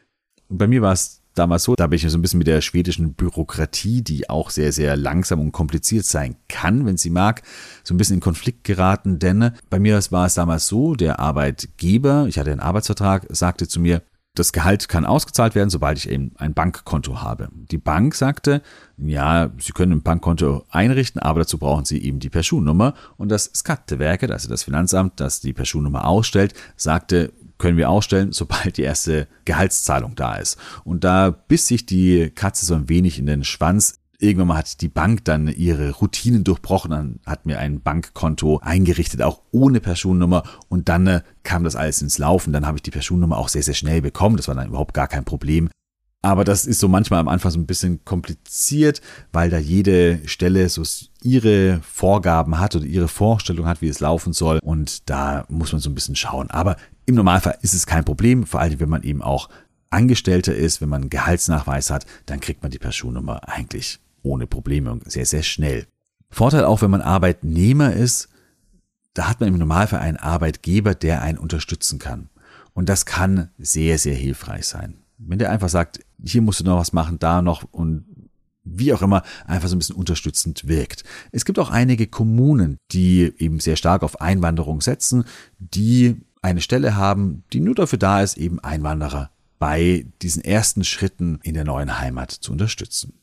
Und 0.49 0.57
bei 0.57 0.67
mir 0.67 0.81
war 0.81 0.91
es 0.91 1.21
damals 1.33 1.63
so, 1.63 1.75
da 1.75 1.87
bin 1.87 1.95
ich 1.95 2.09
so 2.09 2.17
ein 2.17 2.21
bisschen 2.21 2.39
mit 2.39 2.47
der 2.47 2.61
schwedischen 2.61 3.13
Bürokratie, 3.13 4.01
die 4.01 4.29
auch 4.29 4.49
sehr, 4.49 4.73
sehr 4.73 4.97
langsam 4.97 5.39
und 5.39 5.53
kompliziert 5.53 6.05
sein 6.05 6.35
kann, 6.49 6.85
wenn 6.85 6.97
sie 6.97 7.09
mag, 7.09 7.41
so 7.83 7.93
ein 7.93 7.97
bisschen 7.97 8.15
in 8.15 8.21
Konflikt 8.21 8.65
geraten. 8.65 9.19
Denn 9.19 9.51
bei 9.69 9.79
mir 9.79 9.99
war 10.11 10.25
es 10.25 10.33
damals 10.33 10.67
so, 10.67 10.95
der 10.95 11.19
Arbeitgeber, 11.19 12.25
ich 12.27 12.37
hatte 12.37 12.51
einen 12.51 12.59
Arbeitsvertrag, 12.59 13.27
sagte 13.29 13.67
zu 13.67 13.79
mir, 13.79 14.01
das 14.35 14.53
Gehalt 14.53 14.87
kann 14.87 15.05
ausgezahlt 15.05 15.55
werden, 15.55 15.69
sobald 15.69 15.97
ich 15.97 16.09
eben 16.09 16.31
ein 16.37 16.53
Bankkonto 16.53 17.21
habe. 17.21 17.49
Die 17.53 17.77
Bank 17.77 18.15
sagte, 18.15 18.61
ja, 18.97 19.51
Sie 19.59 19.73
können 19.73 19.91
ein 19.91 20.03
Bankkonto 20.03 20.65
einrichten, 20.69 21.21
aber 21.21 21.41
dazu 21.41 21.57
brauchen 21.57 21.83
Sie 21.83 22.01
eben 22.01 22.19
die 22.19 22.29
Personnummer. 22.29 22.93
Und 23.17 23.29
das 23.29 23.51
Skatteverket, 23.53 24.31
also 24.31 24.47
das 24.47 24.63
Finanzamt, 24.63 25.19
das 25.19 25.41
die 25.41 25.53
Personnummer 25.53 26.07
ausstellt, 26.07 26.53
sagte, 26.77 27.33
können 27.57 27.77
wir 27.77 27.89
ausstellen, 27.89 28.31
sobald 28.31 28.77
die 28.77 28.83
erste 28.83 29.27
Gehaltszahlung 29.43 30.15
da 30.15 30.35
ist. 30.35 30.57
Und 30.85 31.03
da 31.03 31.29
biss 31.29 31.67
sich 31.67 31.85
die 31.85 32.29
Katze 32.29 32.65
so 32.65 32.75
ein 32.75 32.87
wenig 32.87 33.19
in 33.19 33.25
den 33.25 33.43
Schwanz. 33.43 34.00
Irgendwann 34.21 34.49
mal 34.49 34.57
hat 34.57 34.81
die 34.81 34.87
Bank 34.87 35.25
dann 35.25 35.47
ihre 35.47 35.91
Routinen 35.91 36.43
durchbrochen, 36.43 36.91
dann 36.91 37.19
hat 37.25 37.47
mir 37.47 37.57
ein 37.57 37.81
Bankkonto 37.81 38.59
eingerichtet, 38.59 39.23
auch 39.23 39.41
ohne 39.51 39.79
Personnummer 39.79 40.43
und 40.69 40.89
dann 40.89 41.07
äh, 41.07 41.21
kam 41.41 41.63
das 41.63 41.75
alles 41.75 42.03
ins 42.03 42.19
Laufen. 42.19 42.53
Dann 42.53 42.67
habe 42.67 42.77
ich 42.77 42.83
die 42.83 42.91
Personnummer 42.91 43.37
auch 43.37 43.49
sehr, 43.49 43.63
sehr 43.63 43.73
schnell 43.73 44.01
bekommen. 44.01 44.37
Das 44.37 44.47
war 44.47 44.53
dann 44.53 44.67
überhaupt 44.67 44.93
gar 44.93 45.07
kein 45.07 45.25
Problem. 45.25 45.69
Aber 46.21 46.43
das 46.43 46.67
ist 46.67 46.79
so 46.79 46.87
manchmal 46.87 47.19
am 47.19 47.27
Anfang 47.27 47.51
so 47.51 47.59
ein 47.59 47.65
bisschen 47.65 48.05
kompliziert, 48.05 49.01
weil 49.33 49.49
da 49.49 49.57
jede 49.57 50.19
Stelle 50.27 50.69
so 50.69 50.83
ihre 51.23 51.81
Vorgaben 51.81 52.59
hat 52.59 52.75
oder 52.75 52.85
ihre 52.85 53.07
Vorstellung 53.07 53.65
hat, 53.65 53.81
wie 53.81 53.87
es 53.87 54.01
laufen 54.01 54.33
soll. 54.33 54.59
Und 54.61 55.09
da 55.09 55.45
muss 55.49 55.71
man 55.71 55.81
so 55.81 55.89
ein 55.89 55.95
bisschen 55.95 56.15
schauen. 56.15 56.51
Aber 56.51 56.77
im 57.07 57.15
Normalfall 57.15 57.57
ist 57.63 57.73
es 57.73 57.87
kein 57.87 58.05
Problem, 58.05 58.45
vor 58.45 58.59
allem 58.59 58.79
wenn 58.79 58.89
man 58.89 59.01
eben 59.01 59.23
auch 59.23 59.49
Angestellter 59.89 60.55
ist, 60.55 60.79
wenn 60.79 60.89
man 60.89 61.01
einen 61.01 61.09
Gehaltsnachweis 61.09 61.89
hat, 61.89 62.05
dann 62.27 62.39
kriegt 62.39 62.61
man 62.61 62.71
die 62.71 62.79
Personnummer 62.79 63.49
eigentlich 63.49 63.99
ohne 64.23 64.47
Probleme 64.47 64.91
und 64.91 65.09
sehr, 65.11 65.25
sehr 65.25 65.43
schnell. 65.43 65.87
Vorteil 66.29 66.63
auch, 66.63 66.81
wenn 66.81 66.91
man 66.91 67.01
Arbeitnehmer 67.01 67.93
ist, 67.93 68.29
da 69.13 69.29
hat 69.29 69.39
man 69.39 69.49
im 69.49 69.57
Normalfall 69.57 69.99
einen 69.99 70.17
Arbeitgeber, 70.17 70.95
der 70.95 71.21
einen 71.21 71.37
unterstützen 71.37 71.99
kann. 71.99 72.29
Und 72.73 72.87
das 72.87 73.05
kann 73.05 73.49
sehr, 73.57 73.97
sehr 73.97 74.15
hilfreich 74.15 74.65
sein. 74.65 74.99
Wenn 75.17 75.39
der 75.39 75.51
einfach 75.51 75.69
sagt, 75.69 75.99
hier 76.23 76.41
musst 76.41 76.61
du 76.61 76.63
noch 76.63 76.77
was 76.77 76.93
machen, 76.93 77.19
da 77.19 77.41
noch 77.41 77.63
und 77.71 78.05
wie 78.63 78.93
auch 78.93 79.01
immer, 79.01 79.23
einfach 79.45 79.67
so 79.67 79.75
ein 79.75 79.79
bisschen 79.79 79.95
unterstützend 79.95 80.67
wirkt. 80.67 81.03
Es 81.31 81.45
gibt 81.45 81.59
auch 81.59 81.71
einige 81.71 82.07
Kommunen, 82.07 82.77
die 82.91 83.33
eben 83.37 83.59
sehr 83.59 83.75
stark 83.75 84.03
auf 84.03 84.21
Einwanderung 84.21 84.81
setzen, 84.81 85.25
die 85.57 86.21
eine 86.41 86.61
Stelle 86.61 86.95
haben, 86.95 87.43
die 87.53 87.59
nur 87.59 87.75
dafür 87.75 87.99
da 87.99 88.21
ist, 88.21 88.37
eben 88.37 88.59
Einwanderer 88.59 89.31
bei 89.59 90.05
diesen 90.21 90.43
ersten 90.43 90.83
Schritten 90.83 91.39
in 91.43 91.53
der 91.53 91.65
neuen 91.65 91.99
Heimat 91.99 92.31
zu 92.31 92.51
unterstützen. 92.51 93.13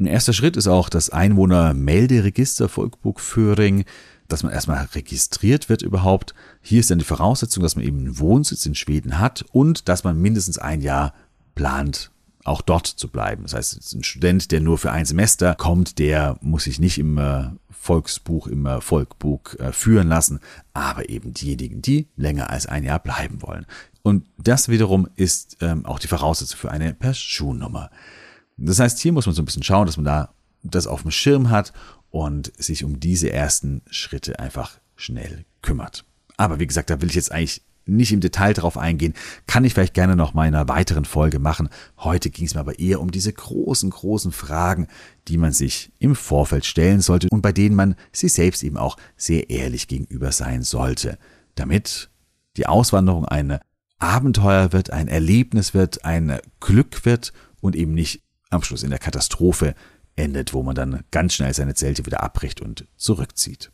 Ein 0.00 0.06
erster 0.06 0.32
Schritt 0.32 0.56
ist 0.56 0.66
auch 0.66 0.88
das 0.88 1.10
Einwohnermelderegister 1.10 2.70
Volkburg 2.70 3.20
Föhring, 3.20 3.84
dass 4.28 4.42
man 4.42 4.50
erstmal 4.50 4.82
registriert 4.94 5.68
wird 5.68 5.82
überhaupt. 5.82 6.34
Hier 6.62 6.80
ist 6.80 6.90
dann 6.90 7.00
die 7.00 7.04
Voraussetzung, 7.04 7.62
dass 7.62 7.76
man 7.76 7.84
eben 7.84 7.98
einen 7.98 8.18
Wohnsitz 8.18 8.64
in 8.64 8.74
Schweden 8.74 9.18
hat 9.18 9.44
und 9.52 9.90
dass 9.90 10.02
man 10.02 10.18
mindestens 10.18 10.56
ein 10.56 10.80
Jahr 10.80 11.12
plant, 11.54 12.10
auch 12.44 12.62
dort 12.62 12.86
zu 12.86 13.08
bleiben. 13.08 13.42
Das 13.42 13.52
heißt, 13.52 13.94
ein 13.94 14.02
Student, 14.02 14.50
der 14.52 14.60
nur 14.60 14.78
für 14.78 14.90
ein 14.90 15.04
Semester 15.04 15.54
kommt, 15.54 15.98
der 15.98 16.38
muss 16.40 16.64
sich 16.64 16.78
nicht 16.78 16.96
im 16.96 17.20
Volksbuch, 17.68 18.46
im 18.46 18.66
Volkbuch 18.80 19.54
äh, 19.58 19.70
führen 19.72 20.08
lassen, 20.08 20.40
aber 20.72 21.10
eben 21.10 21.34
diejenigen, 21.34 21.82
die 21.82 22.08
länger 22.16 22.48
als 22.48 22.64
ein 22.64 22.84
Jahr 22.84 23.00
bleiben 23.00 23.42
wollen. 23.42 23.66
Und 24.00 24.24
das 24.38 24.70
wiederum 24.70 25.08
ist 25.16 25.58
ähm, 25.60 25.84
auch 25.84 25.98
die 25.98 26.08
Voraussetzung 26.08 26.58
für 26.58 26.70
eine 26.70 26.94
Personnummer. 26.94 27.90
Das 28.60 28.78
heißt, 28.78 28.98
hier 29.00 29.12
muss 29.12 29.26
man 29.26 29.34
so 29.34 29.42
ein 29.42 29.46
bisschen 29.46 29.62
schauen, 29.62 29.86
dass 29.86 29.96
man 29.96 30.04
da 30.04 30.34
das 30.62 30.86
auf 30.86 31.02
dem 31.02 31.10
Schirm 31.10 31.50
hat 31.50 31.72
und 32.10 32.52
sich 32.62 32.84
um 32.84 33.00
diese 33.00 33.32
ersten 33.32 33.82
Schritte 33.90 34.38
einfach 34.38 34.78
schnell 34.96 35.44
kümmert. 35.62 36.04
Aber 36.36 36.60
wie 36.60 36.66
gesagt, 36.66 36.90
da 36.90 37.00
will 37.00 37.08
ich 37.08 37.14
jetzt 37.14 37.32
eigentlich 37.32 37.62
nicht 37.86 38.12
im 38.12 38.20
Detail 38.20 38.52
drauf 38.52 38.76
eingehen, 38.76 39.14
kann 39.46 39.64
ich 39.64 39.74
vielleicht 39.74 39.94
gerne 39.94 40.14
noch 40.14 40.34
mal 40.34 40.46
in 40.46 40.54
einer 40.54 40.68
weiteren 40.68 41.04
Folge 41.04 41.38
machen. 41.38 41.70
Heute 41.98 42.30
ging 42.30 42.46
es 42.46 42.54
mir 42.54 42.60
aber 42.60 42.78
eher 42.78 43.00
um 43.00 43.10
diese 43.10 43.32
großen, 43.32 43.90
großen 43.90 44.32
Fragen, 44.32 44.86
die 45.28 45.38
man 45.38 45.52
sich 45.52 45.90
im 45.98 46.14
Vorfeld 46.14 46.66
stellen 46.66 47.00
sollte 47.00 47.28
und 47.30 47.40
bei 47.42 47.52
denen 47.52 47.74
man 47.74 47.96
sich 48.12 48.32
selbst 48.32 48.62
eben 48.62 48.76
auch 48.76 48.96
sehr 49.16 49.50
ehrlich 49.50 49.88
gegenüber 49.88 50.30
sein 50.32 50.62
sollte, 50.62 51.18
damit 51.54 52.10
die 52.56 52.66
Auswanderung 52.66 53.24
ein 53.24 53.58
Abenteuer 53.98 54.72
wird, 54.72 54.90
ein 54.90 55.08
Erlebnis 55.08 55.74
wird, 55.74 56.04
ein 56.04 56.38
Glück 56.60 57.04
wird 57.04 57.32
und 57.60 57.76
eben 57.76 57.92
nicht 57.92 58.22
am 58.50 58.62
Schluss 58.62 58.82
in 58.82 58.90
der 58.90 58.98
Katastrophe 58.98 59.74
endet, 60.16 60.52
wo 60.52 60.62
man 60.62 60.74
dann 60.74 61.04
ganz 61.10 61.34
schnell 61.34 61.54
seine 61.54 61.74
Zelte 61.74 62.04
wieder 62.06 62.22
abbricht 62.22 62.60
und 62.60 62.86
zurückzieht. 62.96 63.70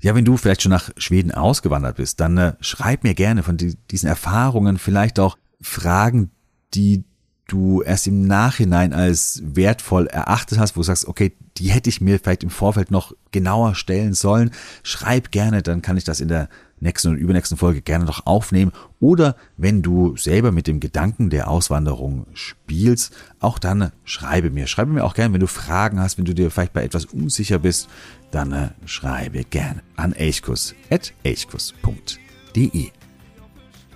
Ja, 0.00 0.14
wenn 0.14 0.24
du 0.24 0.36
vielleicht 0.36 0.62
schon 0.62 0.70
nach 0.70 0.90
Schweden 0.96 1.32
ausgewandert 1.32 1.96
bist, 1.96 2.20
dann 2.20 2.36
äh, 2.36 2.54
schreib 2.60 3.04
mir 3.04 3.14
gerne 3.14 3.42
von 3.42 3.56
die, 3.56 3.76
diesen 3.90 4.08
Erfahrungen, 4.08 4.78
vielleicht 4.78 5.18
auch 5.18 5.38
Fragen, 5.60 6.30
die 6.74 7.04
du 7.46 7.82
erst 7.82 8.06
im 8.06 8.26
Nachhinein 8.26 8.92
als 8.92 9.42
wertvoll 9.44 10.06
erachtet 10.06 10.58
hast, 10.58 10.76
wo 10.76 10.80
du 10.80 10.84
sagst, 10.84 11.06
okay, 11.06 11.36
die 11.56 11.70
hätte 11.70 11.90
ich 11.90 12.00
mir 12.00 12.18
vielleicht 12.18 12.42
im 12.42 12.50
Vorfeld 12.50 12.90
noch 12.90 13.12
genauer 13.32 13.74
stellen 13.74 14.14
sollen. 14.14 14.50
Schreib 14.82 15.30
gerne, 15.30 15.62
dann 15.62 15.82
kann 15.82 15.96
ich 15.96 16.04
das 16.04 16.20
in 16.20 16.28
der 16.28 16.48
nächsten 16.80 17.08
und 17.08 17.16
übernächsten 17.16 17.56
Folge 17.56 17.82
gerne 17.82 18.04
noch 18.04 18.26
aufnehmen. 18.26 18.72
Oder 19.00 19.36
wenn 19.56 19.82
du 19.82 20.16
selber 20.16 20.52
mit 20.52 20.66
dem 20.66 20.80
Gedanken 20.80 21.30
der 21.30 21.48
Auswanderung 21.48 22.26
spielst, 22.34 23.14
auch 23.40 23.58
dann 23.58 23.92
schreibe 24.04 24.50
mir. 24.50 24.66
Schreibe 24.66 24.92
mir 24.92 25.04
auch 25.04 25.14
gerne, 25.14 25.32
wenn 25.32 25.40
du 25.40 25.46
Fragen 25.46 26.00
hast, 26.00 26.18
wenn 26.18 26.24
du 26.24 26.34
dir 26.34 26.50
vielleicht 26.50 26.72
bei 26.72 26.84
etwas 26.84 27.06
unsicher 27.06 27.58
bist, 27.58 27.88
dann 28.30 28.52
äh, 28.52 28.68
schreibe 28.84 29.44
gerne 29.44 29.82
an 29.96 30.12
elchkus.elchkus.de. 30.12 32.90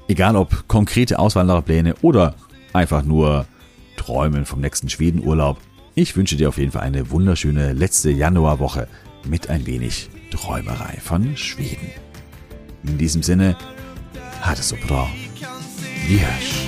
Egal 0.09 0.37
ob 0.37 0.69
konkrete 0.69 1.19
Auswandererpläne 1.19 1.95
oder 2.01 2.35
einfach 2.73 3.03
nur 3.03 3.47
träumen 3.97 4.47
vom 4.47 4.61
nächsten 4.61 4.89
Schwedenurlaub. 4.89 5.59
Ich 5.95 6.17
wünsche 6.17 6.37
dir 6.37 6.49
auf 6.49 6.59
jeden 6.59 6.73
Fall 6.73 6.83
eine 6.83 7.11
wunderschöne 7.11 7.73
letzte 7.73 8.11
Januarwoche 8.11 8.89
mit 9.27 9.51
ein 9.51 9.67
wenig 9.67 10.11
Träumerei 10.31 10.99
von 11.01 11.37
Schweden. 11.37 12.08
In 12.85 12.99
diesem 12.99 13.23
Sinne, 13.23 13.57
hat 14.41 14.59
es 14.59 14.69
so 14.69 14.77
bra. 14.87 15.09
Hörs. 16.07 16.68